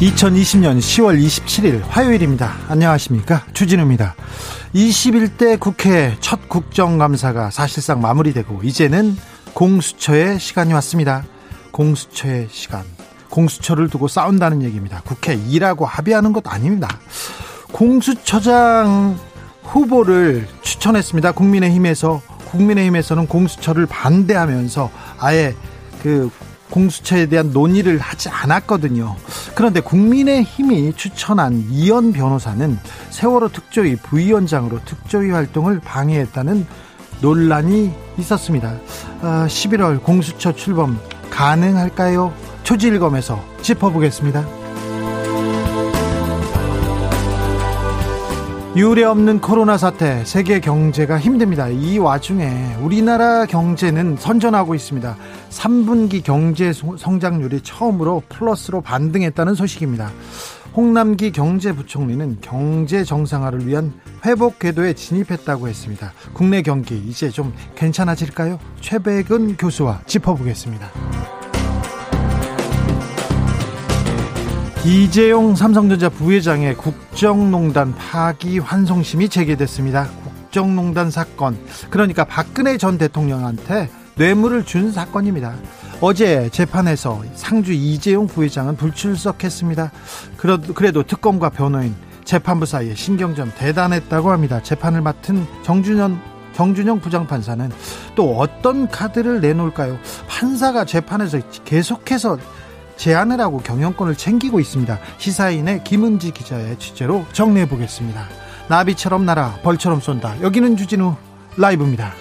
2020년 0.00 0.78
10월 0.78 1.18
27일 1.18 1.82
화요일입니다. 1.88 2.54
안녕하십니까. 2.68 3.44
주진우입니다. 3.54 4.14
21대 4.74 5.58
국회 5.58 6.14
첫 6.20 6.50
국정감사가 6.50 7.50
사실상 7.50 8.02
마무리되고 8.02 8.60
이제는 8.62 9.16
공수처의 9.54 10.38
시간이 10.38 10.74
왔습니다. 10.74 11.24
공수처의 11.70 12.48
시간. 12.50 12.84
공수처를 13.30 13.88
두고 13.88 14.06
싸운다는 14.06 14.62
얘기입니다. 14.64 15.00
국회 15.02 15.32
일하고 15.32 15.86
합의하는 15.86 16.34
것 16.34 16.46
아닙니다. 16.46 16.88
공수처장 17.72 19.18
후보를 19.62 20.46
추천했습니다. 20.60 21.32
국민의힘에서 21.32 22.20
국민의힘에서는 22.50 23.26
공수처를 23.26 23.86
반대하면서 23.86 24.90
아예 25.18 25.54
그 26.02 26.30
공수처에 26.70 27.26
대한 27.26 27.52
논의를 27.52 27.98
하지 27.98 28.28
않았거든요. 28.28 29.16
그런데 29.54 29.80
국민의힘이 29.80 30.94
추천한 30.94 31.66
이현 31.70 32.12
변호사는 32.12 32.78
세월호 33.10 33.48
특조위 33.48 33.96
부위원장으로 33.96 34.80
특조위 34.84 35.30
활동을 35.30 35.80
방해했다는 35.80 36.66
논란이 37.20 37.92
있었습니다. 38.18 38.74
11월 39.22 39.96
아, 39.96 40.00
공수처 40.00 40.54
출범 40.54 40.98
가능할까요? 41.30 42.32
초지일검에서 42.62 43.42
짚어보겠습니다. 43.62 44.65
유례 48.76 49.04
없는 49.04 49.40
코로나 49.40 49.78
사태, 49.78 50.22
세계 50.26 50.60
경제가 50.60 51.18
힘듭니다. 51.18 51.66
이 51.68 51.96
와중에 51.96 52.76
우리나라 52.82 53.46
경제는 53.46 54.18
선전하고 54.18 54.74
있습니다. 54.74 55.16
3분기 55.48 56.22
경제 56.22 56.74
성장률이 56.74 57.62
처음으로 57.62 58.22
플러스로 58.28 58.82
반등했다는 58.82 59.54
소식입니다. 59.54 60.10
홍남기 60.74 61.32
경제부총리는 61.32 62.36
경제 62.42 63.02
정상화를 63.02 63.66
위한 63.66 63.94
회복 64.26 64.58
궤도에 64.58 64.92
진입했다고 64.92 65.68
했습니다. 65.68 66.12
국내 66.34 66.60
경기 66.60 66.98
이제 66.98 67.30
좀 67.30 67.54
괜찮아질까요? 67.76 68.58
최백은 68.82 69.56
교수와 69.56 70.02
짚어보겠습니다. 70.04 70.90
이재용 74.86 75.56
삼성전자 75.56 76.08
부회장의 76.08 76.76
국정농단 76.76 77.92
파기 77.96 78.60
환송심이 78.60 79.28
제기됐습니다. 79.28 80.08
국정농단 80.22 81.10
사건. 81.10 81.58
그러니까 81.90 82.22
박근혜 82.22 82.76
전 82.78 82.96
대통령한테 82.96 83.90
뇌물을 84.14 84.64
준 84.64 84.92
사건입니다. 84.92 85.56
어제 86.00 86.48
재판에서 86.50 87.20
상주 87.34 87.72
이재용 87.72 88.28
부회장은 88.28 88.76
불출석했습니다. 88.76 89.90
그래도 90.36 91.02
특검과 91.02 91.50
변호인, 91.50 91.92
재판부 92.24 92.64
사이에 92.64 92.94
신경전 92.94 93.54
대단했다고 93.58 94.30
합니다. 94.30 94.62
재판을 94.62 95.00
맡은 95.00 95.44
정준현 95.64 96.36
정준영 96.52 97.00
부장판사는 97.00 97.72
또 98.14 98.38
어떤 98.38 98.88
카드를 98.88 99.40
내놓을까요? 99.40 99.98
판사가 100.28 100.84
재판에서 100.84 101.40
계속해서 101.64 102.38
제안을 102.96 103.40
하고 103.40 103.58
경영권을 103.58 104.16
챙기고 104.16 104.60
있습니다. 104.60 104.98
시사인의 105.18 105.84
김은지 105.84 106.30
기자의 106.30 106.78
취재로 106.78 107.26
정리해 107.32 107.68
보겠습니다. 107.68 108.26
나비처럼 108.68 109.24
날아 109.24 109.60
벌처럼 109.62 110.00
쏜다. 110.00 110.42
여기는 110.42 110.76
주진우 110.76 111.14
라이브입니다. 111.56 112.12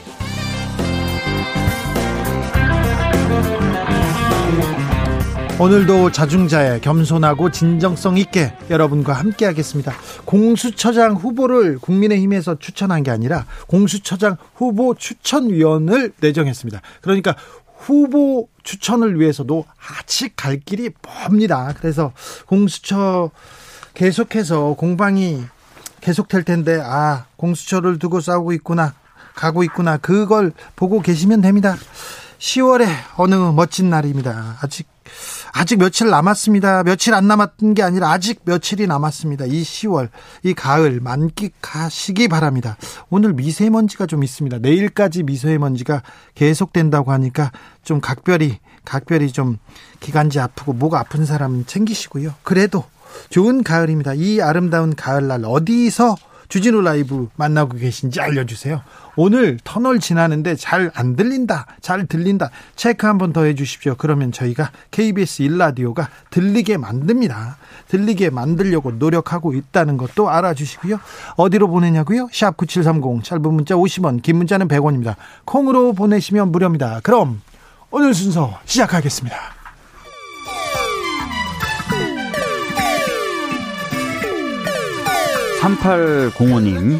오늘도 5.57 6.11
자중자애 6.11 6.81
겸손하고 6.81 7.49
진정성 7.49 8.17
있게 8.17 8.53
여러분과 8.69 9.13
함께 9.13 9.45
하겠습니다. 9.45 9.93
공수처장 10.25 11.13
후보를 11.13 11.79
국민의힘에서 11.79 12.59
추천한 12.59 13.03
게 13.03 13.11
아니라 13.11 13.45
공수처장 13.67 14.35
후보 14.53 14.95
추천위원을 14.95 16.11
내정했습니다. 16.19 16.81
그러니까 16.99 17.35
후보 17.85 18.49
추천을 18.63 19.19
위해서도 19.19 19.65
아직 19.77 20.35
갈 20.35 20.59
길이 20.59 20.89
멉니다. 20.89 21.75
그래서 21.79 22.13
공수처 22.47 23.29
계속해서 23.93 24.73
공방이 24.73 25.43
계속될 26.01 26.43
텐데 26.43 26.81
아 26.83 27.25
공수처를 27.37 27.99
두고 27.99 28.21
싸우고 28.21 28.53
있구나 28.53 28.95
가고 29.35 29.63
있구나 29.63 29.97
그걸 29.97 30.51
보고 30.75 30.99
계시면 30.99 31.41
됩니다. 31.41 31.75
10월에 32.39 32.87
어느 33.17 33.35
멋진 33.35 33.91
날입니다. 33.91 34.57
아직 34.61 34.87
아직 35.57 35.79
며칠 35.79 36.09
남았습니다. 36.09 36.83
며칠 36.83 37.13
안 37.13 37.29
남았던 37.29 37.75
게 37.75 37.81
아니라 37.81 38.11
아직 38.11 38.41
며칠이 38.43 38.87
남았습니다. 38.87 39.45
이 39.45 39.63
10월, 39.63 40.09
이 40.43 40.53
가을 40.53 40.99
만끽하시기 40.99 42.27
바랍니다. 42.27 42.75
오늘 43.09 43.31
미세먼지가 43.31 44.05
좀 44.05 44.21
있습니다. 44.21 44.57
내일까지 44.59 45.23
미세먼지가 45.23 46.03
계속된다고 46.35 47.13
하니까 47.13 47.53
좀 47.83 48.01
각별히, 48.01 48.59
각별히 48.83 49.31
좀 49.31 49.57
기관지 50.01 50.41
아프고 50.41 50.73
목 50.73 50.93
아픈 50.93 51.25
사람 51.25 51.63
챙기시고요. 51.65 52.33
그래도 52.43 52.83
좋은 53.29 53.63
가을입니다. 53.63 54.13
이 54.13 54.41
아름다운 54.41 54.93
가을날 54.93 55.45
어디서 55.45 56.17
주진우 56.49 56.81
라이브 56.81 57.29
만나고 57.37 57.77
계신지 57.77 58.19
알려주세요. 58.19 58.81
오늘 59.17 59.57
터널 59.63 59.99
지나는데 59.99 60.55
잘 60.55 60.91
안 60.95 61.15
들린다, 61.15 61.65
잘 61.81 62.05
들린다. 62.05 62.49
체크 62.75 63.07
한 63.07 63.17
번 63.17 63.31
더 63.33 63.45
해 63.45 63.55
주십시오. 63.55 63.95
그러면 63.97 64.31
저희가 64.31 64.71
KBS 64.91 65.41
일라디오가 65.43 66.09
들리게 66.31 66.77
만듭니다. 66.77 67.57
들리게 67.87 68.29
만들려고 68.29 68.91
노력하고 68.91 69.53
있다는 69.53 69.97
것도 69.97 70.29
알아주시고요. 70.29 70.99
어디로 71.37 71.67
보내냐고요? 71.69 72.27
샵 72.31 72.57
9730, 72.57 73.23
짧은 73.23 73.53
문자 73.53 73.75
50원, 73.75 74.21
긴 74.21 74.37
문자는 74.37 74.67
100원입니다. 74.67 75.15
콩으로 75.45 75.93
보내시면 75.93 76.51
무료입니다. 76.51 76.99
그럼 77.03 77.41
오늘 77.91 78.13
순서 78.13 78.59
시작하겠습니다. 78.65 79.35
3805님, 85.61 86.99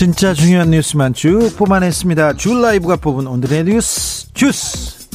진짜 0.00 0.32
중요한 0.32 0.70
뉴스만 0.70 1.12
쭉 1.12 1.54
뽑아냈습니다. 1.58 2.32
줄 2.38 2.62
라이브가 2.62 2.96
뽑은 2.96 3.26
오늘의 3.26 3.64
뉴스 3.64 4.32
주스. 4.32 5.10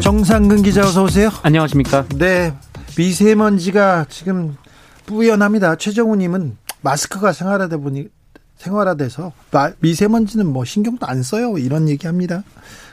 정상근 0.00 0.62
기자 0.62 0.86
어서 0.86 1.04
오세요. 1.04 1.28
안녕하십니까? 1.42 2.06
네. 2.16 2.54
미세먼지가 2.96 4.06
지금 4.08 4.56
뿌연합니다. 5.04 5.76
최정우 5.76 6.16
님은 6.16 6.56
마스크가 6.80 7.34
생활화돼 7.34 7.76
보니 7.76 8.08
생활화돼서 8.56 9.32
미세먼지는 9.80 10.46
뭐 10.46 10.64
신경도 10.64 11.06
안 11.06 11.22
써요. 11.22 11.58
이런 11.58 11.90
얘기합니다. 11.90 12.42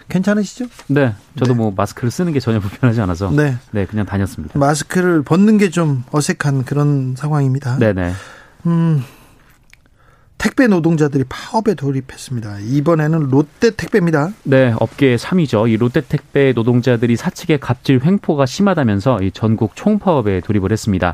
괜찮으시죠? 0.10 0.66
네, 0.88 1.16
저도 1.40 1.54
네. 1.54 1.58
뭐 1.58 1.72
마스크를 1.74 2.12
쓰는 2.12 2.34
게 2.34 2.42
전혀 2.42 2.60
불편하지 2.60 3.00
않아서 3.00 3.32
네, 3.32 3.56
네 3.72 3.86
그냥 3.86 4.06
다녔습니다. 4.06 4.60
마스크를 4.60 5.22
벗는 5.24 5.58
게 5.58 5.70
좀 5.70 6.04
어색한 6.12 6.66
그런 6.66 7.16
상황입니다. 7.18 7.78
네 7.80 7.94
네. 7.94 8.12
음, 8.66 9.04
택배 10.42 10.66
노동자들이 10.66 11.26
파업에 11.30 11.76
돌입했습니다. 11.76 12.58
이번에는 12.62 13.30
롯데 13.30 13.70
택배입니다. 13.70 14.32
네, 14.42 14.74
업계 14.80 15.16
3위죠. 15.16 15.70
이 15.70 15.78
롯데 15.78 16.02
택배 16.02 16.52
노동자들이 16.54 17.16
사측의 17.16 17.60
갑질 17.60 18.02
횡포가 18.04 18.48
심하다면서 18.48 19.20
전국 19.36 19.76
총파업에 19.76 20.40
돌입을 20.40 20.72
했습니다. 20.72 21.14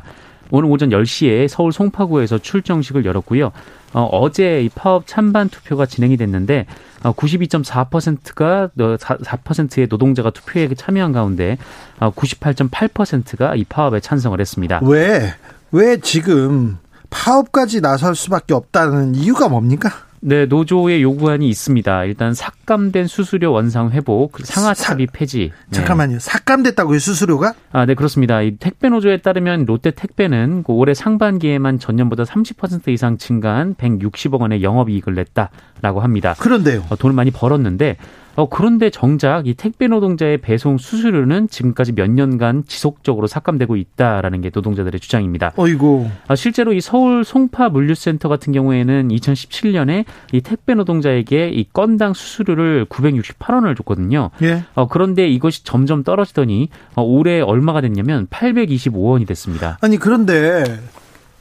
오늘 0.50 0.70
오전 0.70 0.88
10시에 0.88 1.46
서울 1.46 1.72
송파구에서 1.72 2.38
출정식을 2.38 3.04
열었고요. 3.04 3.52
어, 3.92 4.30
제이 4.30 4.70
파업 4.70 5.06
찬반 5.06 5.50
투표가 5.50 5.84
진행이 5.84 6.16
됐는데 6.16 6.64
어, 7.02 7.12
92.4%가 7.12 8.70
4%의 8.76 9.88
노동자가 9.90 10.30
투표에 10.30 10.70
참여한 10.74 11.12
가운데 11.12 11.58
어, 12.00 12.10
98.8%가 12.12 13.56
이 13.56 13.64
파업에 13.64 14.00
찬성을 14.00 14.40
했습니다. 14.40 14.80
왜? 14.84 15.34
왜 15.70 15.98
지금 15.98 16.78
파업까지 17.10 17.80
나설 17.80 18.14
수밖에 18.14 18.54
없다는 18.54 19.14
이유가 19.14 19.48
뭡니까? 19.48 19.90
네, 20.20 20.46
노조의 20.46 21.02
요구안이 21.02 21.48
있습니다. 21.48 22.04
일단 22.04 22.34
삭감된 22.34 23.06
수수료 23.06 23.52
원상 23.52 23.90
회복, 23.90 24.38
상하차비 24.42 25.06
폐지. 25.12 25.52
네. 25.70 25.76
잠깐만요. 25.76 26.18
삭감됐다고요, 26.18 26.98
수수료가? 26.98 27.54
아, 27.70 27.86
네, 27.86 27.94
그렇습니다. 27.94 28.42
이 28.42 28.56
택배 28.56 28.88
노조에 28.88 29.18
따르면 29.18 29.64
롯데 29.64 29.92
택배는 29.92 30.64
그 30.66 30.72
올해 30.72 30.92
상반기에만 30.94 31.78
전년보다 31.78 32.24
30% 32.24 32.88
이상 32.88 33.16
증가한 33.16 33.76
160억 33.76 34.40
원의 34.40 34.62
영업 34.62 34.90
이익을 34.90 35.14
냈다라고 35.14 36.00
합니다. 36.00 36.34
그런데요. 36.38 36.84
어, 36.88 36.96
돈을 36.96 37.14
많이 37.14 37.30
벌었는데 37.30 37.96
어, 38.38 38.48
그런데 38.48 38.88
정작 38.88 39.48
이 39.48 39.54
택배 39.54 39.88
노동자의 39.88 40.38
배송 40.38 40.78
수수료는 40.78 41.48
지금까지 41.48 41.90
몇 41.90 42.08
년간 42.08 42.62
지속적으로 42.68 43.26
삭감되고 43.26 43.74
있다라는 43.74 44.42
게 44.42 44.52
노동자들의 44.54 45.00
주장입니다. 45.00 45.54
어이고. 45.56 46.08
아, 46.28 46.36
실제로 46.36 46.72
이 46.72 46.80
서울 46.80 47.24
송파 47.24 47.70
물류센터 47.70 48.28
같은 48.28 48.52
경우에는 48.52 49.08
2017년에 49.08 50.04
이 50.30 50.40
택배 50.40 50.74
노동자에게 50.74 51.48
이 51.48 51.66
건당 51.72 52.14
수수료를 52.14 52.86
968원을 52.86 53.76
줬거든요. 53.76 54.30
예. 54.42 54.62
어, 54.74 54.86
그런데 54.86 55.28
이것이 55.28 55.64
점점 55.64 56.04
떨어지더니 56.04 56.68
어, 56.94 57.02
올해 57.02 57.40
얼마가 57.40 57.80
됐냐면 57.80 58.28
825원이 58.28 59.26
됐습니다. 59.26 59.78
아니 59.80 59.96
그런데 59.96 60.62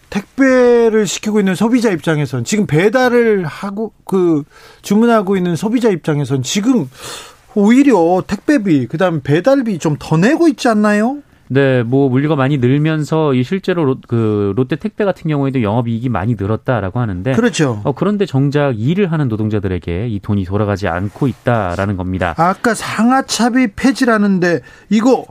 택배를 0.10 1.06
시키고 1.08 1.40
있는 1.40 1.56
소비자 1.56 1.90
입장에선 1.92 2.44
지금 2.44 2.66
배달을 2.68 3.46
하고 3.46 3.94
그 4.06 4.44
주문하고 4.82 5.36
있는 5.38 5.56
소비자 5.56 5.90
입장에선 5.90 6.44
지금 6.44 6.90
오히려 7.56 8.24
택배비 8.26 8.88
그다음 8.88 9.22
배달비 9.22 9.80
좀 9.80 9.98
더 10.00 10.18
내고 10.18 10.48
있지 10.48 10.68
않나요? 10.68 11.18
네, 11.50 11.82
뭐 11.82 12.10
물류가 12.10 12.36
많이 12.36 12.58
늘면서 12.58 13.34
이 13.34 13.42
실제로 13.44 13.86
로, 13.86 13.96
그 14.08 14.52
롯데 14.58 14.76
택배 14.76 15.06
같은 15.06 15.30
경우에도 15.30 15.64
영업 15.64 15.88
이익이 15.88 16.10
많이 16.10 16.36
늘었다라고 16.38 17.00
하는데 17.00 17.32
그렇죠. 17.34 17.82
어, 17.86 17.94
그런데 17.94 18.26
정작 18.26 18.78
일을 18.78 19.12
하는 19.14 19.30
노동자들에게 19.30 20.10
이 20.10 20.20
돈이 20.20 20.44
돌아가지 20.44 20.90
않고 20.90 21.28
있다라는 21.28 21.96
겁니다. 21.96 22.34
아까 22.38 22.74
상하차비 22.74 23.68
폐지라는데 23.78 24.60
이거 24.90 25.26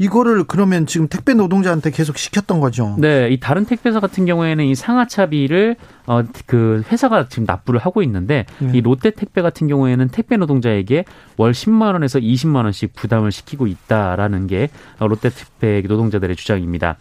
이거를 0.00 0.44
그러면 0.44 0.86
지금 0.86 1.08
택배 1.08 1.34
노동자한테 1.34 1.90
계속 1.90 2.16
시켰던 2.16 2.58
거죠. 2.58 2.96
네, 2.98 3.28
이 3.28 3.38
다른 3.38 3.66
택배사 3.66 4.00
같은 4.00 4.24
경우에는 4.24 4.64
이 4.64 4.74
상하차비를 4.74 5.76
어 6.06 6.22
그 6.46 6.82
회사가 6.90 7.28
지금 7.28 7.44
납부를 7.46 7.80
하고 7.80 8.02
있는데 8.02 8.46
네. 8.58 8.70
이 8.74 8.80
롯데 8.80 9.10
택배 9.10 9.42
같은 9.42 9.68
경우에는 9.68 10.08
택배 10.08 10.36
노동자에게 10.36 11.04
월 11.36 11.52
10만 11.52 11.92
원에서 11.92 12.18
20만 12.18 12.64
원씩 12.64 12.94
부담을 12.94 13.30
시키고 13.30 13.66
있다라는 13.66 14.46
게 14.46 14.70
롯데 14.98 15.28
택배 15.30 15.82
노동자들의 15.86 16.34
주장입니다. 16.34 16.96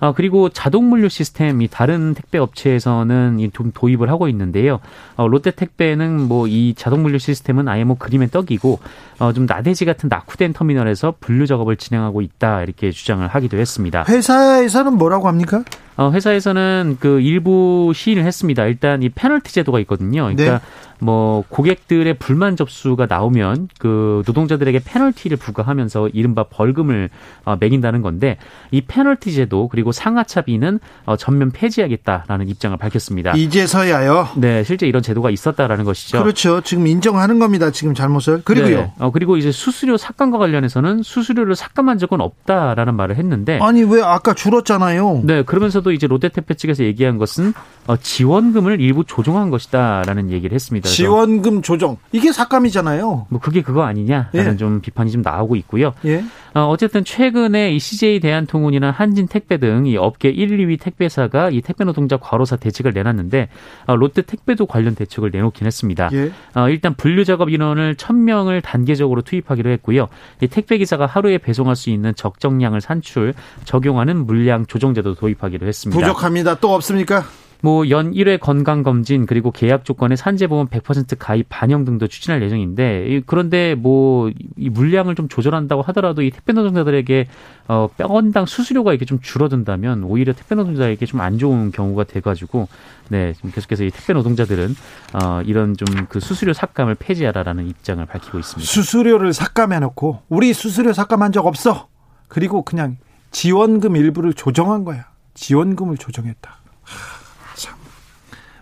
아, 0.00 0.12
그리고 0.12 0.48
자동 0.48 0.88
물류 0.88 1.08
시스템이 1.08 1.68
다른 1.68 2.14
택배 2.14 2.38
업체에서는 2.38 3.50
좀 3.52 3.70
도입을 3.72 4.10
하고 4.10 4.28
있는데요. 4.28 4.80
어, 5.16 5.28
롯데 5.28 5.50
택배는 5.50 6.22
뭐 6.28 6.40
이 6.50 6.74
자동 6.76 7.02
물류 7.02 7.18
시스템은 7.18 7.68
아예 7.68 7.84
뭐 7.84 7.96
그림의 7.98 8.30
떡이고 8.30 8.80
어, 9.20 9.32
좀 9.32 9.46
나대지 9.46 9.84
같은 9.84 10.08
낙후된 10.08 10.52
터미널에서 10.54 11.14
분류 11.20 11.46
작업을 11.46 11.76
진행하고 11.76 12.22
있다 12.22 12.62
이렇게 12.62 12.90
주장을 12.90 13.26
하기도 13.28 13.58
했습니다. 13.58 14.04
회사에서는 14.08 14.94
뭐라고 14.94 15.28
합니까? 15.28 15.62
어, 15.96 16.10
회사에서는 16.10 16.96
그 17.00 17.20
일부 17.20 17.92
시인을 17.94 18.24
했습니다. 18.24 18.64
일단 18.66 19.02
이 19.02 19.08
페널티 19.08 19.52
제도가 19.52 19.80
있거든요. 19.80 20.22
그러니까 20.22 20.58
네. 20.58 20.60
뭐 21.00 21.44
고객들의 21.48 22.14
불만 22.18 22.56
접수가 22.56 23.06
나오면 23.08 23.68
그 23.78 24.22
노동자들에게 24.26 24.80
페널티를 24.84 25.38
부과하면서 25.38 26.08
이른바 26.08 26.44
벌금을 26.44 27.10
어, 27.44 27.56
매긴다는 27.58 28.02
건데 28.02 28.36
이 28.70 28.82
페널티 28.82 29.32
제도 29.32 29.68
그리고 29.68 29.92
상하차비는 29.92 30.78
어, 31.06 31.16
전면 31.16 31.50
폐지하겠다라는 31.50 32.48
입장을 32.48 32.76
밝혔습니다. 32.76 33.32
이제서야요. 33.32 34.28
네, 34.36 34.62
실제 34.62 34.86
이런 34.86 35.02
제도가 35.02 35.30
있었다라는 35.30 35.84
것이죠. 35.84 36.22
그렇죠. 36.22 36.60
지금 36.60 36.86
인정하는 36.86 37.38
겁니다. 37.38 37.70
지금 37.70 37.94
잘못을. 37.94 38.42
그리고요. 38.44 38.76
네. 38.76 38.92
어, 38.98 39.10
그리고 39.10 39.36
이제 39.36 39.50
수수료 39.50 39.96
삭감과 39.96 40.38
관련해서는 40.38 41.02
수수료를 41.02 41.56
삭감한 41.56 41.98
적은 41.98 42.20
없다라는 42.20 42.94
말을 42.94 43.16
했는데 43.16 43.58
아니 43.62 43.82
왜 43.82 44.02
아까 44.02 44.34
줄었잖아요. 44.34 45.22
네, 45.24 45.42
그러면서도 45.42 45.89
이제 45.92 46.06
롯데택배 46.06 46.54
측에서 46.54 46.84
얘기한 46.84 47.18
것은 47.18 47.52
어, 47.86 47.96
지원금을 47.96 48.80
일부 48.80 49.04
조정한 49.04 49.50
것이다라는 49.50 50.30
얘기를 50.30 50.54
했습니다. 50.54 50.88
지원금 50.88 51.62
조정 51.62 51.96
이게 52.12 52.32
삭감이잖아요. 52.32 53.26
뭐 53.28 53.40
그게 53.40 53.62
그거 53.62 53.82
아니냐라는 53.82 54.52
예. 54.52 54.56
좀 54.56 54.80
비판이 54.80 55.10
좀 55.10 55.22
나오고 55.22 55.56
있고요. 55.56 55.92
예. 56.04 56.22
어, 56.54 56.66
어쨌든 56.66 57.04
최근에 57.04 57.72
이 57.72 57.78
CJ 57.78 58.20
대한통운이나 58.20 58.90
한진택배 58.90 59.58
등 59.58 59.80
이 59.86 59.96
업계 59.96 60.28
1, 60.28 60.58
2위 60.58 60.80
택배사가 60.80 61.50
이 61.50 61.60
택배 61.60 61.84
노동자 61.84 62.16
과로사 62.16 62.56
대책을 62.56 62.92
내놨는데 62.92 63.48
어, 63.86 63.96
롯데 63.96 64.22
택배도 64.22 64.66
관련 64.66 64.94
대책을 64.94 65.30
내놓긴 65.30 65.66
했습니다. 65.66 66.10
예. 66.12 66.32
어, 66.54 66.68
일단 66.68 66.94
분류 66.94 67.24
작업 67.24 67.50
인원을 67.50 67.94
1000명을 67.94 68.62
단계적으로 68.62 69.22
투입하기로 69.22 69.70
했고요. 69.70 70.08
이 70.40 70.46
택배 70.48 70.78
기사가 70.78 71.06
하루에 71.06 71.38
배송할 71.38 71.76
수 71.76 71.90
있는 71.90 72.14
적정량을 72.14 72.80
산출 72.80 73.34
적용하는 73.64 74.26
물량 74.26 74.66
조정제도 74.66 75.14
도입하기로 75.14 75.66
했습니다. 75.70 75.98
부족합니다. 75.98 76.54
또 76.56 76.74
없습니까? 76.74 77.24
뭐연 77.62 78.14
1회 78.14 78.40
건강 78.40 78.82
검진 78.82 79.26
그리고 79.26 79.50
계약 79.50 79.84
조건에 79.84 80.16
산재보험 80.16 80.68
100% 80.68 81.16
가입 81.18 81.44
반영 81.50 81.84
등도 81.84 82.06
추진할 82.06 82.42
예정인데 82.42 83.20
그런데 83.26 83.74
뭐 83.74 84.30
이 84.56 84.70
물량을 84.70 85.14
좀 85.14 85.28
조절한다고 85.28 85.82
하더라도 85.82 86.22
이 86.22 86.30
택배 86.30 86.54
노동자들에게 86.54 87.26
어 87.68 87.88
병원당 87.98 88.46
수수료가 88.46 88.92
이렇게 88.92 89.04
좀 89.04 89.20
줄어든다면 89.20 90.04
오히려 90.04 90.32
택배 90.32 90.54
노동자에게 90.54 91.04
좀 91.04 91.20
안 91.20 91.36
좋은 91.36 91.70
경우가 91.70 92.04
돼가지고 92.04 92.66
네 93.08 93.34
지금 93.34 93.50
계속해서 93.50 93.84
이 93.84 93.90
택배 93.90 94.14
노동자들은 94.14 94.74
어 95.22 95.42
이런 95.44 95.76
좀 95.76 96.06
그 96.08 96.18
수수료 96.18 96.54
삭감을 96.54 96.94
폐지하라라는 96.94 97.68
입장을 97.68 98.04
밝히고 98.06 98.38
있습니다. 98.38 98.66
수수료를 98.66 99.34
삭감해놓고 99.34 100.22
우리 100.30 100.54
수수료 100.54 100.94
삭감한 100.94 101.32
적 101.32 101.44
없어. 101.46 101.88
그리고 102.28 102.62
그냥 102.62 102.96
지원금 103.32 103.96
일부를 103.96 104.32
조정한 104.32 104.84
거야. 104.84 105.09
지원금을 105.40 105.96
조정했다. 105.96 106.58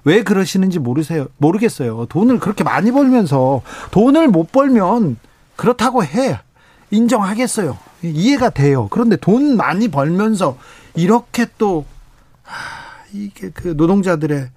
왜 0.05 0.23
그러시는지 0.23 0.79
모르세요. 0.79 1.27
모르겠어요. 1.37 2.07
돈을 2.07 2.39
그렇게 2.39 2.65
많이 2.65 2.93
벌면서 2.93 3.63
돈을 3.91 4.29
못 4.29 4.53
벌면 4.53 5.19
그렇다고 5.57 6.05
해. 6.05 6.41
인정하겠어요. 6.91 7.77
이해가 8.03 8.51
돼요. 8.51 8.87
그런데 8.91 9.17
돈 9.17 9.57
많이 9.57 9.89
벌면서 9.89 10.57
이렇게 10.95 11.47
또 11.59 11.85
이게 13.13 13.51
그 13.51 13.75
노동자들의 13.77 14.51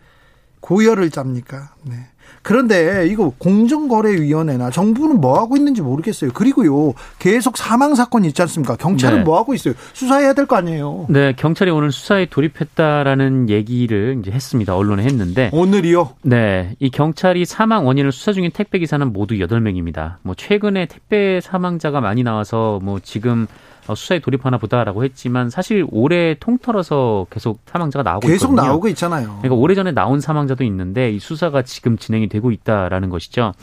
고열을 0.62 1.10
짭니까? 1.10 1.74
네. 1.84 2.08
그런데 2.44 3.08
이거 3.08 3.32
공정거래위원회나 3.38 4.70
정부는 4.72 5.22
뭐 5.22 5.40
하고 5.40 5.56
있는지 5.58 5.82
모르겠어요. 5.82 6.32
그리고요 6.34 6.94
계속 7.20 7.58
사망 7.58 7.96
사건 7.96 8.26
있지 8.26 8.42
않습니까? 8.42 8.76
경찰은 8.76 9.20
네. 9.20 9.24
뭐 9.24 9.38
하고 9.38 9.54
있어요? 9.54 9.74
수사해야 9.94 10.34
될 10.34 10.46
거 10.46 10.56
아니에요. 10.56 11.06
네, 11.10 11.34
경찰이 11.38 11.70
오늘 11.72 11.92
수사에 11.92 12.26
돌입했다라는 12.26 13.50
얘기를 13.50 14.18
이제 14.20 14.32
했습니다. 14.32 14.76
언론에 14.76 15.04
했는데 15.04 15.50
오늘이요? 15.54 16.16
네, 16.24 16.76
이 16.80 16.90
경찰이 16.90 17.46
사망 17.46 17.86
원인을 17.86 18.12
수사 18.12 18.34
중인 18.34 18.52
택배 18.52 18.80
기사는 18.80 19.12
모두 19.14 19.36
8명입니다. 19.36 20.16
뭐 20.24 20.34
최근에 20.36 20.88
택배 20.88 21.40
사망자가 21.42 22.02
많이 22.02 22.24
나와서 22.24 22.80
뭐 22.82 23.00
지금 23.02 23.48
어, 23.81 23.81
수사에 23.96 24.20
돌입하나 24.20 24.58
보다라고 24.58 25.04
했지만 25.04 25.50
사실 25.50 25.86
올해 25.92 26.36
통틀어서 26.40 27.28
계속 27.30 27.60
사망자가 27.66 28.04
나오고 28.04 28.28
계속 28.28 28.52
있거든요. 28.52 28.68
나오고 28.68 28.88
있잖아요. 28.90 29.38
그러니까 29.42 29.56
오래전에 29.56 29.92
나온 29.92 30.20
사망자도 30.20 30.64
있는데 30.66 31.12
이 31.12 31.20
수사가 31.20 31.62
지금 31.64 31.98
진행이 31.98 32.30
되고 32.30 32.52
있다라는 32.52 33.10
것이죠. 33.10 33.54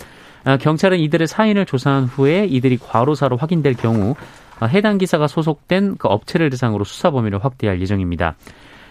아, 0.44 0.56
경찰은 0.56 0.98
이들의 0.98 1.26
사인을 1.26 1.66
조사한 1.66 2.04
후에 2.04 2.46
이들이 2.46 2.78
과로사로 2.78 3.36
확인될 3.36 3.74
경우 3.74 4.14
아, 4.60 4.66
해당 4.66 4.98
기사가 4.98 5.26
소속된 5.28 5.96
그 5.98 6.08
업체를 6.08 6.50
대상으로 6.50 6.84
수사 6.84 7.10
범위를 7.10 7.44
확대할 7.44 7.80
예정입니다. 7.80 8.36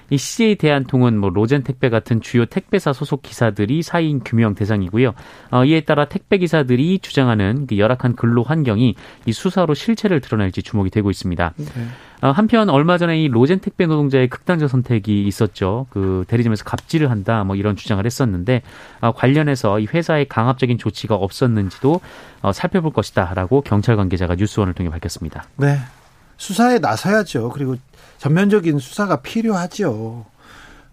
이 0.09 0.17
CJ 0.17 0.55
대한통운, 0.55 1.17
뭐 1.17 1.29
로젠 1.29 1.63
택배 1.63 1.89
같은 1.89 2.21
주요 2.21 2.45
택배사 2.45 2.93
소속 2.93 3.21
기사들이 3.21 3.81
사인 3.81 4.21
규명 4.23 4.55
대상이고요. 4.55 5.13
어, 5.51 5.65
이에 5.65 5.81
따라 5.81 6.05
택배 6.05 6.37
기사들이 6.37 6.99
주장하는 6.99 7.67
그 7.67 7.77
열악한 7.77 8.15
근로 8.15 8.43
환경이 8.43 8.95
이 9.25 9.31
수사로 9.31 9.73
실체를 9.73 10.21
드러낼지 10.21 10.63
주목이 10.63 10.89
되고 10.89 11.09
있습니다. 11.11 11.53
네. 11.57 11.65
어, 12.21 12.31
한편 12.31 12.69
얼마 12.69 12.97
전에 12.97 13.21
이 13.21 13.27
로젠 13.27 13.59
택배 13.59 13.85
노동자의 13.85 14.27
극단적 14.27 14.69
선택이 14.69 15.25
있었죠. 15.27 15.87
그 15.89 16.25
대리점에서 16.27 16.63
갑질을 16.63 17.11
한다 17.11 17.43
뭐 17.43 17.55
이런 17.55 17.75
주장을 17.75 18.03
했었는데 18.03 18.63
어, 19.01 19.11
관련해서 19.11 19.79
이 19.79 19.87
회사의 19.93 20.27
강압적인 20.27 20.77
조치가 20.77 21.15
없었는지도 21.15 22.01
어, 22.41 22.51
살펴볼 22.51 22.91
것이다라고 22.93 23.61
경찰 23.61 23.95
관계자가 23.97 24.35
뉴스원을 24.35 24.73
통해 24.73 24.89
밝혔습니다. 24.89 25.45
네. 25.57 25.77
수사에 26.37 26.79
나서야죠. 26.79 27.49
그리고 27.49 27.75
전면적인 28.17 28.79
수사가 28.79 29.21
필요하죠. 29.21 30.25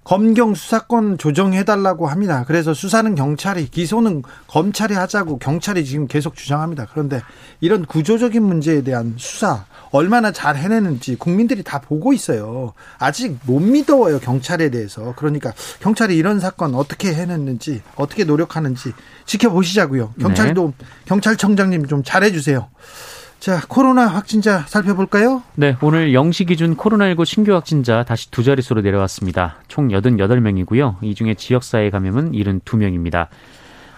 검경 0.04 0.54
수사권 0.54 1.16
조정해달라고 1.16 2.07
합니다. 2.07 2.45
그래서 2.47 2.75
수사는 2.75 3.14
경찰이, 3.14 3.71
기소는 3.71 4.23
검찰이 4.49 4.93
하자고 4.93 5.38
경찰이 5.38 5.87
지금 5.87 6.07
계속 6.07 6.37
주장합니다. 6.37 6.87
그런데 6.93 7.23
이런 7.61 7.87
구조적인 7.87 8.43
문제에 8.43 8.83
대한 8.83 9.14
수사 9.16 9.64
얼마나 9.93 10.31
잘 10.31 10.57
해내는지 10.57 11.16
국민들이 11.16 11.62
다 11.62 11.81
보고 11.81 12.12
있어요. 12.12 12.75
아직 12.99 13.38
못 13.47 13.61
믿어요, 13.61 14.21
경찰에 14.21 14.69
대해서. 14.69 15.14
그러니까 15.16 15.54
경찰이 15.81 16.16
이런 16.16 16.38
사건 16.38 16.75
어떻게 16.75 17.14
해냈는지, 17.14 17.81
어떻게 17.95 18.25
노력하는지 18.25 18.93
지켜보시자고요. 19.25 20.14
경찰도, 20.21 20.75
네. 20.76 20.87
경찰청장님 21.07 21.87
좀 21.87 22.02
잘해주세요. 22.02 22.69
자, 23.41 23.61
코로나 23.69 24.07
확진자 24.07 24.61
살펴볼까요? 24.69 25.43
네, 25.55 25.76
오늘 25.83 26.14
영시 26.14 26.45
기준 26.47 26.76
코로나19 26.76 27.25
신규 27.26 27.53
확진자 27.53 28.03
다시 28.03 28.31
두 28.31 28.43
자릿수로 28.43 28.81
내려왔습니다. 28.81 29.57
총 29.69 29.88
88명이고요. 29.88 30.97
이 31.03 31.14
중에 31.14 31.35
지역사회 31.35 31.91
감염은 31.91 32.33
72명입니다. 32.33 33.29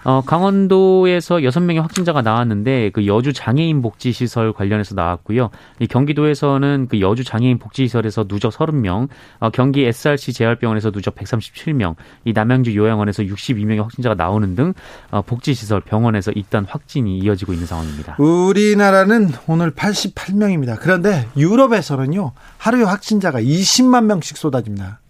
어, 0.07 0.21
강원도에서 0.21 1.43
여섯 1.43 1.59
명의 1.59 1.81
확진자가 1.81 2.21
나왔는데 2.21 2.91
그 2.91 3.05
여주 3.07 3.33
장애인 3.33 3.81
복지 3.81 4.13
시설 4.13 4.53
관련해서 4.53 4.95
나왔고요. 4.95 5.49
이 5.81 5.87
경기도에서는 5.87 6.87
그 6.89 7.01
여주 7.01 7.25
장애인 7.25 7.59
복지 7.59 7.83
시설에서 7.87 8.23
누적 8.23 8.53
30명, 8.53 9.09
어, 9.39 9.49
경기 9.49 9.85
SRC 9.85 10.31
재활병원에서 10.31 10.91
누적 10.91 11.13
137명, 11.13 11.95
이 12.23 12.31
남양주 12.31 12.73
요양원에서 12.73 13.23
62명의 13.23 13.81
확진자가 13.81 14.15
나오는 14.15 14.55
등 14.55 14.73
어, 15.11 15.21
복지 15.23 15.53
시설 15.53 15.81
병원에서 15.81 16.31
일단 16.31 16.63
확진이 16.63 17.19
이어지고 17.19 17.51
있는 17.51 17.67
상황입니다. 17.67 18.15
우리나라는 18.17 19.31
오늘 19.45 19.71
88명입니다. 19.71 20.77
그런데 20.79 21.27
유럽에서는요. 21.35 22.31
하루에 22.57 22.83
확진자가 22.83 23.41
20만 23.41 24.05
명씩 24.05 24.37
쏟아집니다. 24.37 25.01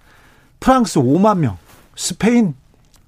프랑스 0.60 1.00
5만 1.00 1.38
명, 1.38 1.58
스페인 1.96 2.56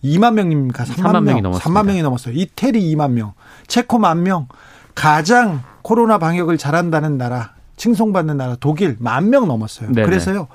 2만 0.04 0.34
명입니까? 0.34 0.84
3만, 0.86 0.96
3만 1.04 1.24
명이 1.24 1.42
넘었습니다. 1.42 1.70
3만 1.82 1.86
명이 1.86 2.02
넘었어요. 2.02 2.34
이태리 2.36 2.82
2만 2.96 3.12
명, 3.12 3.34
체코 3.68 3.98
만 4.00 4.24
명. 4.24 4.48
가장 4.96 5.64
코로나 5.82 6.18
방역을 6.18 6.58
잘한다는 6.58 7.18
나라, 7.18 7.54
칭송받는 7.78 8.38
나라 8.38 8.56
독일 8.60 8.98
만 9.00 9.30
명 9.30 9.48
넘었어요. 9.48 9.92
네네. 9.92 10.06
그래서요. 10.06 10.48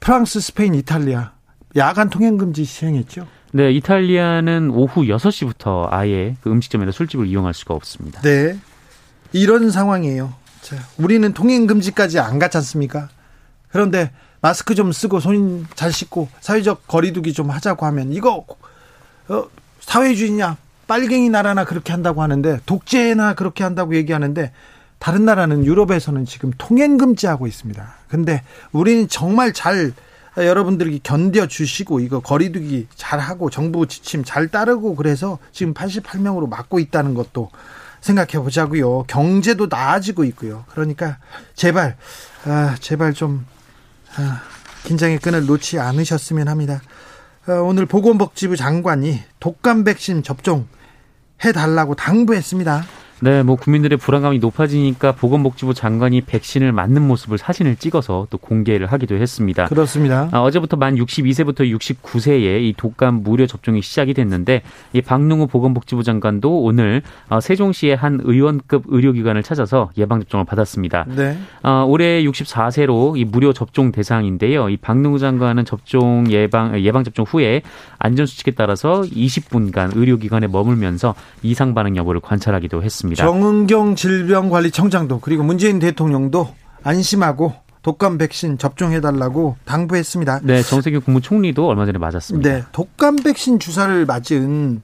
프랑스, 0.00 0.40
스페인, 0.40 0.74
이탈리아 0.74 1.32
야간 1.76 2.08
통행 2.08 2.38
금지 2.38 2.64
시행했죠. 2.64 3.26
네, 3.52 3.70
이탈리아는 3.72 4.70
오후 4.70 5.02
6시부터 5.02 5.88
아예 5.90 6.36
그 6.40 6.50
음식점이나 6.50 6.92
술집을 6.92 7.26
이용할 7.26 7.52
수가 7.52 7.74
없습니다. 7.74 8.20
네. 8.22 8.56
이런 9.32 9.70
상황이에요. 9.70 10.32
자, 10.62 10.76
우리는 10.98 11.32
통행 11.32 11.66
금지까지 11.66 12.18
안 12.18 12.38
갔지 12.38 12.56
않습니까? 12.58 13.08
그런데 13.68 14.10
마스크 14.40 14.74
좀 14.74 14.92
쓰고 14.92 15.20
손 15.20 15.66
잘 15.74 15.92
씻고 15.92 16.28
사회적 16.40 16.86
거리두기 16.86 17.32
좀 17.32 17.50
하자고 17.50 17.86
하면 17.86 18.12
이거 18.12 18.44
어, 19.28 19.44
사회주의냐 19.80 20.56
빨갱이 20.86 21.30
나라나 21.30 21.64
그렇게 21.64 21.92
한다고 21.92 22.22
하는데 22.22 22.58
독재나 22.66 23.34
그렇게 23.34 23.62
한다고 23.64 23.94
얘기하는데 23.94 24.52
다른 24.98 25.24
나라는 25.24 25.64
유럽에서는 25.64 26.26
지금 26.26 26.52
통행 26.58 26.98
금지하고 26.98 27.46
있습니다. 27.46 27.94
근데 28.08 28.42
우리는 28.72 29.08
정말 29.08 29.52
잘 29.52 29.92
여러분들이 30.36 31.00
견뎌 31.02 31.46
주시고 31.46 32.00
이거 32.00 32.20
거리두기 32.20 32.88
잘 32.94 33.18
하고 33.18 33.50
정부 33.50 33.86
지침 33.86 34.24
잘 34.24 34.48
따르고 34.48 34.96
그래서 34.96 35.38
지금 35.52 35.74
88명으로 35.74 36.48
막고 36.48 36.78
있다는 36.78 37.14
것도 37.14 37.50
생각해 38.00 38.42
보자고요. 38.42 39.04
경제도 39.04 39.66
나아지고 39.70 40.24
있고요. 40.24 40.64
그러니까 40.68 41.18
제발 41.54 41.96
아, 42.44 42.74
제발 42.80 43.14
좀 43.14 43.46
아, 44.16 44.42
긴장의 44.84 45.18
끈을 45.18 45.46
놓지 45.46 45.78
않으셨으면 45.78 46.48
합니다. 46.48 46.80
어, 47.46 47.52
오늘 47.62 47.86
보건복지부 47.86 48.56
장관이 48.56 49.20
독감 49.38 49.84
백신 49.84 50.22
접종 50.22 50.66
해달라고 51.44 51.94
당부했습니다. 51.94 52.84
네, 53.22 53.42
뭐 53.42 53.56
국민들의 53.56 53.98
불안감이 53.98 54.38
높아지니까 54.38 55.12
보건복지부 55.12 55.74
장관이 55.74 56.22
백신을 56.22 56.72
맞는 56.72 57.06
모습을 57.06 57.36
사진을 57.36 57.76
찍어서 57.76 58.26
또 58.30 58.38
공개를 58.38 58.86
하기도 58.86 59.16
했습니다. 59.16 59.66
그렇습니다. 59.66 60.28
아, 60.32 60.40
어제부터 60.40 60.78
만 60.78 60.96
62세부터 60.96 61.70
69세에 61.78 62.62
이 62.62 62.74
독감 62.76 63.22
무료 63.22 63.46
접종이 63.46 63.82
시작이 63.82 64.14
됐는데 64.14 64.62
이 64.94 65.02
박능우 65.02 65.48
보건복지부 65.48 66.02
장관도 66.02 66.62
오늘 66.62 67.02
어, 67.28 67.40
세종시의 67.40 67.96
한 67.96 68.20
의원급 68.22 68.84
의료기관을 68.86 69.42
찾아서 69.42 69.90
예방 69.98 70.20
접종을 70.20 70.46
받았습니다. 70.46 71.04
네. 71.08 71.36
어, 71.62 71.84
올해 71.86 72.24
64세로 72.24 73.18
이 73.18 73.26
무료 73.26 73.52
접종 73.52 73.92
대상인데요. 73.92 74.70
이 74.70 74.78
박능우 74.78 75.18
장관은 75.18 75.66
접종 75.66 76.24
예방 76.30 76.80
예방 76.80 77.04
접종 77.04 77.26
후에 77.28 77.60
안전 77.98 78.24
수칙에 78.24 78.52
따라서 78.52 79.02
20분간 79.02 79.94
의료기관에 79.94 80.46
머물면서 80.46 81.14
이상 81.42 81.74
반응 81.74 81.96
여부를 81.96 82.22
관찰하기도 82.22 82.82
했습니다. 82.82 83.09
있습니다. 83.12 83.24
정은경 83.24 83.94
질병관리청장도 83.96 85.20
그리고 85.20 85.42
문재인 85.42 85.78
대통령도 85.78 86.54
안심하고 86.82 87.54
독감 87.82 88.18
백신 88.18 88.58
접종해달라고 88.58 89.56
당부했습니다. 89.64 90.40
네, 90.42 90.62
정세균 90.62 91.00
국무총리도 91.00 91.66
얼마 91.66 91.86
전에 91.86 91.98
맞았습니다. 91.98 92.50
네, 92.50 92.62
독감 92.72 93.16
백신 93.16 93.58
주사를 93.58 94.04
맞은 94.04 94.82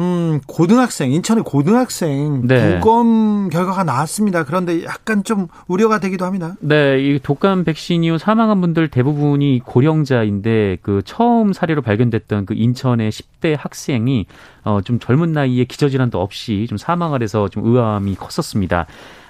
음, 0.00 0.40
고등학생, 0.46 1.12
인천의 1.12 1.42
고등학생 1.44 2.46
네. 2.46 2.78
부검 2.78 3.48
결과가 3.48 3.82
나왔습니다. 3.82 4.44
그런데 4.44 4.84
약간 4.84 5.24
좀 5.24 5.48
우려가 5.66 5.98
되기도 5.98 6.24
합니다. 6.24 6.54
네, 6.60 7.00
이 7.00 7.18
독감 7.20 7.64
백신 7.64 8.04
이후 8.04 8.16
사망한 8.16 8.60
분들 8.60 8.88
대부분이 8.88 9.62
고령자인데 9.64 10.78
그 10.82 11.02
처음 11.04 11.52
사례로 11.52 11.82
발견됐던 11.82 12.46
그 12.46 12.54
인천의 12.54 13.10
10대 13.10 13.56
학생이 13.58 14.26
어, 14.64 14.80
좀 14.82 15.00
젊은 15.00 15.32
나이에 15.32 15.64
기저질환도 15.64 16.20
없이 16.20 16.66
좀 16.68 16.78
사망을 16.78 17.22
해서 17.22 17.48
좀 17.48 17.64
의아함이 17.66 18.14
컸었습니다. 18.14 18.86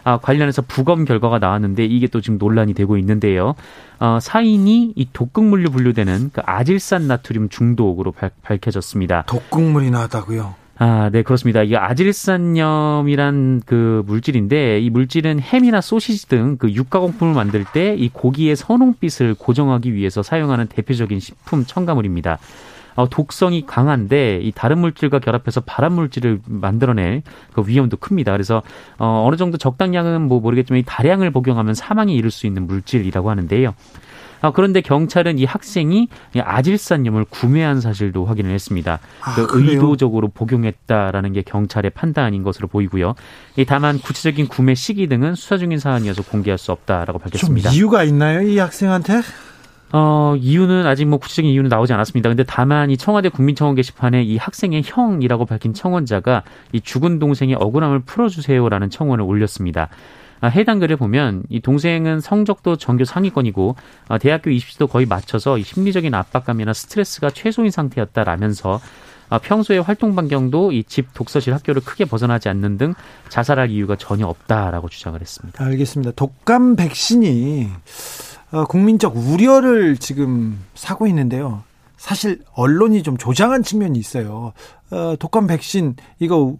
아, 0.09 0.17
관련해서 0.17 0.63
부검 0.63 1.05
결과가 1.05 1.39
나왔는데 1.39 1.85
이게 1.85 2.07
또 2.07 2.23
지금 2.23 2.39
논란이 2.39 2.73
되고 2.73 2.97
있는데요. 2.97 3.55
어, 4.01 4.19
사인이 4.23 4.95
이 4.97 5.09
독극물로 5.13 5.71
분류되는 5.71 6.31
그 6.33 6.41
아질산 6.47 7.07
나트륨 7.07 7.51
중독으로 7.51 8.13
발, 8.13 8.31
밝혀졌습니다. 8.43 9.25
독극물이 9.27 9.91
나왔다고요? 9.91 10.55
아, 10.81 11.11
네, 11.13 11.23
그렇습니다. 11.23 11.63
이 11.63 11.75
아질산염이란 11.75 13.63
그 13.67 14.03
물질인데 14.07 14.81
이 14.81 14.91
물질은 14.91 15.41
햄이나 15.41 15.81
소시지 15.81 16.29
등 16.29 16.57
그 16.59 16.73
육가공품을 16.73 17.35
만들 17.35 17.65
때 17.65 17.95
이 17.99 18.09
고기의 18.13 18.57
선홍빛을 18.57 19.35
고정하기 19.35 19.93
위해서 19.93 20.23
사용하는 20.23 20.69
대표적인 20.69 21.21
식품 21.21 21.65
첨가물입니다. 21.67 22.39
어, 22.99 23.09
독성이 23.09 23.65
강한데 23.65 24.41
이 24.43 24.51
다른 24.51 24.81
물질과 24.81 25.21
결합해서 25.21 25.61
발암 25.61 25.93
물질을 25.93 26.41
만들어낼 26.47 27.23
그 27.53 27.63
위험도 27.65 27.99
큽니다. 27.99 28.33
그래서 28.33 28.65
어, 28.99 29.25
어느 29.25 29.37
정도 29.37 29.57
적당량은 29.57 30.23
뭐 30.23 30.41
모르겠지만 30.41 30.81
이 30.81 30.83
다량을 30.85 31.31
복용하면 31.31 31.75
사망에 31.75 32.13
이를 32.13 32.33
수 32.33 32.49
있는 32.49 32.67
물질이라고 32.67 33.31
하는데요. 33.31 33.73
아, 34.41 34.51
그런데 34.51 34.81
경찰은 34.81 35.39
이 35.39 35.45
학생이 35.45 36.09
아질산염을 36.37 37.27
구매한 37.31 37.81
사실도 37.81 38.25
확인을 38.25 38.51
했습니다. 38.51 38.99
아, 39.21 39.35
그 39.35 39.61
의도적으로 39.61 40.27
복용했다라는 40.29 41.33
게 41.35 41.43
경찰의 41.43 41.93
판단인 41.93 42.43
것으로 42.43 42.67
보이고요. 42.67 43.15
다만 43.69 44.01
구체적인 44.01 44.49
구매 44.49 44.75
시기 44.75 45.07
등은 45.07 45.37
수사 45.37 45.57
중인 45.57 45.79
사안이어서 45.79 46.23
공개할 46.25 46.59
수 46.59 46.73
없다라고 46.73 47.21
밝혔습니다. 47.21 47.71
이유가 47.71 48.03
있나요, 48.03 48.43
이 48.43 48.59
학생한테? 48.59 49.23
어, 49.93 50.35
이유는 50.39 50.87
아직 50.87 51.07
뭐 51.07 51.19
구체적인 51.19 51.51
이유는 51.51 51.69
나오지 51.69 51.93
않았습니다. 51.93 52.29
근데 52.29 52.45
다만 52.45 52.91
이 52.91 52.97
청와대 52.97 53.29
국민청원 53.31 53.75
게시판에 53.75 54.23
이 54.23 54.37
학생의 54.37 54.83
형이라고 54.85 55.47
밝힌 55.47 55.73
청원자가 55.73 56.43
이 56.73 56.81
죽은 56.81 57.19
동생의 57.19 57.57
억울함을 57.59 58.01
풀어주세요라는 58.01 58.91
청원을 58.91 59.25
올렸습니다. 59.25 59.89
아, 60.41 60.47
해당 60.49 60.79
글을 60.79 60.97
보면 60.97 61.43
이 61.49 61.61
동생은 61.61 62.21
성적도 62.21 62.77
전교 62.77 63.05
상위권이고 63.05 63.77
아, 64.09 64.19
대학교 64.19 64.51
입시도 64.51 64.87
거의 64.87 65.07
맞춰서 65.07 65.61
심리적인 65.61 66.15
압박감이나 66.15 66.73
스트레스가 66.75 67.31
최소인 67.31 67.71
상태였다라면서 67.71 68.81
아, 69.31 69.39
평소에 69.39 69.79
활동 69.79 70.15
반경도 70.15 70.73
이 70.73 70.85
집 70.85 71.13
독서실 71.13 71.53
학교를 71.55 71.83
크게 71.83 72.05
벗어나지 72.05 72.49
않는 72.49 72.79
등 72.79 72.95
자살할 73.29 73.71
이유가 73.71 73.97
전혀 73.97 74.27
없다라고 74.27 74.89
주장을 74.89 75.21
했습니다. 75.21 75.65
알겠습니다. 75.65 76.13
독감 76.15 76.77
백신이 76.77 77.69
어, 78.51 78.65
국민적 78.65 79.17
우려를 79.17 79.97
지금 79.97 80.65
사고 80.75 81.07
있는데요. 81.07 81.63
사실 81.97 82.41
언론이 82.55 83.03
좀 83.03 83.17
조장한 83.17 83.63
측면이 83.63 83.99
있어요. 83.99 84.53
어, 84.91 85.15
독감 85.19 85.47
백신 85.47 85.97
이거 86.19 86.57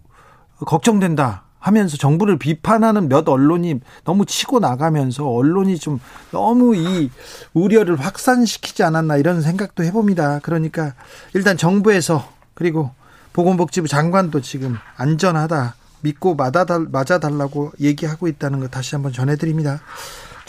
걱정된다. 0.57 1.43
하면서 1.59 1.97
정부를 1.97 2.39
비판하는 2.39 3.09
몇 3.09 3.27
언론이 3.27 3.81
너무 4.05 4.25
치고 4.25 4.59
나가면서 4.59 5.27
언론이 5.29 5.77
좀 5.77 5.99
너무 6.31 6.75
이 6.75 7.11
우려를 7.53 7.97
확산시키지 7.97 8.81
않았나 8.83 9.17
이런 9.17 9.41
생각도 9.41 9.83
해봅니다. 9.83 10.39
그러니까 10.39 10.93
일단 11.33 11.57
정부에서 11.57 12.25
그리고 12.53 12.91
보건복지부 13.33 13.89
장관도 13.89 14.39
지금 14.41 14.77
안전하다 14.95 15.75
믿고 16.01 16.35
맞아달라고 16.35 17.73
얘기하고 17.81 18.29
있다는 18.29 18.61
거 18.61 18.69
다시 18.69 18.95
한번 18.95 19.11
전해드립니다. 19.11 19.81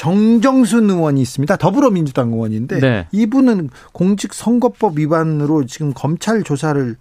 정정순 0.01 0.89
의원이 0.89 1.21
있습니다. 1.21 1.57
더불어민주당 1.57 2.33
의원인데 2.33 2.81
네. 2.81 3.07
이분은 3.13 3.69
공직선거법 3.93 4.99
위반으로 4.99 5.67
지금 5.67 5.93
검찰 5.93 6.43
조사를 6.43 6.97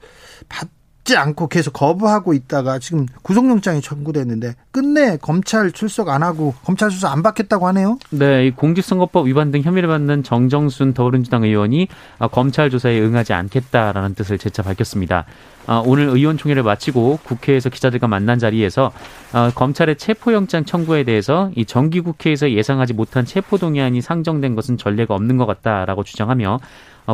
받 0.49 0.67
받지 1.09 1.17
않고 1.17 1.47
계속 1.47 1.73
거부하고 1.73 2.33
있다가 2.33 2.77
지금 2.77 3.07
구속영장이 3.23 3.81
청구됐는데 3.81 4.53
끝내 4.69 5.17
검찰 5.17 5.71
출석 5.71 6.09
안 6.09 6.21
하고 6.21 6.53
검찰 6.63 6.91
수사 6.91 7.09
안 7.09 7.23
받겠다고 7.23 7.67
하네요. 7.69 7.97
네, 8.11 8.45
이 8.45 8.51
공직선거법 8.51 9.25
위반 9.25 9.49
등 9.49 9.61
혐의를 9.61 9.89
받는 9.89 10.21
정정순 10.21 10.93
더불어민주당 10.93 11.43
의원이 11.43 11.87
아, 12.19 12.27
검찰 12.27 12.69
조사에 12.69 12.99
응하지 13.01 13.33
않겠다라는 13.33 14.13
뜻을 14.13 14.37
재차 14.37 14.61
밝혔습니다. 14.61 15.25
아, 15.65 15.81
오늘 15.83 16.09
의원총회를 16.09 16.61
마치고 16.61 17.19
국회에서 17.23 17.69
기자들과 17.69 18.07
만난 18.07 18.37
자리에서 18.37 18.91
아, 19.33 19.51
검찰의 19.55 19.97
체포영장 19.97 20.63
청구에 20.63 21.03
대해서 21.05 21.49
이 21.55 21.65
정기국회에서 21.65 22.51
예상하지 22.51 22.93
못한 22.93 23.25
체포동의안이 23.25 24.01
상정된 24.01 24.53
것은 24.53 24.77
전례가 24.77 25.15
없는 25.15 25.37
것 25.37 25.47
같다라고 25.47 26.03
주장하며 26.03 26.59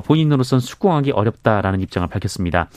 본인으로선 0.03 0.59
수긍하기 0.59 1.11
어렵다라는 1.11 1.79
입장을 1.79 2.05
밝혔습니다. 2.09 2.67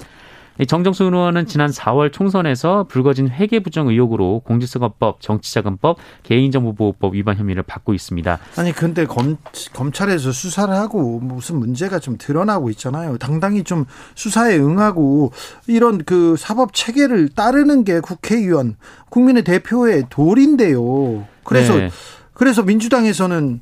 정정순 0.67 1.15
의원은 1.15 1.47
지난 1.47 1.71
4월 1.71 2.13
총선에서 2.13 2.85
불거진 2.89 3.29
회계 3.29 3.61
부정 3.61 3.89
의혹으로 3.89 4.41
공직선거법, 4.45 5.21
정치자금법, 5.21 5.99
개인정보보호법 6.25 7.15
위반 7.15 7.37
혐의를 7.37 7.63
받고 7.63 7.95
있습니다. 7.95 8.39
아니 8.57 8.73
근데 8.73 9.07
검, 9.07 9.37
검찰에서 9.73 10.33
수사를 10.33 10.75
하고 10.75 11.21
무슨 11.21 11.59
문제가 11.59 11.99
좀 11.99 12.17
드러나고 12.19 12.71
있잖아요. 12.71 13.19
당당히 13.19 13.63
좀 13.63 13.85
수사에 14.15 14.57
응하고 14.59 15.33
이런 15.67 16.05
그 16.05 16.37
사법 16.37 16.75
체계를 16.75 17.29
따르는 17.31 17.85
게 17.85 18.01
국회의원, 18.01 18.77
국민의 19.11 19.45
대표의 19.45 20.05
도리인데요. 20.11 21.27
그래서 21.45 21.77
네. 21.77 21.91
그래서 22.33 22.63
민주당에서는 22.63 23.61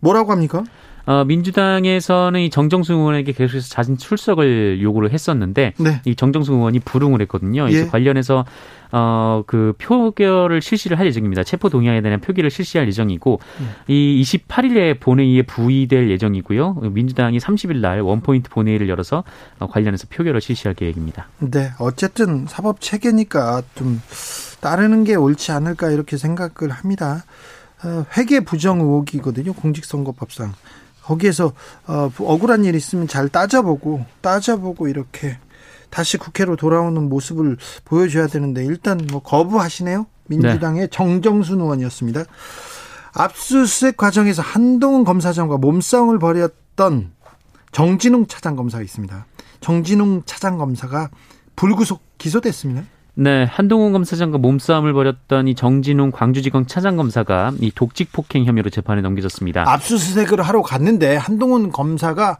뭐라고 0.00 0.32
합니까? 0.32 0.64
어, 1.06 1.24
민주당에서는 1.24 2.40
이 2.40 2.50
정정수 2.50 2.92
의원에게 2.92 3.32
계속해서 3.32 3.68
자진 3.68 3.96
출석을 3.96 4.80
요구를 4.82 5.12
했었는데 5.12 5.74
네. 5.78 6.00
이 6.04 6.14
정정수 6.14 6.52
의원이 6.52 6.80
불응을 6.80 7.20
했거든요. 7.22 7.66
예. 7.66 7.70
이제 7.70 7.86
관련해서 7.86 8.44
어, 8.92 9.42
그 9.46 9.72
표결을 9.78 10.60
실시를 10.60 10.98
할 10.98 11.06
예정입니다. 11.06 11.44
체포 11.44 11.70
동의안에 11.70 12.02
대한 12.02 12.20
표기를 12.20 12.50
실시할 12.50 12.86
예정이고 12.86 13.40
예. 13.88 13.92
이 13.92 14.22
28일에 14.22 15.00
본회의에 15.00 15.42
부의될 15.42 16.10
예정이고요. 16.10 16.74
민주당이 16.92 17.38
30일 17.38 17.78
날 17.78 18.00
원포인트 18.02 18.50
본회의를 18.50 18.88
열어서 18.88 19.24
어, 19.58 19.66
관련해서 19.66 20.06
표결을 20.08 20.40
실시할 20.40 20.74
계획입니다. 20.74 21.28
네, 21.38 21.70
어쨌든 21.78 22.46
사법 22.46 22.80
체계니까 22.80 23.62
좀 23.74 24.00
따르는 24.60 25.04
게 25.04 25.16
옳지 25.16 25.50
않을까 25.52 25.90
이렇게 25.90 26.16
생각을 26.16 26.70
합니다. 26.70 27.24
어, 27.84 28.04
회계 28.16 28.40
부정 28.40 28.80
의혹이거든요. 28.80 29.54
공직선거법상. 29.54 30.52
거기에서 31.02 31.52
어, 31.86 32.10
억울한 32.18 32.64
일 32.64 32.74
있으면 32.74 33.08
잘 33.08 33.28
따져보고 33.28 34.04
따져보고 34.20 34.88
이렇게 34.88 35.38
다시 35.90 36.16
국회로 36.16 36.56
돌아오는 36.56 37.08
모습을 37.08 37.58
보여줘야 37.84 38.26
되는데 38.26 38.64
일단 38.64 38.98
뭐 39.10 39.20
거부하시네요. 39.20 40.06
민주당의 40.28 40.82
네. 40.82 40.86
정정순 40.88 41.60
의원이었습니다. 41.60 42.24
압수수색 43.14 43.98
과정에서 43.98 44.40
한동훈 44.40 45.04
검사장과 45.04 45.58
몸싸움을 45.58 46.18
벌였던 46.18 47.12
정진웅 47.72 48.26
차장검사가 48.26 48.82
있습니다. 48.82 49.26
정진웅 49.60 50.22
차장검사가 50.24 51.10
불구속 51.56 52.00
기소됐습니다. 52.18 52.84
네, 53.14 53.44
한동훈 53.44 53.92
검사장과 53.92 54.38
몸싸움을 54.38 54.92
벌였던 54.94 55.46
이 55.48 55.54
정진웅 55.54 56.12
광주지검 56.12 56.66
차장검사가 56.66 57.52
이 57.60 57.70
독직 57.74 58.10
폭행 58.12 58.44
혐의로 58.44 58.70
재판에 58.70 59.02
넘겨졌습니다. 59.02 59.64
압수수색을 59.66 60.40
하러 60.40 60.62
갔는데 60.62 61.16
한동훈 61.16 61.70
검사가 61.70 62.38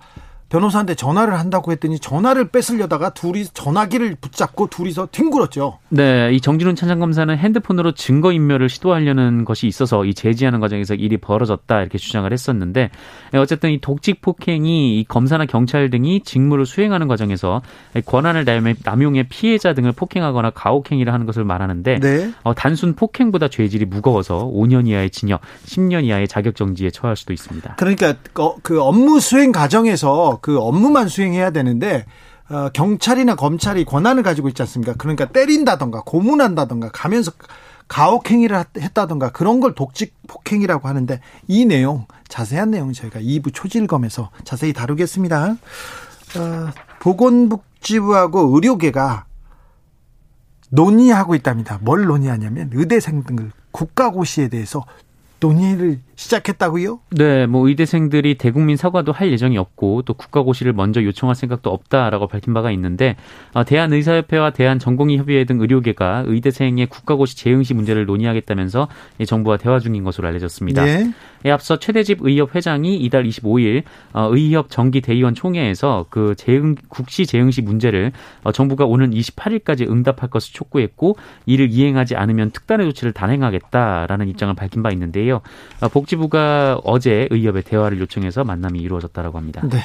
변호사한테 0.53 0.95
전화를 0.95 1.39
한다고 1.39 1.73
했더니 1.73 1.99
전화를 1.99 2.49
뺏으려다가 2.49 3.11
둘이 3.15 3.47
전화기를 3.47 4.17
붙잡고 4.21 4.67
둘이서 4.67 5.09
뒹굴었죠. 5.11 5.79
네, 5.89 6.31
이 6.35 6.43
정진훈 6.43 6.75
차장검사는 6.75 7.35
핸드폰으로 7.37 7.93
증거 7.93 8.33
인멸을 8.33 8.69
시도하려는 8.69 9.47
것이 9.47 9.67
있어서 9.67 10.05
이 10.05 10.13
제지하는 10.13 10.61
과정에서 10.61 10.95
일이 10.95 11.17
벌어졌다 11.17 11.81
이렇게 11.81 11.97
주장을 11.97 12.31
했었는데 12.31 12.83
네, 12.83 12.91
어쨌든 13.39 13.71
이 13.71 13.81
독직 13.81 14.21
폭행이 14.21 14.99
이 14.99 15.05
검사나 15.05 15.47
경찰 15.47 15.91
등이 15.91 16.23
직무를 16.23 16.67
수행하는 16.67 17.09
과정에서 17.09 17.63
권한을 18.05 18.45
남용해 18.85 19.29
피해자 19.29 19.75
등을 19.75 19.93
폭행하거나 19.93 20.51
가혹행위를 20.51 21.13
하는 21.13 21.27
것을 21.27 21.45
말하는데 21.45 22.01
네. 22.01 22.33
어, 22.43 22.55
단순 22.55 22.95
폭행보다 22.95 23.49
죄질이 23.49 23.87
무거워서 23.87 24.45
5년 24.53 24.87
이하의 24.87 25.11
징역, 25.11 25.41
10년 25.67 26.05
이하의 26.05 26.29
자격정지에 26.29 26.91
처할 26.91 27.17
수도 27.17 27.33
있습니다. 27.33 27.77
그러니까 27.77 28.15
어, 28.39 28.57
그 28.63 28.83
업무 28.83 29.21
수행 29.21 29.53
과정에서 29.53 30.39
그 30.43 30.59
업무만 30.59 31.09
수행해야 31.09 31.51
되는데 31.51 32.05
어, 32.51 32.69
경찰이나 32.73 33.35
검찰이 33.35 33.85
권한을 33.85 34.23
가지고 34.23 34.49
있지 34.49 34.61
않습니까? 34.63 34.95
그러니까 34.99 35.27
때린다던가 35.27 36.03
고문한다던가 36.05 36.91
가면서 36.93 37.33
가혹행위를 37.93 38.65
했다던가 38.79 39.33
그런 39.33 39.61
걸 39.61 39.75
독직 39.75 40.15
폭행이라고 40.27 40.89
하는데 40.89 41.21
이 41.47 41.67
내용 41.67 42.07
자세한 42.27 42.71
내용 42.71 42.95
저희가 42.95 43.21
2부 43.21 43.53
초질검에서 43.53 44.31
자세히 44.45 44.73
다루겠습니다. 44.73 45.51
어, 46.39 46.71
보건복지부하고 47.01 48.55
의료계가 48.55 49.27
논의하고 50.71 51.35
있답니다. 51.35 51.79
뭘 51.83 52.07
논의하냐면 52.07 52.71
의대생 52.73 53.25
등을 53.25 53.53
국가고시에 53.73 54.49
대해서 54.49 54.87
논의를 55.43 55.99
시작했다고요? 56.15 57.01
네, 57.11 57.47
뭐 57.47 57.69
의대생들이 57.69 58.37
대국민 58.37 58.77
사과도 58.77 59.11
할 59.11 59.33
예정이 59.33 59.59
없고 59.59 60.03
또 60.03 60.15
국가고시를 60.15 60.73
먼저 60.73 61.03
요청할 61.03 61.35
생각도 61.35 61.71
없다라고 61.71 62.29
밝힌 62.29 62.55
바가 62.55 62.71
있는데 62.71 63.17
어, 63.53 63.65
대한의사협회와 63.65 64.51
대한전공의협의회 64.51 65.45
등 65.45 65.61
의료계가 65.61 66.25
의대생의 66.27 66.87
국가고시 66.87 67.37
재응시 67.37 67.75
문제를 67.75 68.07
논의하겠다면서 68.07 68.89
정부와 69.27 69.57
대화 69.57 69.81
중인 69.81 70.05
것으로 70.05 70.29
알려졌습니다. 70.29 70.85
네. 70.85 71.13
에 71.45 71.51
앞서 71.51 71.79
최대집 71.79 72.19
의협 72.23 72.55
회장이 72.55 72.97
이달 72.99 73.25
25일 73.25 73.83
어, 74.13 74.29
의협 74.31 74.71
정기 74.71 75.01
대의원 75.01 75.35
총회에서 75.35 76.07
그 76.09 76.35
재응 76.37 76.77
국시 76.89 77.27
재응시 77.27 77.63
문제를 77.63 78.13
어, 78.45 78.53
정부가 78.53 78.85
오는 78.85 79.11
28일까지 79.11 79.91
응답할 79.91 80.31
것을 80.31 80.53
촉구했고 80.55 81.17
이를 81.47 81.69
이행하지 81.71 82.15
않으면 82.15 82.53
특단의 82.53 82.87
조치를 82.87 83.13
단행하겠다라는 83.13 84.29
입장을 84.29 84.55
밝힌 84.55 84.83
바 84.83 84.91
있는데요. 84.93 85.32
복지 85.93 86.13
복지부가 86.13 86.81
어제 86.85 87.29
의협에 87.31 87.63
대화를 87.63 87.99
요청해서 88.01 88.45
만남이 88.45 88.81
이루어졌다고 88.81 89.39
합니다. 89.39 89.63
네. 89.69 89.79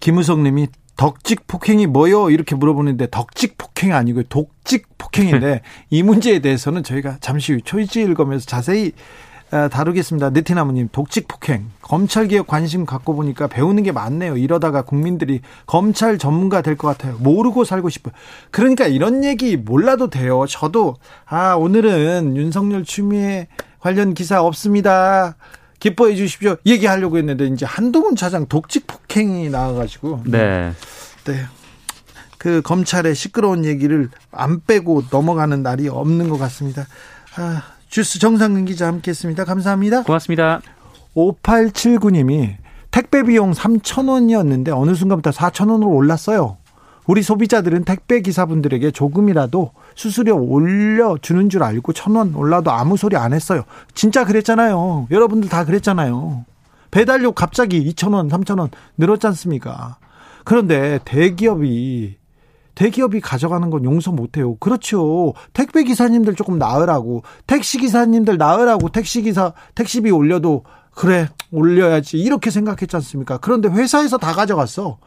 김우성 0.00 0.42
님이 0.42 0.68
덕직 0.96 1.46
폭행이 1.46 1.86
뭐요? 1.86 2.30
이렇게 2.30 2.54
물어보는데 2.54 3.08
덕직 3.10 3.56
폭행이 3.58 3.92
아니고 3.92 4.24
독직 4.24 4.86
폭행인데 4.98 5.62
이 5.90 6.02
문제에 6.02 6.40
대해서는 6.40 6.82
저희가 6.82 7.16
잠시 7.20 7.54
후 7.54 7.60
초이지 7.62 8.00
읽으면서 8.02 8.46
자세히 8.46 8.92
아, 9.54 9.68
다루겠습니다. 9.68 10.30
네티나무님, 10.30 10.88
독직 10.92 11.28
폭행. 11.28 11.66
검찰 11.82 12.26
개혁 12.26 12.46
관심 12.46 12.86
갖고 12.86 13.14
보니까 13.14 13.48
배우는 13.48 13.82
게 13.82 13.92
많네요. 13.92 14.38
이러다가 14.38 14.80
국민들이 14.80 15.42
검찰 15.66 16.16
전문가 16.16 16.62
될 16.62 16.76
것 16.78 16.88
같아요. 16.88 17.18
모르고 17.18 17.64
살고 17.64 17.90
싶어요. 17.90 18.14
그러니까 18.50 18.86
이런 18.86 19.24
얘기 19.24 19.58
몰라도 19.58 20.08
돼요. 20.08 20.46
저도, 20.48 20.96
아, 21.26 21.54
오늘은 21.54 22.34
윤석열 22.34 22.82
추미애 22.84 23.46
관련 23.82 24.14
기사 24.14 24.40
없습니다. 24.42 25.34
기뻐해 25.80 26.14
주십시오. 26.14 26.56
얘기하려고 26.64 27.18
했는데 27.18 27.46
이제 27.46 27.66
한동훈 27.66 28.14
차장 28.14 28.46
독직 28.46 28.86
폭행이 28.86 29.50
나와가지고 29.50 30.22
네, 30.26 30.72
네. 31.24 31.34
그 32.38 32.62
검찰의 32.62 33.16
시끄러운 33.16 33.64
얘기를 33.64 34.08
안 34.30 34.60
빼고 34.64 35.04
넘어가는 35.10 35.62
날이 35.64 35.88
없는 35.88 36.28
것 36.28 36.38
같습니다. 36.38 36.86
아, 37.36 37.62
주스 37.88 38.20
정상근 38.20 38.66
기자 38.66 38.86
함께했습니다. 38.86 39.44
감사합니다. 39.44 40.04
고맙습니다. 40.04 40.60
5879님이 41.16 42.54
택배 42.92 43.24
비용 43.24 43.50
3,000원이었는데 43.52 44.70
어느 44.72 44.94
순간부터 44.94 45.30
4,000원으로 45.30 45.88
올랐어요. 45.88 46.58
우리 47.06 47.22
소비자들은 47.22 47.84
택배 47.84 48.20
기사분들에게 48.20 48.90
조금이라도 48.92 49.72
수수료 49.94 50.36
올려주는 50.40 51.48
줄 51.48 51.62
알고 51.62 51.92
천 51.92 52.16
원 52.16 52.34
올라도 52.34 52.70
아무 52.70 52.96
소리 52.96 53.16
안 53.16 53.32
했어요. 53.32 53.64
진짜 53.94 54.24
그랬잖아요. 54.24 55.08
여러분들 55.10 55.48
다 55.48 55.64
그랬잖아요. 55.64 56.44
배달료 56.90 57.32
갑자기 57.32 57.82
2천 57.92 58.14
원, 58.14 58.28
3천 58.28 58.58
원 58.60 58.68
늘었지 58.98 59.26
않습니까? 59.28 59.96
그런데 60.44 61.00
대기업이 61.04 62.16
대기업이 62.74 63.20
가져가는 63.20 63.68
건 63.70 63.84
용서 63.84 64.12
못해요. 64.12 64.56
그렇죠. 64.56 65.34
택배 65.52 65.84
기사님들 65.84 66.34
조금 66.34 66.58
나으라고, 66.58 67.22
택시 67.46 67.78
기사님들 67.78 68.38
나으라고 68.38 68.88
택시 68.88 69.20
기사 69.22 69.52
택시비 69.74 70.10
올려도 70.10 70.64
그래 70.94 71.28
올려야지 71.50 72.18
이렇게 72.18 72.50
생각했지 72.50 72.96
않습니까? 72.96 73.38
그런데 73.38 73.68
회사에서 73.68 74.18
다 74.18 74.32
가져갔어. 74.32 74.98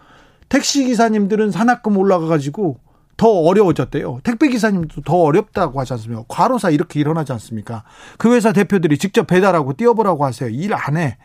택시 0.50 0.84
기사님들은 0.86 1.52
산학금 1.52 1.98
올라가가지고 1.98 2.80
더 3.18 3.28
어려워졌대요. 3.30 4.20
택배 4.24 4.50
기사님도 4.50 5.02
더 5.04 5.16
어렵다고 5.18 5.80
하지 5.80 5.94
않습니까? 5.94 6.24
과로사 6.28 6.70
이렇게 6.70 7.00
일어나지 7.00 7.32
않습니까? 7.34 7.84
그 8.18 8.34
회사 8.34 8.52
대표들이 8.52 8.98
직접 8.98 9.26
배달하고 9.28 9.74
뛰어보라고 9.74 10.26
하세요. 10.26 10.50
일 10.50 10.74
안 10.74 10.98
해. 10.98 11.18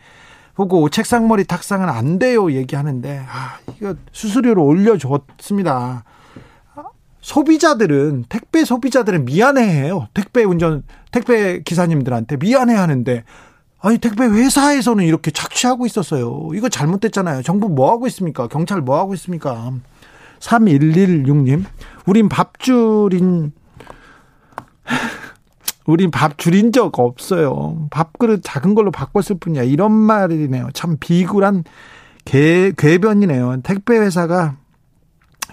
보고 0.53 0.89
책상머리 0.89 1.45
탁상은 1.45 1.87
안 1.87 2.19
돼요 2.19 2.51
얘기하는데 2.51 3.23
아 3.27 3.57
이거 3.79 3.95
수수료를 4.11 4.61
올려줬습니다. 4.61 6.03
소비자들은 7.21 8.25
택배 8.29 8.65
소비자들은 8.65 9.25
미안해해요. 9.25 10.07
택배 10.13 10.43
운전 10.43 10.83
택배 11.11 11.61
기사님들한테 11.61 12.37
미안해하는데 12.37 13.23
아니 13.81 13.97
택배 13.97 14.25
회사에서는 14.25 15.03
이렇게 15.05 15.31
착취하고 15.31 15.85
있었어요. 15.85 16.49
이거 16.53 16.69
잘못됐잖아요. 16.69 17.41
정부 17.41 17.67
뭐 17.67 17.91
하고 17.91 18.05
있습니까? 18.07 18.47
경찰 18.47 18.81
뭐 18.81 18.99
하고 18.99 19.13
있습니까? 19.15 19.73
3116님, 20.39 21.65
우린 22.05 22.29
밥줄인 22.29 23.53
우린 25.85 26.11
밥 26.11 26.37
줄인 26.37 26.71
적 26.71 26.99
없어요. 26.99 27.87
밥그릇 27.89 28.41
작은 28.43 28.75
걸로 28.75 28.91
바꿨을 28.91 29.39
뿐이야. 29.39 29.63
이런 29.63 29.91
말이네요. 29.91 30.69
참 30.73 30.97
비굴한 30.99 31.63
개, 32.23 32.71
궤변이네요. 32.77 33.61
택배 33.63 33.97
회사가 33.97 34.57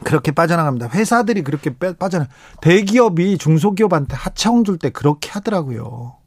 그렇게 0.04 0.30
빠져나갑니다. 0.32 0.90
회사들이 0.90 1.42
그렇게 1.42 1.74
빠져나. 1.74 2.28
대기업이 2.60 3.38
중소기업한테 3.38 4.14
하청 4.16 4.64
줄때 4.64 4.90
그렇게 4.90 5.30
하더라고요. 5.30 6.17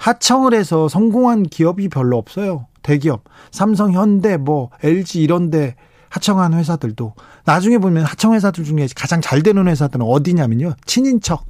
하청을 0.00 0.54
해서 0.54 0.88
성공한 0.88 1.42
기업이 1.42 1.90
별로 1.90 2.16
없어요. 2.16 2.66
대기업. 2.82 3.24
삼성, 3.50 3.92
현대, 3.92 4.38
뭐, 4.38 4.70
LG 4.82 5.20
이런데 5.20 5.76
하청한 6.08 6.54
회사들도. 6.54 7.14
나중에 7.44 7.76
보면 7.76 8.04
하청 8.04 8.32
회사들 8.32 8.64
중에 8.64 8.88
가장 8.96 9.20
잘 9.20 9.42
되는 9.42 9.68
회사들은 9.68 10.04
어디냐면요. 10.04 10.72
친인척. 10.86 11.44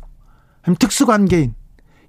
특수관계인. 0.81 1.55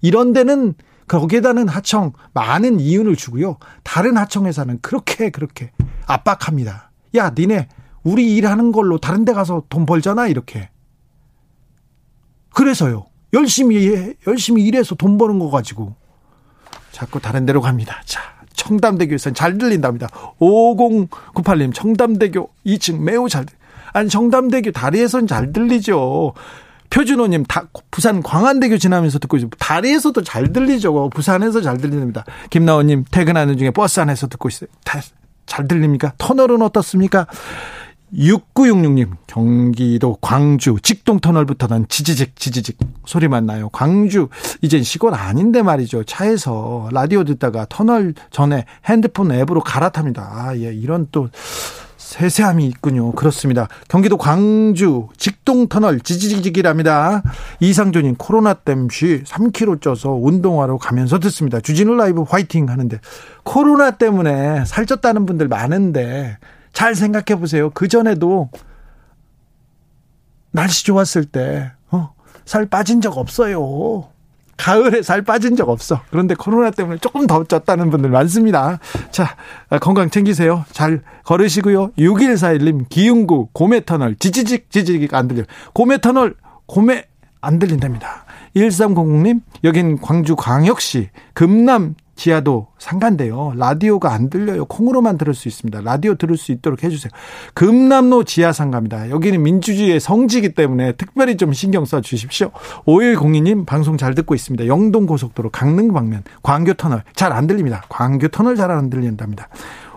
이런 0.01 0.33
데는 0.33 0.73
거기에다는 1.07 1.67
하청 1.67 2.13
많은 2.33 2.79
이윤을 2.79 3.15
주고요. 3.17 3.57
다른 3.83 4.17
하청 4.17 4.47
회사는 4.47 4.79
그렇게 4.81 5.29
그렇게 5.29 5.71
압박합니다. 6.07 6.91
야, 7.15 7.31
니네 7.37 7.67
우리 8.03 8.35
일하는 8.35 8.71
걸로 8.71 8.97
다른 8.97 9.25
데 9.25 9.33
가서 9.33 9.63
돈 9.69 9.85
벌잖아 9.85 10.27
이렇게. 10.27 10.69
그래서요. 12.53 13.05
열심히 13.33 13.95
해, 13.95 14.13
열심히 14.25 14.63
일해서 14.63 14.95
돈 14.95 15.17
버는 15.17 15.37
거 15.37 15.49
가지고 15.49 15.95
자꾸 16.91 17.19
다른 17.19 17.45
데로 17.45 17.61
갑니다. 17.61 18.01
자, 18.05 18.21
청담대교에서는 18.53 19.33
잘 19.33 19.57
들린답니다. 19.57 20.07
5098님, 20.39 21.73
청담대교 21.73 22.49
2층 22.65 22.99
매우 22.99 23.29
잘, 23.29 23.45
아니, 23.93 24.09
청담대교 24.09 24.71
다리에선 24.71 25.27
잘 25.27 25.51
들리죠. 25.53 26.33
표준호님, 26.89 27.45
다, 27.45 27.63
부산 27.89 28.21
광안대교 28.21 28.77
지나면서 28.77 29.17
듣고 29.19 29.37
있어요. 29.37 29.49
다리에서도 29.57 30.21
잘 30.23 30.51
들리죠. 30.51 31.09
부산에서 31.09 31.61
잘 31.61 31.77
들립니다. 31.77 32.25
김나원님, 32.49 33.05
퇴근하는 33.09 33.57
중에 33.57 33.71
버스 33.71 33.99
안에서 34.01 34.27
듣고 34.27 34.49
있어요. 34.49 34.69
다, 34.83 34.99
잘 35.45 35.67
들립니까? 35.67 36.13
터널은 36.17 36.61
어떻습니까? 36.61 37.27
6966님, 38.13 39.11
경기도 39.27 40.17
광주 40.19 40.77
직동터널부터 40.81 41.67
난 41.67 41.85
지지직, 41.87 42.35
지지직 42.35 42.77
소리만 43.05 43.45
나요. 43.45 43.69
광주, 43.69 44.27
이젠 44.61 44.83
시골 44.83 45.13
아닌데 45.13 45.61
말이죠. 45.61 46.03
차에서 46.03 46.89
라디오 46.91 47.23
듣다가 47.23 47.65
터널 47.69 48.13
전에 48.29 48.65
핸드폰 48.85 49.31
앱으로 49.31 49.61
갈아탑니다. 49.61 50.21
아, 50.21 50.57
예, 50.57 50.73
이런 50.73 51.07
또 51.11 51.29
세세함이 51.97 52.65
있군요. 52.67 53.13
그렇습니다. 53.13 53.69
경기도 53.87 54.17
광주 54.17 55.07
직동터널 55.15 56.01
지지직이랍니다. 56.01 57.23
이상조님 57.61 58.15
코로나 58.15 58.53
땜시 58.53 59.23
3kg 59.25 59.81
쪄서 59.81 60.11
운동하러 60.11 60.77
가면서 60.77 61.19
듣습니다. 61.19 61.61
주진우 61.61 61.95
라이브 61.95 62.23
화이팅 62.23 62.67
하는데 62.67 62.99
코로나 63.43 63.91
때문에 63.91 64.63
살쪘다는 64.63 65.25
분들 65.25 65.47
많은데 65.47 66.37
잘 66.73 66.95
생각해 66.95 67.39
보세요. 67.39 67.69
그 67.71 67.87
전에도 67.87 68.49
날씨 70.51 70.85
좋았을 70.85 71.25
때, 71.25 71.71
어, 71.89 72.13
살 72.45 72.65
빠진 72.65 73.01
적 73.01 73.17
없어요. 73.17 74.09
가을에 74.57 75.01
살 75.01 75.23
빠진 75.23 75.55
적 75.55 75.69
없어. 75.69 76.01
그런데 76.11 76.35
코로나 76.35 76.69
때문에 76.69 76.99
조금 76.99 77.25
더 77.25 77.43
쪘다는 77.43 77.89
분들 77.89 78.11
많습니다. 78.11 78.79
자, 79.09 79.35
건강 79.81 80.11
챙기세요. 80.11 80.65
잘 80.71 81.01
걸으시고요. 81.23 81.91
6141님, 81.97 82.87
기흥구, 82.87 83.49
고메터널, 83.53 84.17
지지직, 84.17 84.69
지지직 84.69 85.15
안 85.15 85.27
들려. 85.27 85.43
고메터널, 85.73 86.35
고메 86.67 87.05
안 87.41 87.57
들린답니다. 87.57 88.25
1300님, 88.55 89.41
여긴 89.63 89.99
광주 89.99 90.35
광역시 90.35 91.09
금남 91.33 91.95
지하도 92.15 92.67
상가인데요. 92.77 93.53
라디오가 93.57 94.13
안 94.13 94.29
들려요. 94.29 94.65
콩으로만 94.65 95.17
들을 95.17 95.33
수 95.33 95.47
있습니다. 95.47 95.81
라디오 95.81 96.15
들을 96.15 96.37
수 96.37 96.51
있도록 96.51 96.83
해주세요. 96.83 97.09
금남로 97.53 98.23
지하 98.25 98.51
상가입니다. 98.51 99.09
여기는 99.09 99.41
민주주의의 99.41 99.99
성지이기 99.99 100.53
때문에 100.53 100.93
특별히 100.93 101.37
좀 101.37 101.53
신경 101.53 101.85
써 101.85 102.01
주십시오. 102.01 102.51
5102님 102.85 103.65
방송 103.65 103.97
잘 103.97 104.13
듣고 104.15 104.35
있습니다. 104.35 104.67
영동 104.67 105.05
고속도로 105.05 105.49
강릉 105.49 105.93
방면 105.93 106.23
광교 106.43 106.73
터널 106.73 107.03
잘 107.15 107.31
안 107.31 107.47
들립니다. 107.47 107.83
광교 107.89 108.27
터널 108.27 108.55
잘 108.55 108.71
안 108.71 108.89
들린답니다. 108.89 109.49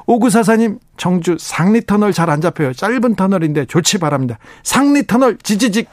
오구사사님 0.07 0.79
청주 0.97 1.37
상리 1.39 1.81
터널 1.85 2.13
잘 2.13 2.31
안 2.31 2.41
잡혀요. 2.41 2.75
짧은 2.75 3.17
터널인데 3.17 3.67
좋지 3.67 3.99
바랍니다. 3.99 4.39
상리 4.63 5.07
터널 5.07 5.39
지지직 5.39 5.89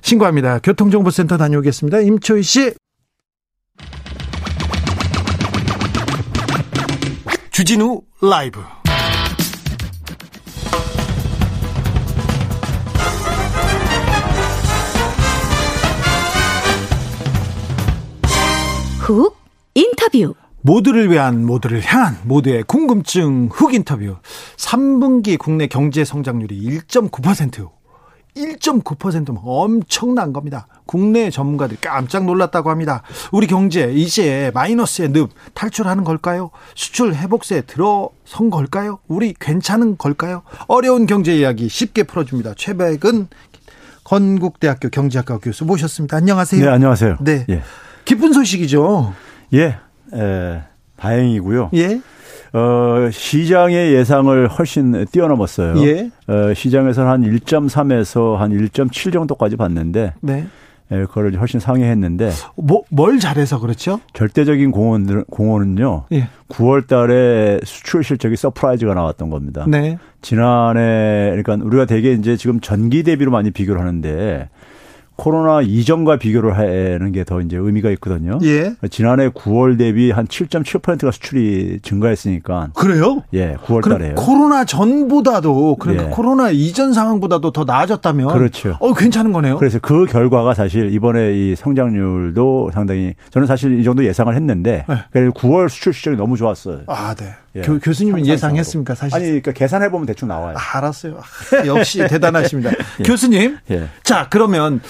신고합니다. 0.00 0.58
교통정보센터 0.60 1.36
다녀오겠습니다. 1.36 2.00
임초희 2.00 2.42
씨. 2.42 2.74
주진우 7.54 8.00
라이브. 8.20 8.60
훅 18.98 19.36
인터뷰. 19.74 20.34
모두를 20.62 21.08
위한 21.12 21.46
모두를 21.46 21.80
향한 21.84 22.18
모두의 22.24 22.64
궁금증 22.64 23.50
훅 23.52 23.72
인터뷰. 23.72 24.16
3분기 24.56 25.38
국내 25.38 25.68
경제 25.68 26.04
성장률이 26.04 26.80
1.9% 26.80 27.70
1.9%면 28.36 29.38
엄청난 29.44 30.32
겁니다. 30.32 30.66
국내 30.86 31.30
전문가들이 31.30 31.78
깜짝 31.80 32.24
놀랐다고 32.24 32.70
합니다. 32.70 33.02
우리 33.32 33.46
경제 33.46 33.92
이제 33.92 34.50
마이너스의 34.54 35.12
늪 35.12 35.30
탈출하는 35.54 36.04
걸까요? 36.04 36.50
수출 36.74 37.14
회복세에 37.14 37.62
들어선 37.62 38.50
걸까요? 38.50 38.98
우리 39.06 39.34
괜찮은 39.38 39.96
걸까요? 39.98 40.42
어려운 40.66 41.06
경제 41.06 41.34
이야기 41.36 41.68
쉽게 41.68 42.02
풀어줍니다. 42.02 42.54
최백은 42.56 43.28
건국대학교 44.04 44.90
경제학과 44.90 45.38
교수 45.38 45.64
모셨습니다. 45.64 46.16
안녕하세요. 46.16 46.64
네, 46.64 46.70
안녕하세요. 46.70 47.18
네. 47.20 47.46
예. 47.48 47.62
기쁜 48.04 48.32
소식이죠. 48.32 49.14
예, 49.54 49.78
에, 50.12 50.62
다행이고요. 50.96 51.70
예. 51.74 52.00
어, 52.54 53.10
시장의 53.10 53.94
예상을 53.94 54.48
훨씬 54.48 55.04
뛰어넘었어요. 55.10 55.84
예. 55.84 56.10
어, 56.28 56.54
시장에서는 56.54 57.10
한 57.10 57.22
1.3에서 57.22 58.36
한 58.36 58.52
1.7 58.52 59.12
정도까지 59.12 59.56
봤는데. 59.56 60.14
네. 60.20 60.46
예, 60.92 60.98
그걸 61.06 61.34
훨씬 61.34 61.58
상회했는데. 61.58 62.30
뭐, 62.56 62.82
뭘 62.90 63.18
잘해서 63.18 63.58
그렇죠? 63.58 64.00
절대적인 64.12 64.70
공헌, 64.70 65.24
공헌은요. 65.24 66.04
예. 66.12 66.28
9월 66.48 66.86
달에 66.86 67.58
수출 67.64 68.04
실적이 68.04 68.36
surprise가 68.36 68.94
나왔던 68.94 69.30
겁니다. 69.30 69.64
네. 69.66 69.98
지난해, 70.22 71.30
그러니까 71.34 71.56
우리가 71.66 71.86
되게 71.86 72.12
이제 72.12 72.36
지금 72.36 72.60
전기 72.60 73.02
대비로 73.02 73.32
많이 73.32 73.50
비교를 73.50 73.80
하는데 73.80 74.48
코로나 75.16 75.60
이전과 75.62 76.18
비교를 76.18 76.56
하는 76.58 77.12
게 77.12 77.24
더 77.24 77.40
이제 77.40 77.56
의미가 77.56 77.90
있거든요. 77.92 78.38
예. 78.42 78.74
지난해 78.90 79.28
9월 79.30 79.78
대비 79.78 80.10
한 80.10 80.26
7.7%가 80.26 81.10
수출이 81.10 81.78
증가했으니까. 81.82 82.68
그래요? 82.74 83.22
예, 83.32 83.54
9월 83.64 83.82
달에요. 83.88 84.14
코로나 84.16 84.64
전보다도 84.64 85.76
그러니까 85.76 86.06
예. 86.06 86.10
코로나 86.10 86.50
이전 86.50 86.92
상황보다도 86.92 87.52
더 87.52 87.64
나아졌다면 87.64 88.28
그렇죠. 88.28 88.76
어, 88.80 88.92
괜찮은 88.92 89.32
거네요. 89.32 89.56
그래서 89.58 89.78
그 89.80 90.04
결과가 90.04 90.52
사실 90.54 90.92
이번에 90.92 91.32
이 91.34 91.54
성장률도 91.56 92.70
상당히 92.74 93.14
저는 93.30 93.46
사실 93.46 93.78
이 93.80 93.84
정도 93.84 94.04
예상을 94.04 94.34
했는데 94.34 94.84
네. 94.88 95.28
9월 95.30 95.68
수출 95.68 95.92
실적이 95.94 96.16
너무 96.16 96.36
좋았어요. 96.36 96.80
아, 96.88 97.14
네. 97.14 97.26
예. 97.56 97.60
교, 97.62 97.78
상상적으로. 97.78 98.26
예상했습니까? 98.26 98.94
사실. 98.94 99.14
아니, 99.14 99.26
그러니까 99.26 99.52
계산해 99.52 99.90
보면 99.90 100.06
대충 100.06 100.28
나와요. 100.28 100.56
아, 100.56 100.78
알았어요. 100.78 101.18
아, 101.18 101.66
역시 101.66 101.98
대단하십니다. 102.08 102.70
교수님. 103.04 103.58
예. 103.70 103.88
자, 104.02 104.26
그러면 104.30 104.80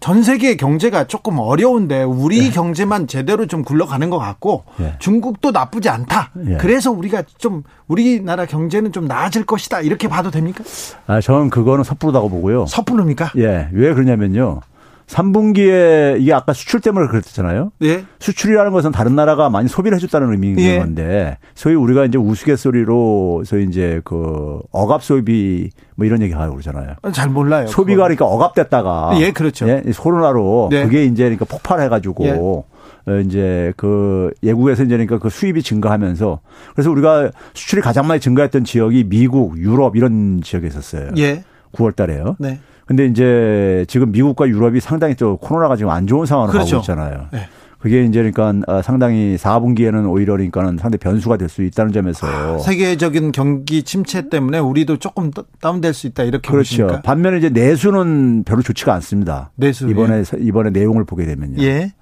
전 0.00 0.22
세계 0.22 0.56
경제가 0.56 1.04
조금 1.04 1.38
어려운데 1.38 2.02
우리 2.02 2.50
경제만 2.50 3.06
제대로 3.06 3.46
좀 3.46 3.62
굴러가는 3.62 4.08
것 4.10 4.18
같고 4.18 4.64
예. 4.80 4.94
중국도 4.98 5.50
나쁘지 5.50 5.88
않다. 5.88 6.30
예. 6.48 6.56
그래서 6.56 6.90
우리가 6.90 7.22
좀 7.38 7.62
우리나라 7.86 8.46
경제는 8.46 8.92
좀 8.92 9.06
나아질 9.06 9.44
것이다. 9.44 9.82
이렇게 9.82 10.08
봐도 10.08 10.30
됩니까? 10.30 10.64
아, 11.06 11.20
저는 11.20 11.50
그거는 11.50 11.84
섣부르다고 11.84 12.28
보고요. 12.30 12.66
섣부릅니까? 12.66 13.32
예. 13.36 13.68
왜 13.72 13.94
그러냐면요. 13.94 14.60
3분기에 15.06 16.20
이게 16.20 16.32
아까 16.32 16.52
수출 16.52 16.80
때문에 16.80 17.06
그랬잖아요. 17.08 17.72
예. 17.82 18.04
수출이라는 18.20 18.72
것은 18.72 18.92
다른 18.92 19.14
나라가 19.14 19.50
많이 19.50 19.68
소비를 19.68 19.96
해줬다는 19.96 20.30
의미인 20.32 20.58
예. 20.60 20.78
건데, 20.78 21.38
소위 21.54 21.74
우리가 21.74 22.04
이제 22.06 22.18
우스갯소리로 22.18 23.42
소위 23.44 23.64
이제 23.64 24.00
그 24.04 24.60
억압 24.70 25.02
소비 25.02 25.70
뭐 25.94 26.06
이런 26.06 26.22
얘기 26.22 26.32
하고 26.32 26.52
그러잖아요. 26.52 26.94
잘 27.12 27.28
몰라요. 27.28 27.66
소비가 27.66 28.08
그거. 28.08 28.14
그러니까 28.16 28.26
억압됐다가 28.26 29.18
예, 29.20 29.30
그렇죠. 29.32 29.68
예, 29.68 29.82
코로나로 29.96 30.68
네. 30.70 30.84
그게 30.84 31.04
이제 31.04 31.24
그러니까 31.24 31.44
폭발해가지고 31.44 32.64
어, 33.06 33.12
이제 33.20 33.72
그 33.76 34.32
예국에서 34.42 34.82
이제 34.84 34.94
그러니까 34.94 35.18
그 35.18 35.28
수입이 35.28 35.62
증가하면서 35.62 36.40
그래서 36.74 36.90
우리가 36.90 37.30
수출이 37.52 37.82
가장 37.82 38.06
많이 38.06 38.20
증가했던 38.20 38.64
지역이 38.64 39.04
미국, 39.04 39.58
유럽 39.58 39.96
이런 39.96 40.40
지역에 40.42 40.66
있었어요. 40.66 41.10
예. 41.18 41.44
9월 41.72 41.94
달에요. 41.94 42.36
네. 42.38 42.60
근데 42.86 43.06
이제 43.06 43.84
지금 43.88 44.12
미국과 44.12 44.48
유럽이 44.48 44.80
상당히 44.80 45.14
또 45.14 45.36
코로나가 45.38 45.76
지금 45.76 45.90
안 45.90 46.06
좋은 46.06 46.26
상황으로 46.26 46.52
그렇죠. 46.52 46.76
가고 46.76 46.82
있잖아요. 46.82 47.26
네. 47.32 47.48
그게 47.78 48.02
이제 48.04 48.22
그러니까 48.30 48.54
어, 48.72 48.80
상당히 48.80 49.36
4분기에는 49.38 50.10
오히려 50.10 50.32
그러니까는 50.34 50.78
상당히 50.78 50.96
변수가 50.98 51.36
될 51.36 51.50
수 51.50 51.62
있다는 51.62 51.92
점에서 51.92 52.58
세계적인 52.58 53.30
경기 53.32 53.82
침체 53.82 54.30
때문에 54.30 54.58
우리도 54.58 54.96
조금 54.96 55.30
더 55.30 55.44
다운될 55.60 55.92
수 55.92 56.06
있다 56.06 56.22
이렇게 56.22 56.50
그렇죠. 56.50 56.84
보십니까? 56.86 57.02
반면에 57.02 57.36
이제 57.38 57.50
내수는 57.50 58.44
별로 58.44 58.62
좋지가 58.62 58.94
않습니다. 58.94 59.50
내수, 59.56 59.86
이번에 59.90 60.22
이번에 60.38 60.70
내용을 60.70 61.04
보게 61.04 61.26
되면요. 61.26 61.62
예. 61.62 61.92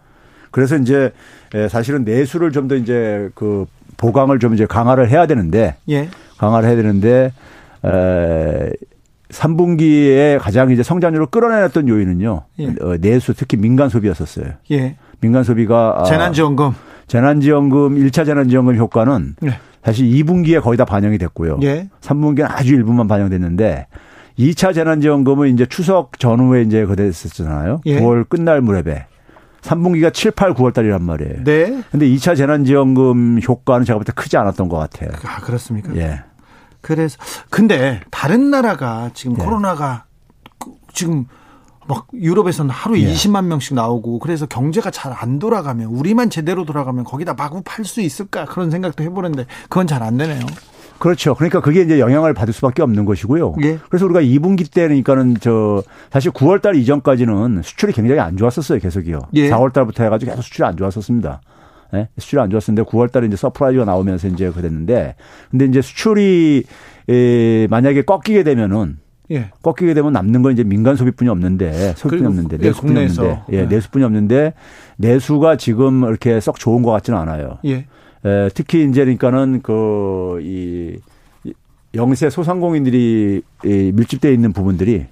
그래서 0.53 0.77
이제 0.77 1.11
에, 1.55 1.69
사실은 1.69 2.05
내수를 2.05 2.53
좀 2.53 2.69
더 2.69 2.77
이제 2.77 3.29
그 3.35 3.67
보강을 3.97 4.39
좀 4.39 4.55
이제 4.55 4.67
강화를 4.67 5.11
해야 5.11 5.27
되는데 5.27 5.75
예. 5.89 6.09
강화를 6.39 6.69
해야 6.69 6.77
되는데 6.77 7.33
에 7.85 8.71
3분기에 9.33 10.39
가장 10.39 10.71
이제 10.71 10.83
성장률을 10.83 11.27
끌어내렸던 11.27 11.89
요인은요. 11.89 12.43
예. 12.61 12.67
어, 12.81 12.97
내수 13.01 13.35
특히 13.35 13.57
민간 13.57 13.89
소비였었어요. 13.89 14.47
예. 14.71 14.97
민간 15.21 15.43
소비가 15.45 15.97
아, 16.01 16.05
재난지원금. 16.05 16.73
재난지원금 17.09 17.97
1차 17.97 18.25
재난지원금 18.27 18.77
효과는 18.77 19.37
네. 19.41 19.51
사실 19.85 20.07
2분기에 20.07 20.61
거의 20.63 20.77
다 20.77 20.85
반영이 20.85 21.19
됐고요. 21.19 21.59
예. 21.63 21.89
3분기는 22.01 22.47
아주 22.49 22.75
일부만 22.75 23.09
반영됐는데 23.09 23.87
2차 24.39 24.75
재난지원금은 24.75 25.49
이제 25.49 25.67
추석 25.67 26.19
전후에 26.19 26.63
이제 26.63 26.85
그랬었잖아요. 26.87 27.81
예. 27.87 28.01
9월 28.01 28.29
끝날 28.29 28.61
무렵에. 28.61 29.07
3분기가 29.63 30.13
7, 30.13 30.33
8, 30.33 30.55
9월 30.55 30.75
달이란 30.75 31.03
말이에요. 31.05 31.45
네. 31.45 31.83
근데 31.93 32.07
2차 32.09 32.37
재난지원금 32.37 33.41
효과는 33.47 33.85
제가 33.85 33.99
볼 33.99 34.05
때 34.05 34.13
크지 34.15 34.37
않았던 34.37 34.69
것 34.69 34.77
같아요. 34.77 35.11
아, 35.25 35.41
그렇습니까? 35.41 35.95
예. 35.97 36.21
그래서 36.83 37.17
근데 37.49 38.01
다른 38.11 38.51
나라가 38.51 39.11
지금 39.15 39.37
예. 39.41 39.45
코로나가 39.45 40.05
그- 40.59 40.73
지금 40.93 41.27
막 41.89 42.07
유럽에서는 42.13 42.71
하루 42.71 42.97
에 42.97 43.01
예. 43.03 43.13
20만 43.13 43.47
명씩 43.47 43.75
나오고 43.75 44.19
그래서 44.19 44.47
경제가 44.47 44.91
잘 44.91 45.13
안 45.13 45.39
돌아가면 45.39 45.87
우리만 45.89 46.31
제대로 46.31 46.65
돌아가면 46.65 47.05
거기다 47.05 47.35
마구 47.35 47.63
팔 47.65 47.85
수 47.85 48.01
있을까 48.01 48.45
그런 48.45 48.71
생각도 48.71 49.03
해보는데 49.05 49.47
그건 49.65 49.87
잘 49.87 50.03
안 50.03 50.17
되네요. 50.17 50.41
그렇죠. 50.99 51.35
그러니까 51.35 51.61
그게 51.61 51.83
이제 51.83 51.99
영향을 51.99 52.33
받을 52.35 52.53
수밖에 52.55 52.81
없는 52.83 53.05
것이고요. 53.05 53.57
예. 53.65 53.79
그래서 53.89 54.05
우리가 54.07 54.21
2분기 54.21 54.73
때니까는 54.73 55.39
저 55.41 55.83
사실 56.13 56.31
9월 56.31 56.63
달 56.63 56.77
이전까지는 56.77 57.63
수출이 57.65 57.93
굉장히 57.93 58.21
안 58.21 58.37
좋았었어요. 58.37 58.79
계속이요. 58.79 59.19
예. 59.35 59.51
4월 59.51 59.73
달부터 59.73 60.05
해가지고 60.05 60.31
계속 60.31 60.43
수출이 60.43 60.65
안 60.65 60.77
좋았었습니다. 60.77 61.41
예? 61.95 62.09
수출이 62.19 62.41
안 62.41 62.51
좋았었는데 62.51 62.89
9월 62.91 63.13
달에 63.13 63.27
이제 63.27 63.37
surprise가 63.37 63.85
나오면서 63.85 64.29
이제 64.29 64.51
그랬는데 64.51 65.15
근데 65.51 65.67
이제 65.67 65.83
수출이 65.83 66.65
에, 67.09 67.67
만약에 67.69 68.03
꺾이게 68.03 68.43
되면은 68.45 68.99
예. 69.31 69.51
꺾이게 69.63 69.95
되면 69.95 70.13
남는 70.13 70.43
건 70.43 70.53
이제 70.53 70.65
민간 70.65 70.97
소비뿐이 70.97 71.31
없는데 71.31 71.95
소비뿐이 71.97 72.27
없는데 72.27 72.59
예, 72.61 72.67
내수뿐이 72.69 72.93
국내에서. 72.93 73.23
없는데 73.23 73.43
예, 73.53 73.57
예. 73.61 73.67
내수뿐이 73.67 74.05
없는데 74.05 74.55
내수가 74.97 75.57
지금 75.57 76.05
이렇게 76.05 76.41
썩 76.41 76.59
좋은 76.59 76.83
것 76.83 76.91
같지는 76.93 77.19
않아요. 77.19 77.59
예. 77.65 77.87
에, 78.25 78.49
특히 78.55 78.85
이제 78.89 79.03
그러니까는 79.05 79.63
그이 79.63 80.99
영세 81.95 82.31
소상공인들이 82.31 83.43
이 83.65 83.93
밀집되어 83.95 84.31
있는 84.33 84.53
부분들이 84.53 85.07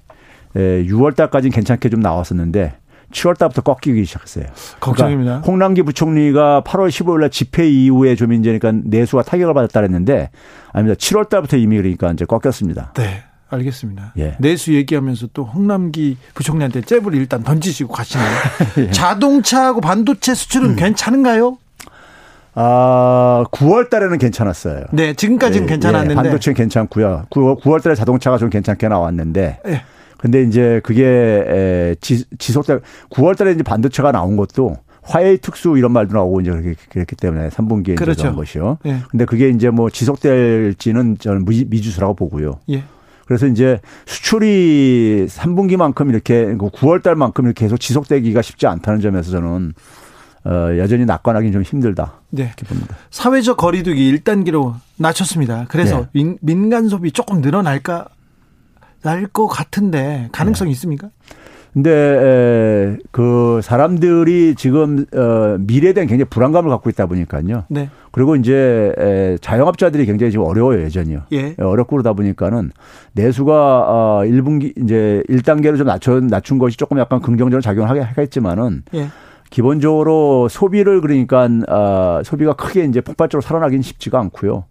에, 0.55 0.83
6월 0.85 1.15
달까지는 1.15 1.51
괜찮게 1.51 1.89
좀 1.89 1.99
나왔었는데 1.99 2.73
7월 3.11 3.37
달부터 3.37 3.61
꺾이기 3.61 4.05
시작했어요. 4.05 4.45
걱정입니다. 4.79 5.31
그러니까 5.31 5.47
홍남기 5.47 5.83
부총리가 5.83 6.63
8월 6.65 6.89
15일 6.89 7.19
날 7.21 7.29
집회 7.29 7.67
이후에 7.69 8.15
좀 8.15 8.33
이제 8.33 8.57
그러니까 8.57 8.83
내수가 8.89 9.23
타격을 9.23 9.53
받았다 9.53 9.79
그랬는데 9.79 10.29
아닙니다. 10.73 10.97
7월 10.97 11.29
달부터 11.29 11.57
이미 11.57 11.77
그러니까 11.77 12.11
이제 12.11 12.25
꺾였습니다. 12.25 12.93
네. 12.95 13.23
알겠습니다. 13.53 14.13
예. 14.17 14.37
내수 14.39 14.73
얘기하면서 14.73 15.27
또 15.33 15.43
홍남기 15.43 16.17
부총리한테 16.35 16.81
잽을 16.81 17.13
일단 17.15 17.43
던지시고 17.43 17.91
가시네요. 17.93 18.27
예. 18.79 18.91
자동차하고 18.91 19.81
반도체 19.81 20.33
수출은 20.33 20.69
음. 20.69 20.75
괜찮은가요? 20.77 21.57
아, 22.53 23.45
9월 23.51 23.89
달에는 23.89 24.17
괜찮았어요. 24.17 24.85
네, 24.91 25.13
지금까지는 25.13 25.67
예, 25.67 25.71
괜찮았는데. 25.71 26.11
예, 26.11 26.15
반도체는 26.15 26.55
괜찮고요. 26.55 27.25
9월, 27.29 27.61
9월 27.61 27.81
달에 27.81 27.95
자동차가 27.95 28.37
좀 28.37 28.49
괜찮게 28.49 28.87
나왔는데 28.87 29.59
예. 29.67 29.83
근데 30.21 30.43
이제 30.43 30.79
그게 30.83 31.03
에, 31.05 31.95
지, 31.99 32.23
지속될 32.37 32.81
9월 33.09 33.35
달에 33.37 33.51
이제 33.51 33.63
반도체가 33.63 34.11
나온 34.11 34.37
것도 34.37 34.77
화웨이 35.03 35.39
특수 35.39 35.77
이런 35.77 35.91
말도 35.93 36.13
나오고 36.13 36.41
이제 36.41 36.51
그렇게 36.51 36.75
그랬기 36.89 37.15
때문에 37.15 37.49
3분기에 37.49 37.95
그렇죠. 37.95 38.11
이제 38.11 38.21
그런 38.23 38.35
것이요. 38.35 38.77
예. 38.85 38.97
근데 39.09 39.25
그게 39.25 39.49
이제 39.49 39.69
뭐 39.71 39.89
지속될지는 39.89 41.17
저는 41.17 41.45
미- 41.45 41.65
미지수라고 41.67 42.13
보고요. 42.15 42.59
예. 42.69 42.83
그래서 43.25 43.47
이제 43.47 43.79
수출이 44.05 45.25
3분기만큼 45.29 46.09
이렇게 46.09 46.45
9월 46.55 47.01
달만큼 47.01 47.45
이렇게 47.45 47.65
계속 47.65 47.77
지속되기가 47.79 48.41
쉽지 48.41 48.67
않다는 48.67 49.01
점에서 49.01 49.31
저는 49.31 49.73
어, 50.43 50.51
여전히 50.77 51.05
낙관하기는 51.05 51.53
좀 51.53 51.61
힘들다. 51.61 52.13
네. 52.31 52.43
이렇게 52.43 52.65
봅니다. 52.65 52.95
사회적 53.11 53.57
거리두기 53.57 54.15
1단계로 54.17 54.73
낮췄습니다. 54.97 55.65
그래서 55.69 55.99
네. 56.01 56.05
민, 56.13 56.37
민간 56.41 56.89
소비 56.89 57.11
조금 57.11 57.41
늘어날까 57.41 58.07
날 59.01 59.27
것 59.31 59.47
같은데 59.47 60.29
가능성이 60.31 60.69
네. 60.69 60.73
있습니까? 60.73 61.09
근데 61.73 61.89
에, 61.89 62.97
그 63.11 63.61
사람들이 63.63 64.55
지금 64.55 65.05
어, 65.15 65.55
미래에 65.59 65.93
대한 65.93 66.07
굉장히 66.07 66.27
불안감을 66.29 66.69
갖고 66.69 66.89
있다 66.89 67.05
보니까요. 67.05 67.63
네. 67.69 67.89
그리고 68.11 68.35
이제 68.35 68.93
에, 68.97 69.37
자영업자들이 69.39 70.05
굉장히 70.05 70.31
지금 70.31 70.45
어려워요, 70.45 70.83
여전히요. 70.83 71.21
예. 71.31 71.55
어렵고 71.57 71.95
그러다 71.95 72.11
보니까는 72.11 72.71
내수가 73.13 73.53
어 73.87 74.21
1분기 74.25 74.73
이제 74.83 75.23
1단계로 75.29 75.77
좀 75.77 75.87
낮춰 75.87 76.19
낮춘 76.19 76.57
것이 76.57 76.75
조금 76.77 76.99
약간 76.99 77.21
긍정적으로 77.21 77.61
작용을 77.61 77.89
하겠지만은 77.89 78.83
예. 78.93 79.07
기본적으로 79.49 80.47
소비를 80.49 80.99
그러니까 81.01 81.47
어, 81.69 82.21
소비가 82.25 82.53
크게 82.53 82.83
이제 82.83 82.99
폭발적으로 82.99 83.41
살아나기는 83.41 83.81
쉽지가 83.81 84.19
않고요. 84.19 84.65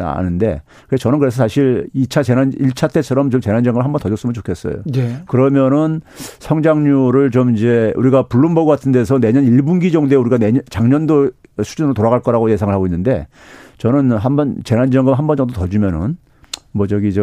아는데 0.00 0.62
그래서 0.88 1.02
저는 1.02 1.18
그래서 1.18 1.36
사실 1.36 1.88
2차 1.94 2.22
재난 2.24 2.50
1차 2.52 2.92
때처럼 2.92 3.30
좀 3.30 3.40
재난 3.40 3.62
지원금을 3.62 3.84
한번 3.84 4.00
더 4.00 4.08
줬으면 4.08 4.34
좋겠어요. 4.34 4.82
예. 4.96 5.22
그러면은 5.26 6.00
성장률을 6.38 7.30
좀 7.30 7.54
이제 7.54 7.92
우리가 7.96 8.28
블룸버그 8.28 8.68
같은 8.70 8.92
데서 8.92 9.18
내년 9.18 9.44
1분기 9.44 9.92
정도에 9.92 10.16
우리가 10.16 10.38
내년 10.38 10.62
작년도 10.68 11.30
수준으로 11.62 11.94
돌아갈 11.94 12.20
거라고 12.20 12.50
예상을 12.50 12.72
하고 12.72 12.86
있는데 12.86 13.26
저는 13.78 14.12
한번 14.12 14.56
재난 14.64 14.90
지원금 14.90 15.14
한 15.14 15.26
번 15.26 15.36
정도 15.36 15.54
더 15.54 15.66
주면은 15.68 16.16
뭐 16.74 16.86
저기 16.86 17.12
저 17.14 17.22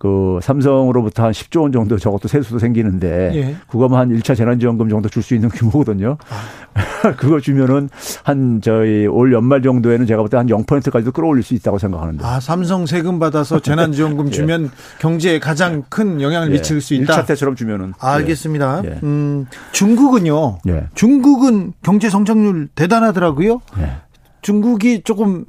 그 0.00 0.38
삼성으로부터 0.42 1.24
한 1.24 1.32
10조 1.32 1.60
원 1.60 1.72
정도 1.72 1.98
저것도 1.98 2.26
세수도 2.26 2.58
생기는데 2.58 3.32
예. 3.34 3.56
그거만 3.68 4.00
한 4.00 4.08
1차 4.18 4.34
재난지원금 4.34 4.88
정도 4.88 5.10
줄 5.10 5.22
수 5.22 5.34
있는 5.34 5.50
규모거든요. 5.50 6.16
그거 7.18 7.38
주면은 7.38 7.90
한 8.24 8.62
저희 8.62 9.06
올 9.06 9.30
연말 9.34 9.60
정도에는 9.60 10.06
제가 10.06 10.22
볼 10.22 10.30
때 10.30 10.38
한 10.38 10.46
0%까지도 10.46 11.12
끌어올릴 11.12 11.42
수 11.42 11.52
있다고 11.52 11.76
생각하는데. 11.76 12.24
아, 12.24 12.40
삼성 12.40 12.86
세금 12.86 13.18
받아서 13.18 13.60
재난지원금 13.60 14.30
주면 14.32 14.70
경제에 15.00 15.38
가장 15.38 15.82
큰 15.90 16.22
영향을 16.22 16.48
예. 16.48 16.52
미칠 16.52 16.80
수 16.80 16.94
있다. 16.94 17.20
1차 17.22 17.26
때처럼 17.26 17.54
주면은. 17.54 17.92
알겠습니다. 17.98 18.80
예. 18.86 19.00
음, 19.02 19.44
중국은요. 19.72 20.60
예. 20.68 20.86
중국은 20.94 21.74
경제 21.82 22.08
성장률 22.08 22.68
대단하더라고요. 22.74 23.60
예. 23.80 23.90
중국이 24.40 25.02
조금 25.02 25.44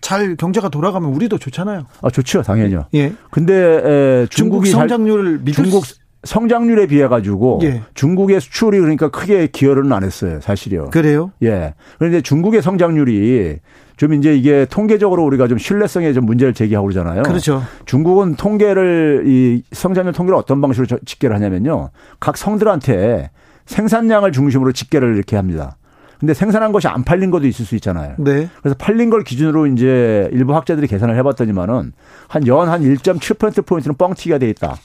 잘 0.00 0.36
경제가 0.36 0.68
돌아가면 0.68 1.10
우리도 1.10 1.38
좋잖아요. 1.38 1.86
아, 2.02 2.10
좋죠. 2.10 2.42
당연히요. 2.42 2.86
예. 2.94 3.12
근데 3.30 3.54
에, 3.54 4.26
중국 4.30 4.64
중국이 4.64 4.70
잘- 4.70 4.80
성장률을 4.88 5.38
믿을 5.40 5.52
중국 5.52 5.84
수- 5.86 5.96
성장률에 6.24 6.86
비해 6.86 7.08
가지고 7.08 7.60
예. 7.62 7.82
중국의 7.94 8.40
수출이 8.40 8.78
그러니까 8.78 9.08
크게 9.10 9.46
기여를 9.46 9.90
안 9.92 10.02
했어요, 10.04 10.38
사실이요. 10.42 10.90
그래요? 10.90 11.32
예. 11.42 11.74
그런데 11.98 12.20
중국의 12.20 12.60
성장률이 12.62 13.56
좀 13.96 14.14
이제 14.14 14.34
이게 14.34 14.66
통계적으로 14.70 15.24
우리가 15.24 15.46
좀 15.48 15.58
신뢰성에 15.58 16.12
좀 16.14 16.24
문제를 16.26 16.54
제기하고 16.54 16.88
그러잖아요. 16.88 17.22
그렇죠. 17.22 17.62
중국은 17.86 18.36
통계를 18.36 19.24
이 19.26 19.62
성장률 19.72 20.12
통계를 20.14 20.36
어떤 20.36 20.60
방식으로 20.60 20.86
저- 20.86 20.98
집계를 21.04 21.36
하냐면요. 21.36 21.90
각 22.18 22.36
성들한테 22.36 23.30
생산량을 23.66 24.32
중심으로 24.32 24.72
집계를 24.72 25.14
이렇게 25.16 25.36
합니다. 25.36 25.76
근데 26.20 26.34
생산한 26.34 26.70
것이 26.72 26.86
안 26.86 27.02
팔린 27.02 27.30
것도 27.30 27.46
있을 27.46 27.64
수 27.64 27.74
있잖아요. 27.76 28.14
네. 28.18 28.48
그래서 28.60 28.76
팔린 28.78 29.08
걸 29.10 29.24
기준으로 29.24 29.66
이제 29.68 30.28
일부 30.32 30.54
학자들이 30.54 30.86
계산을 30.86 31.16
해봤더니만은 31.16 31.92
한 32.28 32.46
연 32.46 32.68
한 32.68 32.82
1.7%포인트는 32.82 33.96
뻥튀기가 33.96 34.38
돼 34.38 34.48
있다. 34.50 34.76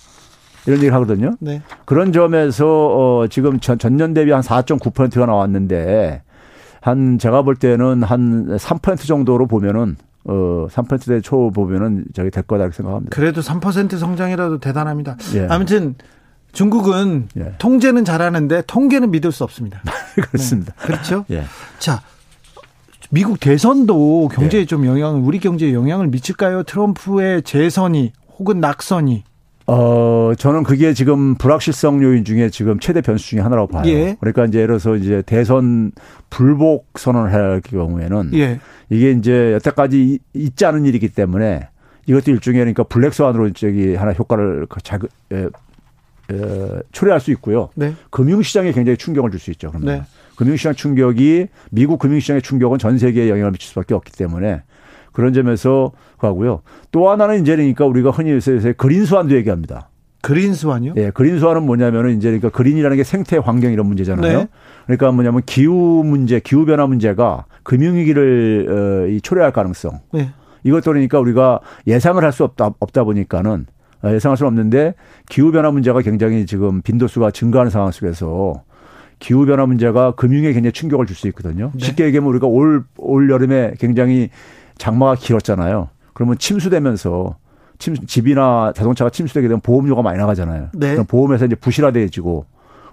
이런 0.65 0.77
얘기를 0.79 0.93
하거든요. 0.95 1.35
네. 1.39 1.61
그런 1.85 2.11
점에서 2.13 2.65
어 2.67 3.27
지금 3.27 3.59
전, 3.59 3.77
전년 3.77 4.13
대비 4.13 4.31
한 4.31 4.41
4.9%가 4.41 5.25
나왔는데 5.27 6.23
한 6.81 7.17
제가 7.19 7.41
볼 7.43 7.55
때는 7.55 8.01
한 8.03 8.47
3% 8.57 9.05
정도로 9.05 9.45
보면은 9.47 9.97
어 10.23 10.67
3%대 10.71 11.21
초 11.21 11.51
보면은 11.51 12.05
저기 12.13 12.31
될 12.31 12.43
거다 12.43 12.63
이렇게 12.63 12.77
생각합니다. 12.77 13.15
그래도 13.15 13.41
3% 13.41 13.97
성장이라도 13.99 14.59
대단합니다. 14.59 15.17
예. 15.35 15.47
아무튼 15.49 15.95
중국은 16.55 17.27
예. 17.37 17.53
통제는 17.59 18.05
잘하는데 18.05 18.63
통계는 18.65 19.11
믿을 19.11 19.31
수 19.31 19.43
없습니다. 19.43 19.81
그렇습니다. 20.15 20.73
그렇죠? 20.77 21.25
예. 21.29 21.43
자, 21.77 22.01
미국 23.11 23.39
대선도 23.39 24.29
경제에 24.29 24.61
예. 24.61 24.65
좀 24.65 24.85
영향을 24.85 25.21
우리 25.21 25.39
경제에 25.39 25.73
영향을 25.73 26.07
미칠까요? 26.07 26.63
트럼프의 26.63 27.43
재선이 27.43 28.13
혹은 28.39 28.59
낙선이 28.59 29.23
어, 29.67 30.31
저는 30.37 30.63
그게 30.63 30.93
지금 30.93 31.35
불확실성 31.35 32.01
요인 32.03 32.23
중에 32.23 32.49
지금 32.51 32.79
최대 32.79 33.01
변수 33.01 33.27
중에 33.29 33.39
하나라고 33.41 33.67
봐요. 33.67 33.83
예. 33.87 34.15
그러니까 34.19 34.45
이제 34.45 34.59
예를 34.59 34.77
들어서 34.79 34.95
이제 34.95 35.23
대선 35.25 35.91
불복 36.29 36.87
선언을 36.99 37.33
할 37.33 37.61
경우에는 37.61 38.31
예. 38.35 38.59
이게 38.89 39.11
이제 39.11 39.53
여태까지 39.53 39.99
이- 40.03 40.19
있지 40.35 40.65
않은 40.65 40.85
일이기 40.85 41.09
때문에 41.09 41.67
이것도 42.05 42.29
일종의 42.29 42.59
그러니까 42.59 42.83
블랙스완으로 42.83 43.53
저기 43.53 43.95
하나 43.95 44.11
효과를 44.13 44.67
그 44.69 44.79
자극, 44.83 45.09
에, 45.31 45.37
에, 45.37 45.47
초래할 46.91 47.19
수 47.19 47.31
있고요. 47.31 47.69
네. 47.75 47.93
금융시장에 48.09 48.71
굉장히 48.71 48.97
충격을 48.97 49.31
줄 49.31 49.39
수 49.39 49.51
있죠. 49.51 49.69
그러면 49.69 49.95
네. 49.99 50.03
금융시장 50.35 50.73
충격이 50.73 51.47
미국 51.71 51.99
금융시장의 51.99 52.41
충격은 52.41 52.77
전 52.77 52.97
세계에 52.97 53.29
영향을 53.29 53.51
미칠 53.51 53.69
수밖에 53.69 53.93
없기 53.93 54.11
때문에 54.11 54.63
그런 55.13 55.33
점에서 55.33 55.91
가고요. 56.17 56.61
또 56.91 57.09
하나는 57.09 57.41
이제 57.41 57.55
그러니까 57.55 57.85
우리가 57.85 58.09
흔히 58.11 58.31
요새 58.31 58.73
그린 58.77 59.05
스완도 59.05 59.35
얘기합니다. 59.35 59.89
그린스완이요? 60.21 60.93
예, 60.97 61.11
그린 61.11 61.39
스완은 61.39 61.63
뭐냐면은 61.67 62.17
이제 62.17 62.29
그러니까 62.29 62.49
그린이라는 62.49 62.97
게 62.97 63.03
생태 63.03 63.37
환경 63.37 63.71
이런 63.71 63.85
문제잖아요. 63.85 64.39
네. 64.39 64.47
그러니까 64.87 65.11
뭐냐면 65.11 65.43
기후 65.45 66.01
문제, 66.03 66.39
기후 66.39 66.65
변화 66.65 66.87
문제가 66.87 67.45
금융위기를 67.61 69.05
어, 69.05 69.07
이 69.07 69.21
초래할 69.21 69.51
가능성. 69.51 69.99
네. 70.13 70.31
이것도 70.63 70.91
그러니까 70.91 71.19
우리가 71.19 71.59
예상을 71.85 72.23
할 72.23 72.31
수 72.31 72.43
없다, 72.43 72.71
없다 72.79 73.03
보니까는 73.03 73.67
어, 73.69 73.74
예상할 74.13 74.37
수는 74.37 74.47
없는데 74.49 74.93
기후 75.29 75.51
변화 75.51 75.71
문제가 75.71 76.01
굉장히 76.01 76.45
지금 76.45 76.81
빈도수가 76.81 77.31
증가하는 77.31 77.69
상황 77.69 77.91
속에서 77.91 78.63
기후 79.19 79.45
변화 79.45 79.65
문제가 79.65 80.11
금융에 80.11 80.51
굉장히 80.53 80.71
충격을 80.73 81.05
줄 81.05 81.15
수 81.15 81.27
있거든요. 81.29 81.71
네. 81.73 81.85
쉽게 81.85 82.05
얘기하면 82.05 82.29
우리가 82.29 82.47
올, 82.47 82.83
올 82.97 83.29
여름에 83.29 83.75
굉장히 83.79 84.29
장마가 84.77 85.15
길었잖아요. 85.15 85.89
그러면 86.13 86.37
침수되면서 86.37 87.37
침, 87.77 87.95
집이나 87.95 88.73
자동차가 88.75 89.09
침수되게 89.09 89.47
되면 89.47 89.61
보험료가 89.61 90.01
많이 90.01 90.17
나가잖아요. 90.17 90.69
네. 90.73 90.91
그럼 90.91 91.05
보험에서 91.05 91.45
이제 91.45 91.55
부실화돼지고 91.55 92.45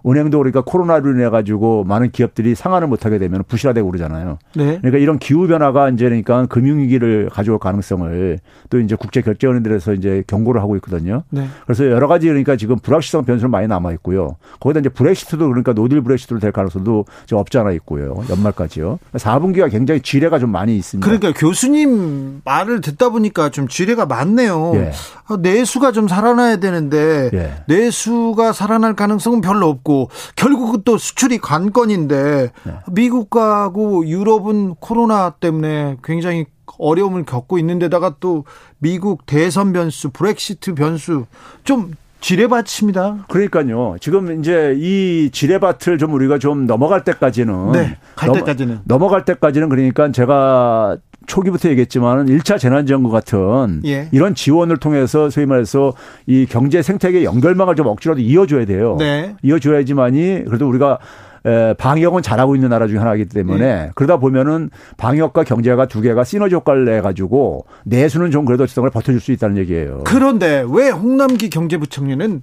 은행도 0.07 0.39
그러니까 0.39 0.63
코로나로 0.63 1.11
인해 1.11 1.29
가지고 1.29 1.85
많은 1.85 2.11
기업들이 2.11 2.55
상환을 2.55 2.89
못하게 2.89 3.19
되면 3.19 3.45
부실화되고 3.47 3.89
그러잖아요. 3.89 4.39
네. 4.55 4.79
그러니까 4.79 4.99
이런 4.99 5.19
기후 5.19 5.47
변화가 5.47 5.91
이제 5.91 6.07
그러니까 6.07 6.47
금융위기를 6.47 7.29
가져올 7.31 7.59
가능성을 7.59 8.39
또 8.71 8.81
이제 8.81 8.97
국제 8.97 9.21
결제원들에서 9.23 9.95
이제 9.95 10.25
경고를 10.27 10.61
하고 10.61 10.77
있거든요. 10.77 11.23
네. 11.31 11.47
그래서 11.65 11.87
여러 11.87 12.09
가지 12.09 12.27
그러니까 12.27 12.57
지금 12.57 12.77
불확실성 12.79 13.25
변수는 13.25 13.51
많이 13.51 13.69
남아 13.69 13.93
있고요. 13.93 14.37
거기다 14.61 14.81
이제 14.81 14.89
브렉시트도 14.89 15.47
그러니까 15.49 15.73
노딜 15.73 16.01
브렉시트로 16.01 16.41
될 16.41 16.53
가능성도 16.53 17.05
좀 17.27 17.39
없지 17.39 17.59
않아 17.59 17.73
있고요. 17.73 18.17
연말까지요. 18.29 18.99
4분기가 19.15 19.71
굉장히 19.71 20.01
지뢰가 20.01 20.39
좀 20.39 20.51
많이 20.51 20.77
있습니다. 20.77 21.07
그러니까 21.07 21.39
교수님 21.39 22.43
말을 22.45 22.81
듣다 22.81 23.11
보니까 23.11 23.51
좀 23.51 23.69
지뢰가 23.69 24.07
많네요. 24.07 24.73
예. 24.77 24.93
아, 25.29 25.37
내수가 25.41 25.93
좀 25.93 26.09
살아나야 26.09 26.57
되는데 26.57 27.31
예. 27.33 27.53
내수가 27.67 28.53
살아날 28.53 28.95
가능성은 28.95 29.41
별로 29.41 29.69
없고 29.69 29.92
결국은 30.37 30.83
또 30.85 30.99
수출이 30.99 31.39
관건인데 31.39 32.51
네. 32.65 32.73
미국하고 32.93 34.07
유럽은 34.07 34.75
코로나 34.81 35.31
때문에 35.31 35.97
굉장히 36.05 36.47
어려움을 36.79 37.25
겪고 37.25 37.59
있는데다가 37.59 38.17
또 38.21 38.45
미국 38.79 39.27
대선 39.27 39.73
변수, 39.73 40.11
브렉시트 40.11 40.75
변수 40.75 41.27
좀 41.65 41.93
지뢰밭입니다. 42.21 43.25
그러니까요. 43.29 43.97
지금 44.01 44.39
이제 44.41 44.75
이 44.79 45.29
지뢰밭을 45.33 45.99
좀 45.99 46.15
우리가 46.15 46.39
좀 46.39 46.67
넘어갈 46.67 47.03
때까지는 47.05 47.73
네, 47.73 47.97
갈 48.15 48.29
넘어- 48.29 48.39
때까지는. 48.39 48.81
넘어갈 48.85 49.25
때까지는 49.25 49.69
그러니까 49.69 50.11
제가 50.13 50.97
초기부터 51.27 51.69
얘기했지만 51.71 52.27
1차 52.27 52.59
재난지원금 52.59 53.11
같은 53.11 53.83
예. 53.85 54.09
이런 54.13 54.35
지원을 54.35 54.77
통해서 54.79 55.31
소위 55.31 55.47
말해서 55.47 55.95
이 56.27 56.47
경제 56.47 56.83
생태계 56.83 57.25
연결망을 57.25 57.77
좀 57.77 57.87
억지로도 57.87 58.21
이어줘야 58.21 58.65
돼요. 58.65 58.97
네. 58.99 59.35
이어줘야지만이 59.43 60.45
그래도 60.47 60.69
우리가 60.69 60.99
에, 61.45 61.75
방역은 61.75 62.23
잘하고 62.23 62.55
있는 62.55 62.69
나라 62.69 62.87
중에 62.87 62.99
하나이기 62.99 63.27
때문에 63.27 63.65
네. 63.65 63.91
그러다 63.95 64.19
보면은 64.19 64.71
방역과 64.97 65.45
경제가 65.45 65.87
두 65.87 66.01
개가 66.01 66.25
시너지 66.25 66.55
효과를 66.55 66.85
내 66.85 67.01
가지고 67.01 67.67
내수는 67.85 68.31
좀 68.31 68.45
그래도 68.45 68.67
지성을 68.67 68.89
버텨줄 68.91 69.21
수 69.21 69.33
있다는 69.33 69.57
얘기예요. 69.59 70.03
그런데 70.05 70.65
왜 70.69 70.91
홍남기 70.91 71.51
경제부총리는 71.51 72.43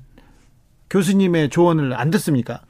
교수님의 0.89 1.49
조언을 1.49 1.93
안 1.93 2.11
듣습니까? 2.11 2.61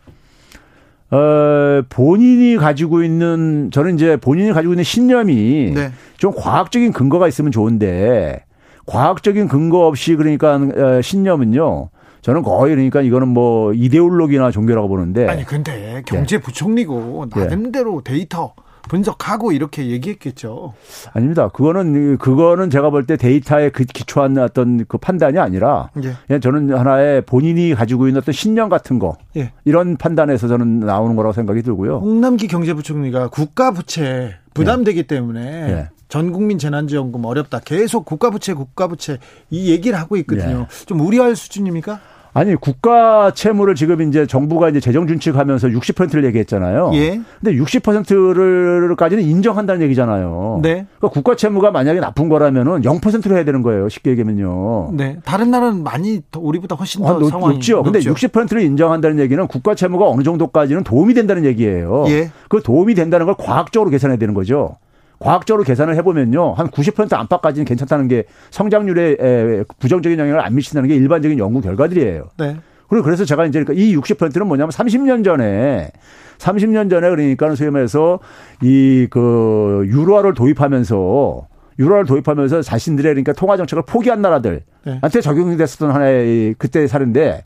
어, 1.11 1.81
본인이 1.89 2.55
가지고 2.57 3.03
있는 3.03 3.69
저는 3.71 3.95
이제 3.95 4.17
본인이 4.17 4.51
가지고 4.51 4.73
있는 4.73 4.83
신념이 4.83 5.71
네. 5.73 5.91
좀 6.17 6.33
과학적인 6.35 6.93
근거가 6.93 7.27
있으면 7.27 7.51
좋은데 7.51 8.43
과학적인 8.85 9.47
근거 9.47 9.87
없이 9.87 10.15
그러니까 10.15 10.55
어, 10.55 11.01
신념은요. 11.01 11.89
저는 12.21 12.43
거의 12.43 12.75
그러니까 12.75 13.01
이거는 13.01 13.29
뭐 13.29 13.73
이데올로기나 13.73 14.51
종교라고 14.51 14.87
보는데 14.89 15.27
아니 15.27 15.45
근데 15.45 16.03
경제부총리고 16.05 17.27
예. 17.35 17.39
나름대로 17.39 18.01
데이터 18.03 18.53
분석하고 18.89 19.53
이렇게 19.53 19.87
얘기했겠죠. 19.87 20.73
아닙니다. 21.13 21.47
그거는 21.47 22.17
그거는 22.17 22.69
제가 22.69 22.89
볼 22.89 23.05
때 23.05 23.15
데이터에 23.15 23.69
그 23.69 23.85
기초한 23.85 24.37
어떤 24.39 24.85
그 24.85 24.97
판단이 24.97 25.39
아니라 25.39 25.89
예. 26.03 26.13
그냥 26.27 26.41
저는 26.41 26.73
하나의 26.77 27.21
본인이 27.21 27.73
가지고 27.73 28.07
있는 28.07 28.19
어떤 28.21 28.33
신념 28.33 28.67
같은 28.67 28.99
거 28.99 29.17
예. 29.37 29.51
이런 29.63 29.95
판단에서 29.95 30.47
저는 30.49 30.81
나오는 30.81 31.15
거라고 31.15 31.31
생각이 31.31 31.61
들고요. 31.61 31.99
홍남기 31.99 32.47
경제부총리가 32.47 33.29
국가 33.29 33.71
부채 33.71 34.35
부담되기 34.53 35.03
때문에 35.03 35.41
예. 35.69 35.89
전 36.09 36.31
국민 36.31 36.57
재난지원금 36.57 37.23
어렵다. 37.23 37.59
계속 37.59 38.03
국가 38.03 38.31
부채 38.31 38.53
국가 38.53 38.87
부채 38.87 39.19
이 39.51 39.71
얘기를 39.71 39.97
하고 39.97 40.17
있거든요. 40.17 40.67
예. 40.69 40.85
좀 40.85 40.99
우려할 40.99 41.35
수준입니까? 41.35 41.99
아니 42.33 42.55
국가 42.55 43.31
채무를 43.33 43.75
지금 43.75 44.01
이제 44.01 44.25
정부가 44.25 44.69
이제 44.69 44.79
재정 44.79 45.07
준칙하면서 45.07 45.69
60%를 45.69 46.25
얘기했잖아요. 46.25 46.91
예. 46.93 47.21
근데 47.41 47.59
60%를까지는 47.61 49.23
인정한다는 49.23 49.81
얘기잖아요. 49.83 50.59
네. 50.61 50.85
그러니까 50.97 51.09
국가 51.09 51.35
채무가 51.35 51.71
만약에 51.71 51.99
나쁜 51.99 52.29
거라면은 52.29 52.81
0%로 52.81 53.35
해야 53.35 53.43
되는 53.43 53.61
거예요. 53.61 53.89
쉽게 53.89 54.11
얘기하면요. 54.11 54.91
네. 54.93 55.17
다른 55.25 55.51
나라는 55.51 55.83
많이 55.83 56.21
더 56.31 56.39
우리보다 56.39 56.75
훨씬 56.75 57.01
더 57.01 57.15
아, 57.15 57.19
높, 57.19 57.29
상황이 57.29 57.55
높죠. 57.55 57.83
근데 57.83 57.99
높죠. 57.99 58.13
60%를 58.13 58.61
인정한다는 58.61 59.19
얘기는 59.19 59.45
국가 59.47 59.73
채무가 59.75 60.07
어느 60.07 60.23
정도까지는 60.23 60.83
도움이 60.83 61.13
된다는 61.13 61.45
얘기예요. 61.45 62.05
예. 62.09 62.31
그 62.47 62.61
도움이 62.61 62.93
된다는 62.93 63.25
걸 63.25 63.35
과학적으로 63.37 63.89
계산해야 63.89 64.17
되는 64.17 64.33
거죠. 64.33 64.77
과학적으로 65.19 65.63
계산을 65.63 65.95
해보면요. 65.95 66.53
한 66.53 66.67
90% 66.67 67.13
안팎까지는 67.13 67.65
괜찮다는 67.65 68.07
게 68.07 68.23
성장률에 68.51 69.17
에, 69.19 69.63
부정적인 69.79 70.17
영향을 70.17 70.39
안 70.39 70.55
미친다는 70.55 70.87
게 70.89 70.95
일반적인 70.95 71.37
연구 71.39 71.61
결과들이에요. 71.61 72.29
네. 72.37 72.57
그리고 72.87 73.03
그래서 73.03 73.23
제가 73.25 73.45
이제 73.45 73.63
그러니까 73.63 73.81
이 73.83 73.95
60%는 73.95 74.47
뭐냐면 74.47 74.71
30년 74.71 75.23
전에 75.23 75.91
30년 76.39 76.89
전에 76.89 77.09
그러니까 77.09 77.53
소위 77.55 77.69
말해서 77.69 78.19
이 78.63 79.07
그 79.11 79.83
유로화를 79.87 80.33
도입하면서 80.33 81.47
유로화를 81.79 82.05
도입하면서 82.05 82.61
자신들의 82.61 83.11
그러니까 83.13 83.33
통화 83.33 83.57
정책을 83.57 83.83
포기한 83.85 84.21
나라들한테 84.21 84.63
네. 84.85 85.21
적용이 85.21 85.57
됐었던 85.57 85.91
하나의 85.91 86.27
이 86.29 86.53
그때의 86.57 86.87
사례인데 86.87 87.43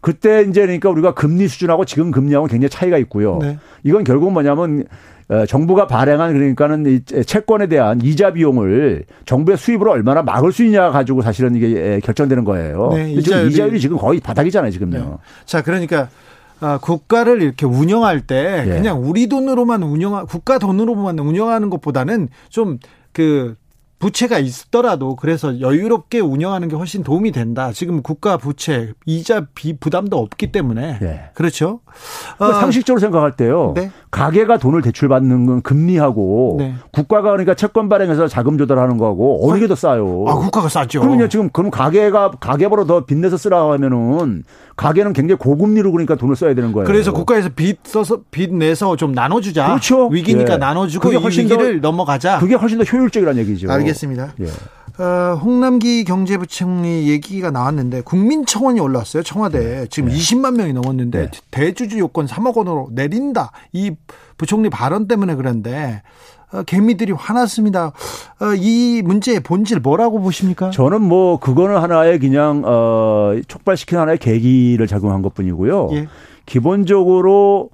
그때 0.00 0.42
이제 0.42 0.62
그러니까 0.62 0.90
우리가 0.90 1.14
금리 1.14 1.48
수준하고 1.48 1.84
지금 1.84 2.10
금리하고 2.10 2.46
굉장히 2.46 2.70
차이가 2.70 2.98
있고요. 2.98 3.38
네. 3.40 3.58
이건 3.82 4.04
결국 4.04 4.32
뭐냐면 4.32 4.80
어, 4.80 4.84
정부가 5.46 5.86
발행한 5.86 6.32
그러니까는 6.32 6.86
이 6.86 7.24
채권에 7.24 7.66
대한 7.66 8.00
이자 8.02 8.32
비용을 8.32 9.04
정부의 9.26 9.58
수입으로 9.58 9.90
얼마나 9.92 10.22
막을 10.22 10.52
수 10.52 10.64
있냐 10.64 10.90
가지고 10.90 11.20
사실은 11.22 11.54
이게 11.54 12.00
결정되는 12.02 12.44
거예요. 12.44 12.90
네, 12.94 13.06
근데 13.08 13.20
지금 13.20 13.38
이자율이- 13.38 13.50
이자율이 13.52 13.80
지금 13.80 13.98
거의 13.98 14.20
바닥이잖아요, 14.20 14.70
지금요. 14.70 14.98
네. 14.98 15.04
자, 15.44 15.62
그러니까 15.62 16.08
아, 16.60 16.78
국가를 16.82 17.42
이렇게 17.42 17.66
운영할 17.66 18.22
때 18.22 18.64
예. 18.66 18.70
그냥 18.70 19.00
우리 19.02 19.28
돈으로만 19.28 19.82
운영 19.82 20.26
국가 20.26 20.58
돈으로만 20.58 21.18
운영하는 21.18 21.70
것보다는 21.70 22.28
좀그 22.48 23.56
부채가 23.98 24.38
있더라도 24.38 25.16
그래서 25.16 25.60
여유롭게 25.60 26.20
운영하는 26.20 26.68
게 26.68 26.76
훨씬 26.76 27.02
도움이 27.02 27.32
된다. 27.32 27.72
지금 27.72 28.00
국가 28.02 28.36
부채 28.36 28.92
이자 29.06 29.46
비 29.56 29.76
부담도 29.76 30.16
없기 30.16 30.52
때문에 30.52 30.98
예. 31.02 31.20
그렇죠. 31.34 31.80
그러니까 32.36 32.58
어, 32.58 32.60
상식적으로 32.60 33.00
생각할 33.00 33.32
때요. 33.36 33.72
네. 33.74 33.90
가계가 34.12 34.58
돈을 34.58 34.82
대출받는 34.82 35.46
건 35.46 35.62
금리하고 35.62 36.56
네. 36.58 36.74
국가가 36.92 37.30
그러니까 37.32 37.54
채권 37.54 37.88
발행해서 37.88 38.28
자금 38.28 38.56
조달하는 38.56 38.98
거하고 38.98 39.48
어느 39.50 39.58
게 39.60 39.66
더 39.68 39.74
싸요. 39.74 40.24
아 40.28 40.34
국가가 40.34 40.68
싸죠. 40.68 41.00
그러면요 41.00 41.28
지금 41.28 41.50
그럼 41.50 41.70
가계가 41.70 42.30
가계보다 42.40 42.84
더 42.84 43.04
빚내서 43.04 43.36
쓰라고 43.36 43.72
하면은 43.72 44.44
가계는 44.76 45.12
굉장히 45.12 45.38
고금리로 45.38 45.90
그러니까 45.92 46.14
돈을 46.14 46.36
써야 46.36 46.54
되는 46.54 46.72
거예요. 46.72 46.86
그래서 46.86 47.12
국가에서 47.12 47.50
빚 47.54 47.80
써서 47.82 48.20
빚 48.30 48.54
내서 48.54 48.94
좀 48.96 49.12
나눠주자. 49.12 49.66
그렇죠. 49.66 50.06
위기니까 50.06 50.54
예. 50.54 50.56
나눠주고 50.56 51.02
그게 51.08 51.18
이 51.18 51.20
훨씬 51.22 51.48
더- 51.48 51.56
넘어가자. 51.82 52.38
그게 52.38 52.54
훨씬 52.54 52.78
더 52.78 52.84
효율적이라는 52.84 53.40
얘기죠. 53.42 53.66
알겠습니다. 53.70 53.87
예. 54.40 54.46
어, 55.02 55.36
홍남기 55.36 56.02
경제부총리 56.04 57.08
얘기가 57.08 57.52
나왔는데 57.52 58.00
국민청원이 58.00 58.80
올라왔어요. 58.80 59.22
청와대에 59.22 59.86
지금 59.90 60.10
20만 60.10 60.56
명이 60.56 60.72
넘었는데 60.72 61.30
네. 61.30 61.40
대주주 61.52 61.98
요건 62.00 62.26
3억 62.26 62.56
원으로 62.56 62.88
내린다. 62.92 63.52
이 63.72 63.92
부총리 64.36 64.70
발언 64.70 65.06
때문에 65.06 65.36
그런데 65.36 66.02
어, 66.52 66.62
개미들이 66.62 67.12
화났습니다. 67.12 67.92
어, 68.40 68.54
이 68.56 69.02
문제의 69.04 69.40
본질 69.40 69.80
뭐라고 69.80 70.20
보십니까? 70.20 70.70
저는 70.70 71.02
뭐 71.02 71.38
그거는 71.38 71.76
하나의 71.76 72.18
그냥 72.18 72.62
어 72.64 73.34
촉발시킨 73.46 73.98
하나의 73.98 74.18
계기를 74.18 74.86
작용한 74.88 75.22
것뿐이고요. 75.22 75.90
예. 75.92 76.08
기본적으로 76.46 77.70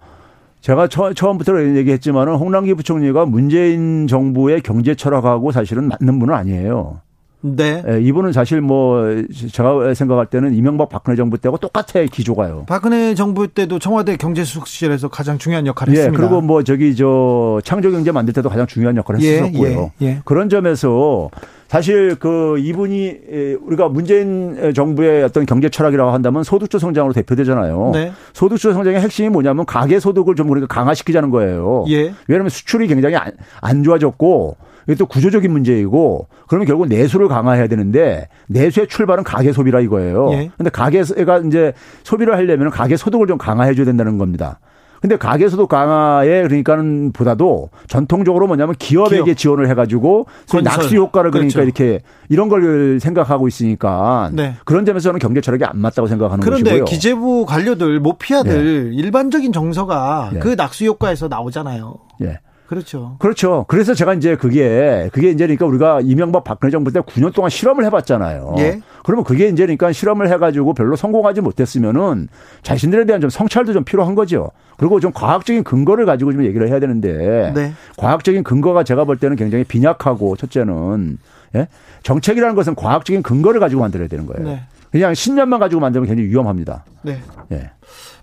제가 0.64 0.88
처, 0.88 1.12
처음부터 1.12 1.62
얘기했지만은 1.76 2.36
홍남기 2.36 2.72
부총리가 2.72 3.26
문재인 3.26 4.06
정부의 4.06 4.62
경제 4.62 4.94
철학하고 4.94 5.52
사실은 5.52 5.88
맞는 5.88 6.18
분은 6.18 6.34
아니에요. 6.34 7.02
네. 7.42 7.82
예, 7.86 8.00
이분은 8.00 8.32
사실 8.32 8.62
뭐 8.62 9.04
제가 9.52 9.92
생각할 9.92 10.24
때는 10.24 10.54
이명박 10.54 10.88
박근혜 10.88 11.16
정부 11.16 11.36
때하고 11.36 11.58
똑같아 11.58 12.02
기조가요. 12.10 12.64
박근혜 12.66 13.14
정부 13.14 13.46
때도 13.46 13.78
청와대 13.78 14.16
경제수석실에서 14.16 15.08
가장 15.08 15.36
중요한 15.36 15.66
역할을 15.66 15.92
예, 15.92 15.98
했습니다. 15.98 16.18
그리고 16.18 16.40
뭐 16.40 16.62
저기 16.62 16.96
저 16.96 17.60
창조경제 17.62 18.12
만들 18.12 18.32
때도 18.32 18.48
가장 18.48 18.66
중요한 18.66 18.96
역할을 18.96 19.20
예, 19.20 19.42
했었고요. 19.42 19.90
예, 20.00 20.06
예. 20.06 20.20
그런 20.24 20.48
점에서 20.48 21.28
사실 21.74 22.14
그 22.14 22.56
이분이 22.60 23.06
에, 23.08 23.54
우리가 23.54 23.88
문재인 23.88 24.72
정부의 24.74 25.24
어떤 25.24 25.44
경제 25.44 25.68
철학이라고 25.68 26.12
한다면 26.12 26.44
소득주 26.44 26.78
성장으로 26.78 27.12
대표되잖아요. 27.12 27.90
네. 27.92 28.12
소득주 28.32 28.72
성장의 28.72 29.00
핵심이 29.00 29.28
뭐냐면 29.28 29.66
가계 29.66 29.98
소득을 29.98 30.36
좀 30.36 30.46
그러니까 30.46 30.72
강화시키자는 30.72 31.30
거예요. 31.30 31.84
예. 31.88 32.14
왜냐하면 32.28 32.48
수출이 32.50 32.86
굉장히 32.86 33.16
안, 33.16 33.32
안 33.60 33.82
좋아졌고 33.82 34.56
이게 34.86 34.94
또 34.94 35.06
구조적인 35.06 35.50
문제이고 35.50 36.28
그러면 36.46 36.68
결국 36.68 36.86
내수를 36.86 37.26
강화해야 37.26 37.66
되는데 37.66 38.28
내수의 38.46 38.86
출발은 38.86 39.24
가계 39.24 39.50
소비라 39.50 39.80
이거예요. 39.80 40.30
예. 40.30 40.50
근데 40.56 40.70
가계가 40.70 41.38
이제 41.38 41.72
소비를 42.04 42.36
하려면 42.36 42.70
가계 42.70 42.96
소득을 42.96 43.26
좀 43.26 43.36
강화해 43.36 43.74
줘야 43.74 43.84
된다는 43.84 44.16
겁니다. 44.16 44.60
근데 45.04 45.18
가계 45.18 45.50
소득 45.50 45.68
강화에 45.68 46.44
그러니까는 46.44 47.12
보다도 47.12 47.68
전통적으로 47.88 48.46
뭐냐면 48.46 48.74
기업에게 48.78 49.22
기업. 49.24 49.36
지원을 49.36 49.68
해가지고 49.68 50.24
건설. 50.48 50.62
낙수 50.62 50.96
효과를 50.96 51.30
그러니까 51.30 51.52
그렇죠. 51.52 51.62
이렇게 51.62 52.00
이런 52.30 52.48
걸 52.48 52.98
생각하고 53.00 53.46
있으니까 53.46 54.30
네. 54.32 54.54
그런 54.64 54.86
점에서 54.86 55.02
저는 55.10 55.20
경제 55.20 55.42
철학이 55.42 55.62
안 55.62 55.76
맞다고 55.76 56.08
생각하는 56.08 56.42
그런데 56.42 56.62
것이고요. 56.62 56.84
기재부 56.86 57.44
관료들 57.44 58.00
모피아들 58.00 58.94
일반적인 58.94 59.52
정서가 59.52 60.30
예. 60.36 60.38
그 60.38 60.54
낙수 60.56 60.86
효과에서 60.86 61.28
나오잖아요. 61.28 61.96
예. 62.22 62.38
그렇죠. 62.66 63.16
그렇죠. 63.18 63.66
그래서 63.68 63.92
제가 63.92 64.14
이제 64.14 64.36
그게 64.36 65.08
그게 65.12 65.30
이제 65.30 65.44
그러니까 65.46 65.66
우리가 65.66 66.00
이명박 66.02 66.44
박근혜 66.44 66.70
정부 66.70 66.90
때 66.90 67.00
9년 67.00 67.34
동안 67.34 67.50
실험을 67.50 67.84
해봤잖아요. 67.84 68.54
예. 68.58 68.80
그러면 69.04 69.24
그게 69.24 69.48
이제 69.48 69.64
그러니까 69.64 69.92
실험을 69.92 70.30
해가지고 70.30 70.72
별로 70.72 70.96
성공하지 70.96 71.42
못했으면은 71.42 72.28
자신들에 72.62 73.04
대한 73.04 73.20
좀 73.20 73.28
성찰도 73.28 73.74
좀 73.74 73.84
필요한 73.84 74.14
거죠. 74.14 74.50
그리고 74.78 74.98
좀 74.98 75.12
과학적인 75.12 75.62
근거를 75.62 76.06
가지고 76.06 76.32
좀 76.32 76.44
얘기를 76.44 76.68
해야 76.68 76.80
되는데 76.80 77.52
네. 77.54 77.72
과학적인 77.98 78.42
근거가 78.42 78.82
제가 78.82 79.04
볼 79.04 79.18
때는 79.18 79.36
굉장히 79.36 79.64
빈약하고 79.64 80.36
첫째는 80.36 81.18
예? 81.56 81.68
정책이라는 82.02 82.54
것은 82.54 82.74
과학적인 82.74 83.22
근거를 83.22 83.60
가지고 83.60 83.82
만들어야 83.82 84.08
되는 84.08 84.26
거예요. 84.26 84.48
네. 84.48 84.62
그냥 84.94 85.12
신념만 85.12 85.58
가지고 85.58 85.80
만들면 85.80 86.06
굉장히 86.06 86.30
위험합니다. 86.30 86.84
네. 87.02 87.20
예. 87.50 87.72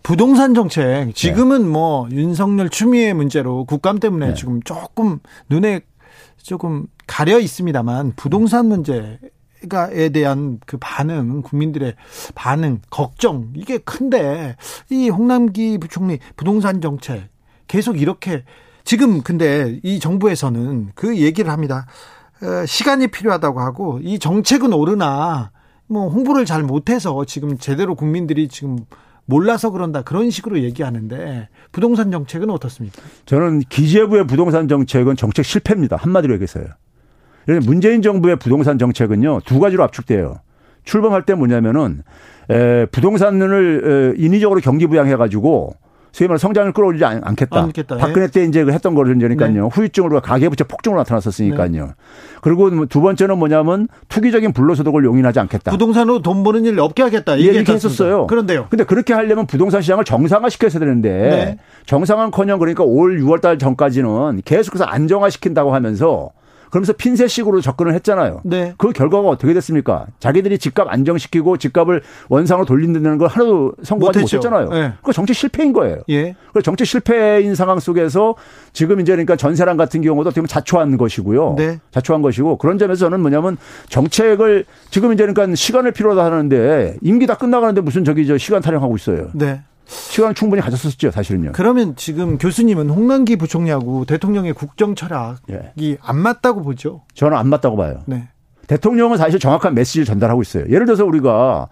부동산 0.04 0.54
정책 0.54 1.14
지금은 1.14 1.68
뭐 1.68 2.08
윤석열 2.12 2.70
추미애 2.70 3.12
문제로 3.12 3.66
국감 3.66 4.00
때문에 4.00 4.28
네. 4.28 4.34
지금 4.36 4.62
조금 4.62 5.20
눈에 5.50 5.82
조금 6.42 6.88
가려 7.08 7.40
있습니다만 7.40 8.14
부동산 8.16 8.68
문제가에 8.68 10.12
대한 10.14 10.62
그 10.66 10.78
반응 10.80 11.42
국민들의 11.42 11.96
반응 12.36 12.80
걱정 12.90 13.52
이게 13.54 13.78
큰데 13.78 14.56
이 14.90 15.10
홍남기 15.10 15.78
부총리 15.78 16.20
부동산 16.38 16.80
정책 16.80 17.28
계속 17.68 18.00
이렇게 18.00 18.46
지금 18.86 19.24
근데 19.24 19.78
이 19.84 20.00
정부에서는 20.00 20.92
그 20.96 21.18
얘기를 21.18 21.52
합니다. 21.52 21.86
어, 22.42 22.66
시간이 22.66 23.08
필요하다고 23.08 23.60
하고 23.60 24.00
이 24.02 24.20
정책은 24.20 24.72
오르나 24.72 25.52
뭐 25.92 26.08
홍보를 26.08 26.46
잘 26.46 26.64
못해서 26.64 27.26
지금 27.26 27.58
제대로 27.58 27.96
국민들이 27.96 28.48
지금 28.48 28.78
몰라서 29.26 29.72
그런다 29.72 30.04
그런 30.04 30.30
식으로 30.30 30.60
얘기하는데 30.62 31.50
부동산 31.74 32.12
정책은 32.12 32.50
어떻습니까? 32.50 33.02
저는 33.26 33.60
기재부의 33.60 34.26
부동산 34.26 34.70
정책은 34.70 35.18
정책 35.18 35.44
실패입니다. 35.44 35.98
한마디로 35.98 36.34
얘기했어요. 36.36 36.66
문재인 37.66 38.02
정부의 38.02 38.38
부동산 38.38 38.78
정책은요 38.78 39.42
두 39.46 39.60
가지로 39.60 39.84
압축돼요. 39.84 40.40
출범할 40.86 41.26
때 41.26 41.34
뭐냐면은 41.34 42.04
에, 42.50 42.86
부동산을 42.86 44.16
에, 44.18 44.24
인위적으로 44.24 44.62
경기 44.62 44.88
부양해가지고 44.88 45.76
소위 46.12 46.28
말해 46.28 46.38
성장을 46.40 46.72
끌어올리지 46.74 47.06
않, 47.06 47.22
않겠다. 47.24 47.62
않겠다. 47.64 47.98
박근혜 47.98 48.28
때 48.28 48.44
이제 48.44 48.64
그 48.64 48.72
했던 48.72 48.96
거를 48.96 49.16
이제니까요. 49.16 49.52
네. 49.52 49.60
후유증으로 49.60 50.22
가계부채 50.22 50.66
폭증으로 50.66 51.00
나타났었으니까요. 51.02 51.94
그리고 52.42 52.70
뭐두 52.70 53.02
번째는 53.02 53.38
뭐냐면 53.38 53.88
투기적인 54.10 54.52
불로소득을 54.52 55.06
용인하지 55.06 55.40
않겠다. 55.40 55.72
부동산으로 55.72 56.22
돈 56.22 56.44
버는 56.44 56.66
일 56.66 56.80
없게 56.80 57.04
하겠다 57.04 57.40
예, 57.40 57.44
이렇게? 57.44 57.72
했었어요. 57.74 58.28
그런데요. 58.28 58.68
근데 58.70 58.84
그렇게 58.84 59.14
하려면 59.14 59.46
부동산 59.48 59.82
시장을 59.82 60.04
정상화 60.04 60.50
시켜야 60.50 60.70
되는데 60.70 61.10
네. 61.10 61.58
정상화커녕 61.86 62.60
그러니까 62.60 62.84
올 62.84 63.22
6월 63.22 63.42
달 63.42 63.58
전까지는 63.58 64.42
계속해서 64.44 64.84
안정화 64.84 65.30
시킨다고 65.30 65.74
하면서 65.74 66.32
그러면서 66.72 66.94
핀셋식으로 66.94 67.62
접근을 67.62 67.94
했잖아요. 67.96 68.42
네. 68.44 68.74
그 68.78 68.92
결과가 68.92 69.28
어떻게 69.28 69.54
됐습니까? 69.54 70.08
자기들이 70.20 70.58
집값 70.58 70.88
안정시키고 70.90 71.58
집값을 71.58 72.02
원상으로 72.30 72.66
돌린다는 72.66 73.18
걸 73.18 73.28
하나도 73.28 73.74
성공하지 73.84 74.20
못했죠. 74.20 74.38
못했잖아요. 74.38 74.70
네. 74.70 74.94
그 75.04 75.14
정책 75.14 75.36
실패인 75.36 75.74
거예요. 75.74 75.98
예. 76.10 76.36
그 76.54 76.62
정책 76.62 76.86
실패인 76.86 77.54
상황 77.56 77.80
속에서 77.80 78.36
지금 78.74 79.02
이제 79.02 79.12
그러니까 79.12 79.36
전세랑 79.36 79.78
같은 79.78 80.02
경우도 80.02 80.30
어떻게 80.30 80.40
보면 80.42 80.48
자초한 80.48 80.98
것이고요. 80.98 81.56
네. 81.58 81.80
자초한 81.92 82.22
것이고 82.22 82.58
그런 82.58 82.78
점에서 82.78 83.06
저는 83.06 83.20
뭐냐면 83.20 83.58
정책을 83.90 84.66
지금 84.90 85.12
이제 85.14 85.26
그러니까 85.26 85.54
시간을 85.54 85.92
필요로 85.92 86.22
하는데 86.22 86.98
임기 87.02 87.28
다 87.28 87.36
끝나가는데 87.36 87.82
무슨 87.82 88.06
저기 88.06 88.26
저 88.26 88.38
시간 88.38 88.62
타령하고 88.62 88.96
있어요. 88.96 89.30
네. 89.34 89.62
시간 89.92 90.34
충분히 90.34 90.62
가졌었죠, 90.62 91.12
사실은요. 91.12 91.52
그러면 91.54 91.96
지금 91.96 92.38
교수님은 92.38 92.90
홍남기 92.90 93.36
부총리하고 93.36 94.06
대통령의 94.06 94.54
국정 94.54 94.96
철학이 94.96 95.42
예. 95.52 95.98
안 96.02 96.18
맞다고 96.18 96.64
보죠. 96.64 97.02
저는 97.14 97.38
안 97.38 97.48
맞다고 97.50 97.76
봐요. 97.76 98.02
네. 98.06 98.30
대통령은 98.68 99.18
사실 99.18 99.40
정확한 99.40 99.74
메시지를 99.74 100.06
전달하고 100.06 100.42
있어요. 100.42 100.64
예를 100.70 100.86
들어서 100.86 101.06
우리가 101.06 101.68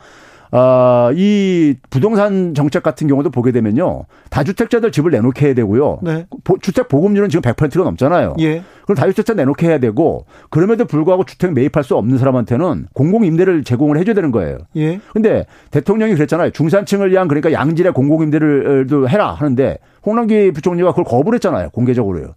아, 0.51 1.11
이 1.13 1.75
부동산 1.91 2.55
정책 2.55 2.81
같은 2.81 3.07
경우도 3.07 3.29
보게 3.29 3.51
되면요. 3.51 4.05
다주택자들 4.31 4.91
집을 4.91 5.11
내놓게 5.11 5.45
해야 5.47 5.53
되고요. 5.53 5.99
네. 6.01 6.25
보- 6.43 6.57
주택 6.57 6.87
보급률은 6.87 7.29
지금 7.29 7.41
100%가 7.43 7.83
넘잖아요. 7.83 8.35
예. 8.39 8.63
그럼 8.83 8.95
다주택자 8.95 9.35
내놓게 9.35 9.67
해야 9.67 9.77
되고 9.77 10.25
그럼에도 10.49 10.85
불구하고 10.85 11.23
주택 11.25 11.53
매입할 11.53 11.83
수 11.83 11.95
없는 11.95 12.17
사람한테는 12.17 12.87
공공 12.93 13.25
임대를 13.25 13.63
제공을 13.63 13.97
해줘야 13.99 14.15
되는 14.15 14.31
거예요. 14.31 14.57
예. 14.75 14.99
근데 15.13 15.45
대통령이 15.69 16.15
그랬잖아요. 16.15 16.49
중산층을 16.51 17.11
위한 17.11 17.27
그러니까 17.27 17.51
양질의 17.51 17.93
공공 17.93 18.23
임대를도 18.23 19.07
해라 19.07 19.33
하는데 19.33 19.77
홍남기 20.03 20.51
부총리가 20.51 20.89
그걸 20.91 21.03
거부를 21.03 21.35
했잖아요. 21.37 21.69
공개적으로요. 21.69 22.33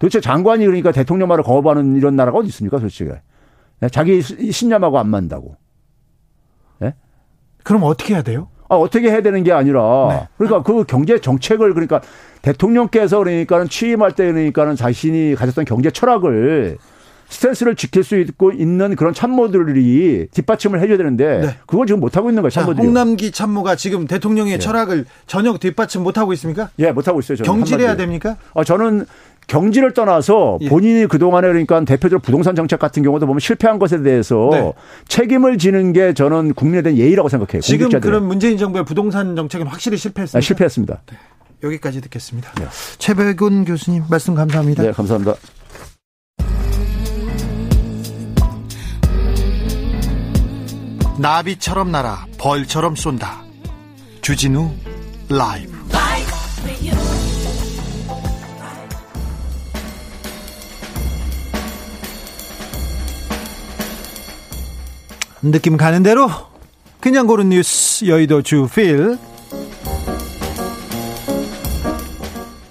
도대체 0.00 0.20
장관이 0.20 0.64
그러니까 0.66 0.90
대통령 0.90 1.28
말을 1.28 1.44
거부하는 1.44 1.94
이런 1.96 2.16
나라가 2.16 2.38
어디 2.38 2.48
있습니까, 2.48 2.78
솔직히. 2.78 3.10
자기 3.92 4.20
신념하고 4.22 4.98
안 4.98 5.08
맞는다고. 5.08 5.56
그럼 7.64 7.82
어떻게 7.82 8.14
해야 8.14 8.22
돼요? 8.22 8.48
아, 8.68 8.76
어떻게 8.76 9.10
해야 9.10 9.20
되는 9.20 9.42
게 9.42 9.52
아니라 9.52 10.08
네. 10.10 10.28
그러니까 10.38 10.62
그 10.62 10.84
경제 10.84 11.18
정책을 11.20 11.74
그러니까 11.74 12.00
대통령께서 12.42 13.18
그러니까는 13.18 13.68
취임할 13.68 14.12
때 14.12 14.30
그러니까는 14.30 14.76
자신이 14.76 15.34
가졌던 15.34 15.64
경제 15.64 15.90
철학을 15.90 16.78
스탠스를 17.28 17.74
지킬 17.74 18.04
수 18.04 18.16
있고 18.18 18.52
있는 18.52 18.96
그런 18.96 19.14
참모들이 19.14 20.28
뒷받침을 20.30 20.80
해줘야 20.80 20.96
되는데 20.98 21.40
네. 21.40 21.56
그걸 21.66 21.86
지금 21.86 22.00
못 22.00 22.16
하고 22.16 22.28
있는 22.30 22.42
거예요. 22.42 22.50
참모들이. 22.50 22.86
홍남기 22.86 23.32
참모가 23.32 23.76
지금 23.76 24.06
대통령의 24.06 24.54
예. 24.54 24.58
철학을 24.58 25.06
전혀 25.26 25.56
뒷받침 25.56 26.02
못 26.02 26.18
하고 26.18 26.32
있습니까? 26.34 26.68
예, 26.78 26.92
못 26.92 27.08
하고 27.08 27.20
있어요. 27.20 27.38
경질해야 27.38 27.96
됩니까? 27.96 28.36
아, 28.54 28.62
저는 28.62 29.06
경지를 29.46 29.92
떠나서 29.94 30.58
예. 30.62 30.68
본인이 30.68 31.06
그동안에 31.06 31.48
그러니까 31.48 31.84
대표적으로 31.84 32.20
부동산 32.20 32.54
정책 32.54 32.78
같은 32.78 33.02
경우도 33.02 33.26
보면 33.26 33.40
실패한 33.40 33.78
것에 33.78 34.02
대해서 34.02 34.48
네. 34.50 34.72
책임을 35.08 35.58
지는 35.58 35.92
게 35.92 36.14
저는 36.14 36.54
국민에 36.54 36.82
대한 36.82 36.98
예의라고 36.98 37.28
생각해요. 37.28 37.60
지금 37.60 37.88
그런 38.00 38.26
문재인 38.26 38.56
정부의 38.56 38.84
부동산 38.84 39.36
정책은 39.36 39.66
확실히 39.66 39.96
실패했습니다. 39.96 40.38
아, 40.38 40.40
실패했습니다. 40.40 41.02
네. 41.10 41.16
여기까지 41.62 42.00
듣겠습니다. 42.02 42.52
네. 42.58 42.66
최백운 42.98 43.64
교수님 43.64 44.04
말씀 44.08 44.34
감사합니다. 44.34 44.82
네, 44.82 44.92
감사합니다. 44.92 45.34
나비처럼 51.18 51.92
날아 51.92 52.26
벌처럼 52.38 52.96
쏜다. 52.96 53.44
주진우 54.20 54.70
라이브. 55.28 55.73
느낌 65.50 65.76
가는 65.76 66.02
대로 66.02 66.30
그냥 67.00 67.26
고른 67.26 67.50
뉴스 67.50 68.06
여의도 68.06 68.42
주필. 68.42 69.18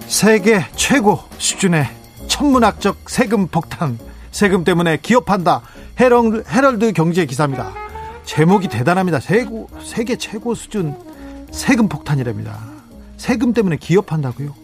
세계 0.07 0.65
최고 0.75 1.19
수준의 1.37 1.87
천문학적 2.27 3.09
세금 3.09 3.47
폭탄. 3.47 3.99
세금 4.31 4.63
때문에 4.63 4.97
기업한다. 4.97 5.61
헤럴드, 5.99 6.43
헤럴드 6.49 6.93
경제 6.93 7.25
기사입니다. 7.25 7.73
제목이 8.25 8.67
대단합니다. 8.67 9.19
세고, 9.19 9.69
세계 9.83 10.15
최고 10.15 10.55
수준 10.55 10.95
세금 11.51 11.87
폭탄이랍니다. 11.87 12.59
세금 13.17 13.53
때문에 13.53 13.77
기업한다고요? 13.77 14.55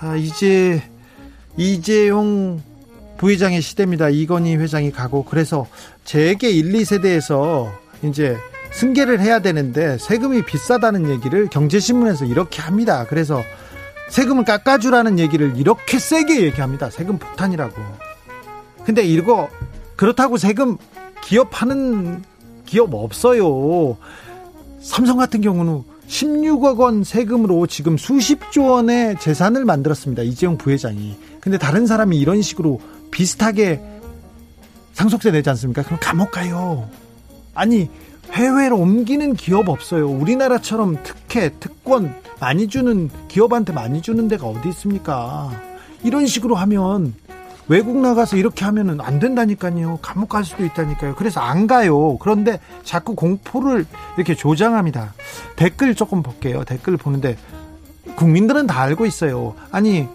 아, 0.00 0.16
이제 0.16 0.82
이재용 1.56 2.60
부회장의 3.20 3.60
시대입니다. 3.60 4.08
이건희 4.08 4.56
회장이 4.56 4.92
가고 4.92 5.24
그래서 5.24 5.66
재계 6.04 6.48
1, 6.48 6.72
2세대에서 6.72 7.70
이제 8.02 8.34
승계를 8.72 9.20
해야 9.20 9.40
되는데 9.40 9.98
세금이 9.98 10.46
비싸다는 10.46 11.10
얘기를 11.10 11.46
경제신문에서 11.48 12.24
이렇게 12.24 12.62
합니다. 12.62 13.04
그래서 13.06 13.42
세금을 14.08 14.44
깎아주라는 14.44 15.18
얘기를 15.18 15.52
이렇게 15.58 15.98
세게 15.98 16.40
얘기합니다. 16.44 16.88
세금 16.88 17.18
폭탄이라고. 17.18 17.74
근데 18.84 19.02
이거 19.02 19.50
그렇다고 19.96 20.38
세금 20.38 20.78
기업하는 21.22 22.24
기업 22.64 22.94
없어요. 22.94 23.98
삼성 24.80 25.18
같은 25.18 25.42
경우는 25.42 25.82
16억 26.08 26.78
원 26.78 27.04
세금으로 27.04 27.66
지금 27.66 27.98
수십조 27.98 28.64
원의 28.64 29.18
재산을 29.20 29.66
만들었습니다. 29.66 30.22
이재용 30.22 30.56
부회장이. 30.56 31.18
근데 31.40 31.58
다른 31.58 31.86
사람이 31.86 32.18
이런 32.18 32.40
식으로 32.40 32.80
비슷하게 33.10 33.80
상속세 34.92 35.30
내지 35.30 35.48
않습니까? 35.50 35.82
그럼 35.82 35.98
감옥 36.00 36.30
가요. 36.30 36.88
아니, 37.54 37.90
해외로 38.32 38.78
옮기는 38.78 39.34
기업 39.34 39.68
없어요. 39.68 40.08
우리나라처럼 40.08 41.02
특혜, 41.02 41.50
특권 41.58 42.14
많이 42.38 42.68
주는 42.68 43.10
기업한테 43.28 43.72
많이 43.72 44.02
주는 44.02 44.28
데가 44.28 44.46
어디 44.46 44.68
있습니까? 44.70 45.50
이런 46.02 46.26
식으로 46.26 46.54
하면 46.56 47.14
외국 47.68 47.98
나가서 47.98 48.36
이렇게 48.36 48.64
하면은 48.64 49.00
안 49.00 49.20
된다니까요. 49.20 50.00
감옥 50.02 50.30
갈 50.30 50.44
수도 50.44 50.64
있다니까요. 50.64 51.14
그래서 51.14 51.40
안 51.40 51.66
가요. 51.66 52.18
그런데 52.18 52.58
자꾸 52.82 53.14
공포를 53.14 53.86
이렇게 54.16 54.34
조장합니다. 54.34 55.14
댓글 55.56 55.94
조금 55.94 56.22
볼게요. 56.22 56.64
댓글 56.64 56.96
보는데 56.96 57.36
국민들은 58.16 58.66
다 58.66 58.80
알고 58.80 59.06
있어요. 59.06 59.54
아니 59.70 60.08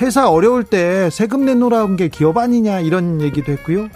회사 0.00 0.30
어려울 0.30 0.64
때 0.64 1.10
세금 1.10 1.44
내놓으라는 1.44 1.96
게 1.96 2.08
기업 2.08 2.38
아니냐 2.38 2.80
이런 2.80 3.20
얘기도 3.20 3.52
했고요. 3.52 3.88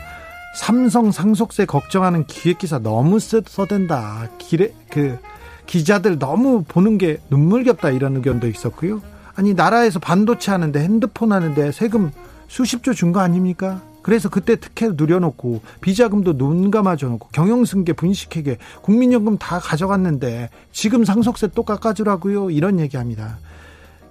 삼성 0.56 1.10
상속세 1.10 1.64
걱정하는 1.64 2.26
기획기사 2.26 2.78
너무 2.80 3.18
써댄다. 3.18 4.28
기레, 4.38 4.72
그 4.90 5.18
기자들 5.66 6.18
너무 6.18 6.62
보는 6.62 6.98
게 6.98 7.18
눈물겹다 7.30 7.90
이런 7.90 8.16
의견도 8.16 8.48
있었고요. 8.48 9.00
아니 9.34 9.54
나라에서 9.54 9.98
반도체 9.98 10.52
하는데 10.52 10.78
핸드폰 10.78 11.32
하는데 11.32 11.72
세금 11.72 12.12
수십조 12.48 12.92
준 12.92 13.12
거 13.12 13.20
아닙니까? 13.20 13.80
그래서 14.02 14.28
그때 14.28 14.56
특혜 14.56 14.90
누려놓고 14.92 15.62
비자금도 15.80 16.36
눈 16.36 16.70
감아줘놓고 16.70 17.28
경영승계 17.32 17.94
분식회계 17.94 18.58
국민연금 18.82 19.38
다 19.38 19.58
가져갔는데 19.58 20.50
지금 20.70 21.06
상속세 21.06 21.48
또 21.54 21.62
깎아주라고요 21.62 22.50
이런 22.50 22.78
얘기합니다. 22.78 23.38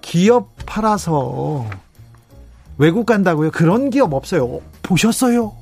기업 0.04 0.50
팔아서 0.66 1.66
외국 2.76 3.06
간다고요? 3.06 3.50
그런 3.50 3.88
기업 3.88 4.12
없어요. 4.12 4.60
보셨어요? 4.82 5.52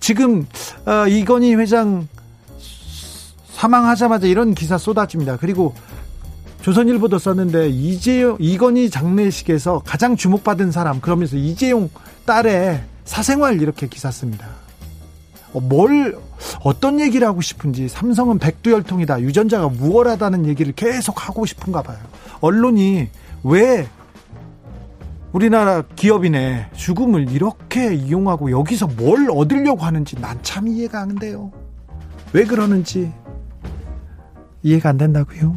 지금 0.00 0.46
어, 0.84 1.06
이건희 1.06 1.54
회장 1.54 2.08
사망하자마자 3.52 4.26
이런 4.26 4.54
기사 4.54 4.76
쏟아집니다. 4.78 5.36
그리고 5.36 5.74
조선일보도 6.62 7.18
썼는데 7.18 7.68
이재용 7.68 8.36
이건희 8.40 8.90
장례식에서 8.90 9.82
가장 9.86 10.16
주목받은 10.16 10.72
사람 10.72 11.00
그러면서 11.00 11.36
이재용 11.36 11.88
딸의 12.26 12.82
사생활 13.04 13.62
이렇게 13.62 13.86
기사 13.86 14.10
씁니다. 14.10 14.48
어, 15.52 15.60
뭘 15.60 16.16
어떤 16.62 17.00
얘기를 17.00 17.26
하고 17.26 17.40
싶은지 17.40 17.88
삼성은 17.88 18.38
백두열통이다 18.38 19.20
유전자가 19.20 19.66
우월하다는 19.66 20.46
얘기를 20.46 20.72
계속 20.72 21.28
하고 21.28 21.46
싶은가 21.46 21.82
봐요. 21.82 21.98
언론이 22.40 23.08
왜 23.44 23.88
우리나라 25.32 25.82
기업인의 25.82 26.66
죽음을 26.74 27.30
이렇게 27.30 27.94
이용하고 27.94 28.50
여기서 28.50 28.88
뭘 28.88 29.30
얻으려고 29.30 29.82
하는지 29.84 30.16
난 30.20 30.38
참 30.42 30.66
이해가 30.66 31.00
안 31.00 31.14
돼요. 31.14 31.52
왜 32.32 32.44
그러는지 32.44 33.12
이해가 34.62 34.88
안 34.90 34.98
된다고요. 34.98 35.56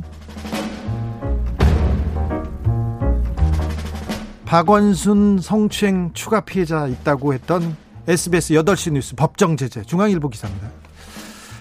박원순 4.46 5.39
성추행 5.41 6.12
추가 6.14 6.41
피해자 6.41 6.88
있다고 6.88 7.34
했던 7.34 7.76
SBS 8.06 8.56
8시 8.56 8.91
뉴스 8.91 9.16
법정 9.16 9.56
제재 9.56 9.82
중앙일보 9.82 10.28
기사입니다. 10.28 10.70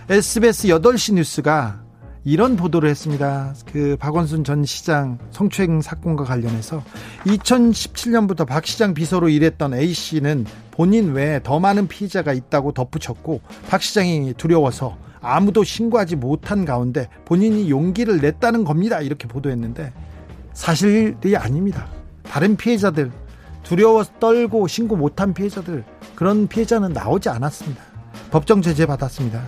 SBS 0.09 0.66
8시 0.68 1.14
뉴스가 1.14 1.80
이런 2.24 2.57
보도를 2.57 2.90
했습니다. 2.90 3.55
그 3.72 3.97
박원순 4.01 4.43
전 4.43 4.64
시장 4.64 5.18
성추행 5.30 5.80
사건과 5.80 6.24
관련해서 6.24 6.82
2017년부터 7.26 8.45
박 8.45 8.66
시장 8.66 8.93
비서로 8.93 9.28
일했던 9.28 9.74
A 9.74 9.95
씨는 9.95 10.45
본인 10.72 11.12
외에 11.12 11.40
더 11.45 11.61
많은 11.61 11.86
피해자가 11.86 12.32
있다고 12.32 12.72
덧붙였고 12.72 13.40
박 13.68 13.80
시장이 13.80 14.34
두려워서 14.36 14.99
아무도 15.20 15.62
신고하지 15.62 16.16
못한 16.16 16.64
가운데 16.64 17.09
본인이 17.24 17.70
용기를 17.70 18.20
냈다는 18.20 18.64
겁니다. 18.64 19.01
이렇게 19.01 19.28
보도했는데 19.28 19.93
사실이 20.55 21.36
아닙니다. 21.36 21.86
다른 22.24 22.57
피해자들 22.57 23.12
두려워 23.63 24.05
떨고 24.21 24.67
신고 24.67 24.97
못한 24.97 25.33
피해자들 25.35 25.85
그런 26.15 26.47
피해자는 26.47 26.93
나오지 26.93 27.29
않았습니다. 27.29 27.83
법정 28.31 28.63
제재 28.63 28.87
받았습니다. 28.87 29.43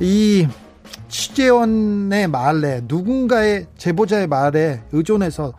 이 0.00 0.46
취재원의 1.08 2.28
말에 2.28 2.82
누군가의 2.84 3.66
제보자의 3.76 4.26
말에 4.26 4.82
의존해서 4.92 5.54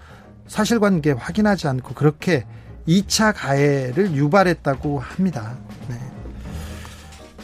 사실관계 0.47 1.11
확인하지 1.11 1.67
않고 1.67 1.93
그렇게 1.93 2.45
2차 2.87 3.33
가해를 3.35 4.13
유발했다고 4.13 4.99
합니다. 4.99 5.57
네. 5.87 5.95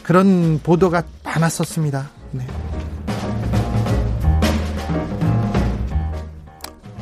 그런 0.02 0.60
보도가 0.62 1.04
많았었습니다. 1.24 2.08
네. 2.32 2.46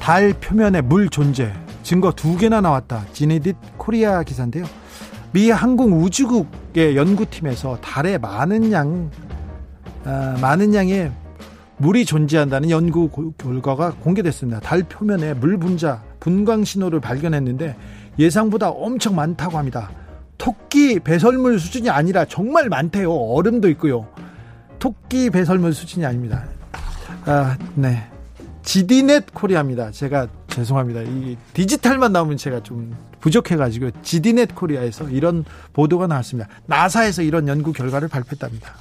달 0.01 0.35
표면에 0.35 0.83
물 0.83 1.09
존재 1.09 1.53
증거 1.85 2.11
두 2.11 2.37
개나 2.37 2.61
나왔다. 2.61 3.05
지네딧 3.13 3.57
코리아 3.77 4.23
기사인데요. 4.25 4.65
미 5.33 5.51
항공우주국의 5.51 6.97
연구팀에서 6.97 7.79
달에 7.81 8.19
많은 8.19 8.73
양 8.73 9.11
아, 10.05 10.37
많은 10.41 10.75
양의 10.75 11.13
물이 11.77 12.05
존재한다는 12.05 12.71
연구 12.71 13.11
결과가 13.37 13.93
공개됐습니다. 14.01 14.61
달 14.61 14.83
표면에 14.83 15.35
물 15.35 15.59
분자, 15.59 16.03
분광 16.21 16.65
신호를 16.65 17.01
발견했는데 17.01 17.77
예상보다 18.19 18.71
엄청 18.71 19.15
많다고 19.15 19.59
합니다. 19.59 19.91
토끼 20.39 21.01
배설물 21.01 21.59
수준이 21.59 21.91
아니라 21.91 22.25
정말 22.25 22.69
많대요. 22.69 23.13
얼음도 23.13 23.69
있고요. 23.71 24.07
토끼 24.79 25.31
배설물 25.31 25.75
수준이 25.75 26.07
아닙니다. 26.07 26.45
아, 27.27 27.57
네. 27.75 28.05
지디넷 28.63 29.35
코리아입니다. 29.35 29.91
제가 29.91 30.29
죄송합니다. 30.55 31.03
이 31.03 31.37
디지털만 31.53 32.13
나오면 32.13 32.37
제가 32.37 32.63
좀 32.63 32.97
부족해가지고 33.21 33.91
지디넷 34.03 34.55
코리아에서 34.55 35.09
이런 35.11 35.45
보도가 35.73 36.07
나왔습니다. 36.07 36.49
나사에서 36.67 37.23
이런 37.23 37.49
연구 37.49 37.73
결과를 37.73 38.09
발표했답니다. 38.09 38.75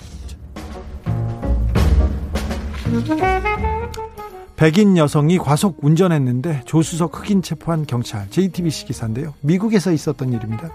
백인 4.56 4.98
여성이 4.98 5.40
과속 5.40 5.84
운전했는데 5.84 6.62
조수석 6.66 7.20
흑인 7.20 7.42
체포한 7.42 7.88
경찰 7.88 8.30
JTBC 8.30 8.86
기사인데요. 8.86 9.34
미국에서 9.42 9.92
있었던 9.92 10.32
일입니다. 10.32 10.70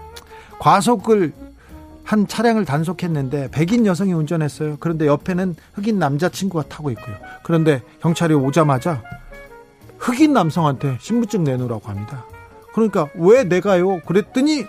과속을 0.59 1.31
한 2.03 2.27
차량을 2.27 2.65
단속했는데 2.65 3.51
백인 3.51 3.85
여성이 3.85 4.11
운전했어요. 4.11 4.77
그런데 4.81 5.07
옆에는 5.07 5.55
흑인 5.73 5.97
남자친구가 5.97 6.65
타고 6.67 6.91
있고요. 6.91 7.15
그런데 7.43 7.81
경찰이 8.01 8.33
오자마자 8.33 9.01
흑인 9.99 10.33
남성한테 10.33 10.97
신분증 10.99 11.43
내놓으라고 11.43 11.87
합니다. 11.87 12.25
그러니까 12.73 13.09
왜 13.15 13.43
내가요? 13.43 13.99
그랬더니 14.01 14.65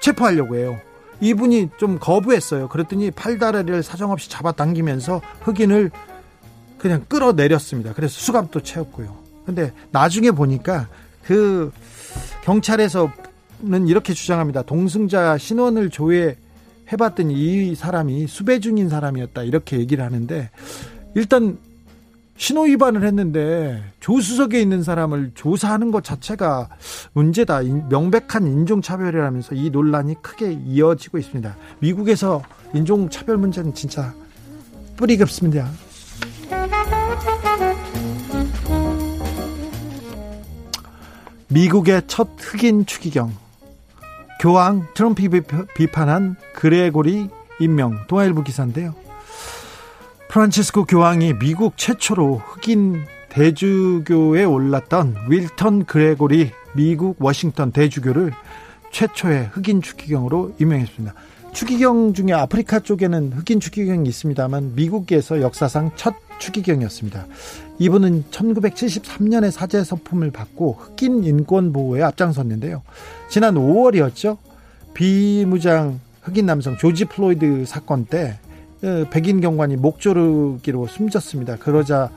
체포하려고 0.00 0.56
해요. 0.56 0.78
이분이 1.20 1.70
좀 1.78 1.98
거부했어요. 1.98 2.68
그랬더니 2.68 3.10
팔다리를 3.10 3.82
사정없이 3.82 4.28
잡아당기면서 4.28 5.22
흑인을 5.40 5.90
그냥 6.78 7.04
끌어내렸습니다. 7.08 7.94
그래서 7.94 8.14
수갑도 8.20 8.60
채웠고요. 8.60 9.16
근데 9.46 9.72
나중에 9.92 10.30
보니까 10.30 10.88
그 11.24 11.72
경찰에서는 12.42 13.86
이렇게 13.86 14.12
주장합니다. 14.12 14.62
동승자 14.62 15.38
신원을 15.38 15.90
조회 15.90 16.36
해봤더니 16.92 17.34
이 17.34 17.74
사람이 17.74 18.26
수배 18.26 18.60
중인 18.60 18.88
사람이었다 18.88 19.42
이렇게 19.42 19.78
얘기를 19.78 20.04
하는데 20.04 20.50
일단 21.14 21.58
신호 22.36 22.62
위반을 22.62 23.04
했는데 23.04 23.82
조수석에 24.00 24.60
있는 24.60 24.82
사람을 24.82 25.32
조사하는 25.34 25.90
것 25.90 26.04
자체가 26.04 26.68
문제다. 27.12 27.62
명백한 27.62 28.46
인종차별이라면서 28.46 29.54
이 29.54 29.70
논란이 29.70 30.22
크게 30.22 30.52
이어지고 30.52 31.18
있습니다. 31.18 31.56
미국에서 31.80 32.42
인종차별 32.74 33.38
문제는 33.38 33.74
진짜 33.74 34.14
뿌리 34.96 35.16
깊습니다. 35.16 35.68
미국의 41.48 42.02
첫 42.06 42.28
흑인 42.38 42.84
추기경 42.86 43.32
교황 44.40 44.86
트럼프 44.94 45.28
비판한 45.74 46.36
그레고리 46.54 47.30
임명 47.60 48.06
동아일보 48.08 48.42
기사인데요. 48.42 49.05
프란치스코 50.36 50.84
교황이 50.84 51.32
미국 51.38 51.78
최초로 51.78 52.42
흑인 52.44 53.06
대주교에 53.30 54.44
올랐던 54.44 55.16
윌턴 55.30 55.86
그레고리 55.86 56.50
미국 56.74 57.16
워싱턴 57.20 57.72
대주교를 57.72 58.34
최초의 58.92 59.48
흑인 59.52 59.80
추기경으로 59.80 60.52
임명했습니다. 60.60 61.14
추기경 61.54 62.12
중에 62.12 62.34
아프리카 62.34 62.80
쪽에는 62.80 63.32
흑인 63.32 63.60
추기경이 63.60 64.06
있습니다만 64.06 64.74
미국에서 64.74 65.40
역사상 65.40 65.92
첫 65.96 66.14
추기경이었습니다. 66.38 67.26
이분은 67.78 68.24
1973년에 68.30 69.50
사제 69.50 69.82
서품을 69.82 70.32
받고 70.32 70.76
흑인 70.78 71.24
인권 71.24 71.72
보호에 71.72 72.02
앞장섰는데요. 72.02 72.82
지난 73.30 73.54
5월이었죠. 73.54 74.36
비무장 74.92 75.98
흑인 76.20 76.44
남성 76.44 76.76
조지 76.76 77.06
플로이드 77.06 77.64
사건 77.64 78.04
때 78.04 78.38
어, 78.42 78.45
백인 79.10 79.40
경관이 79.40 79.76
목조르기로 79.76 80.86
숨졌습니다. 80.86 81.56
그러자 81.56 82.10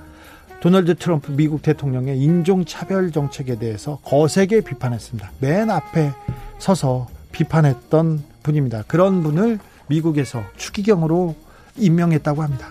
도널드 0.62 0.96
트럼프 0.96 1.32
미국 1.32 1.62
대통령의 1.62 2.20
인종차별 2.20 3.12
정책에 3.12 3.58
대해서 3.58 4.00
거세게 4.04 4.62
비판했습니다. 4.62 5.32
맨 5.40 5.70
앞에 5.70 6.12
서서 6.58 7.08
비판했던 7.32 8.24
분입니다. 8.44 8.84
그런 8.88 9.24
분을 9.24 9.60
미국에서 9.88 10.44
추기경으로 10.58 11.36
임명했다고 11.78 12.44
합니다. 12.44 12.68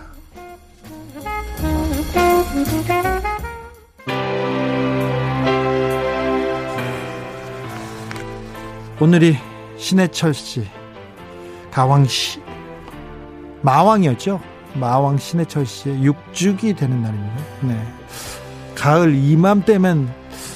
오늘이 9.01 9.37
신해철 9.77 10.33
씨, 10.33 10.63
가왕 11.71 12.05
씨, 12.05 12.41
마왕이었죠. 13.61 14.39
마왕 14.75 15.17
신해철 15.17 15.65
씨의 15.65 15.97
6주기 16.01 16.77
되는 16.77 17.01
날입니다. 17.01 17.35
네. 17.61 17.81
가을 18.75 19.15
이맘때면 19.15 20.13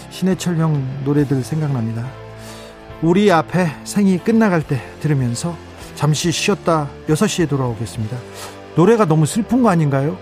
신해철 0.10 0.58
형 0.58 0.86
노래들 1.04 1.44
생각납니다. 1.44 2.06
우리 3.02 3.32
앞에 3.32 3.68
생이 3.84 4.20
끝나갈 4.20 4.66
때 4.66 4.82
들으면서 5.02 5.56
잠시 5.96 6.32
쉬었다 6.32 6.88
6시에 7.08 7.50
돌아오겠습니다. 7.50 8.18
노래가 8.76 9.06
너무 9.06 9.26
슬픈 9.26 9.62
거 9.62 9.70
아닌가요? 9.70 10.18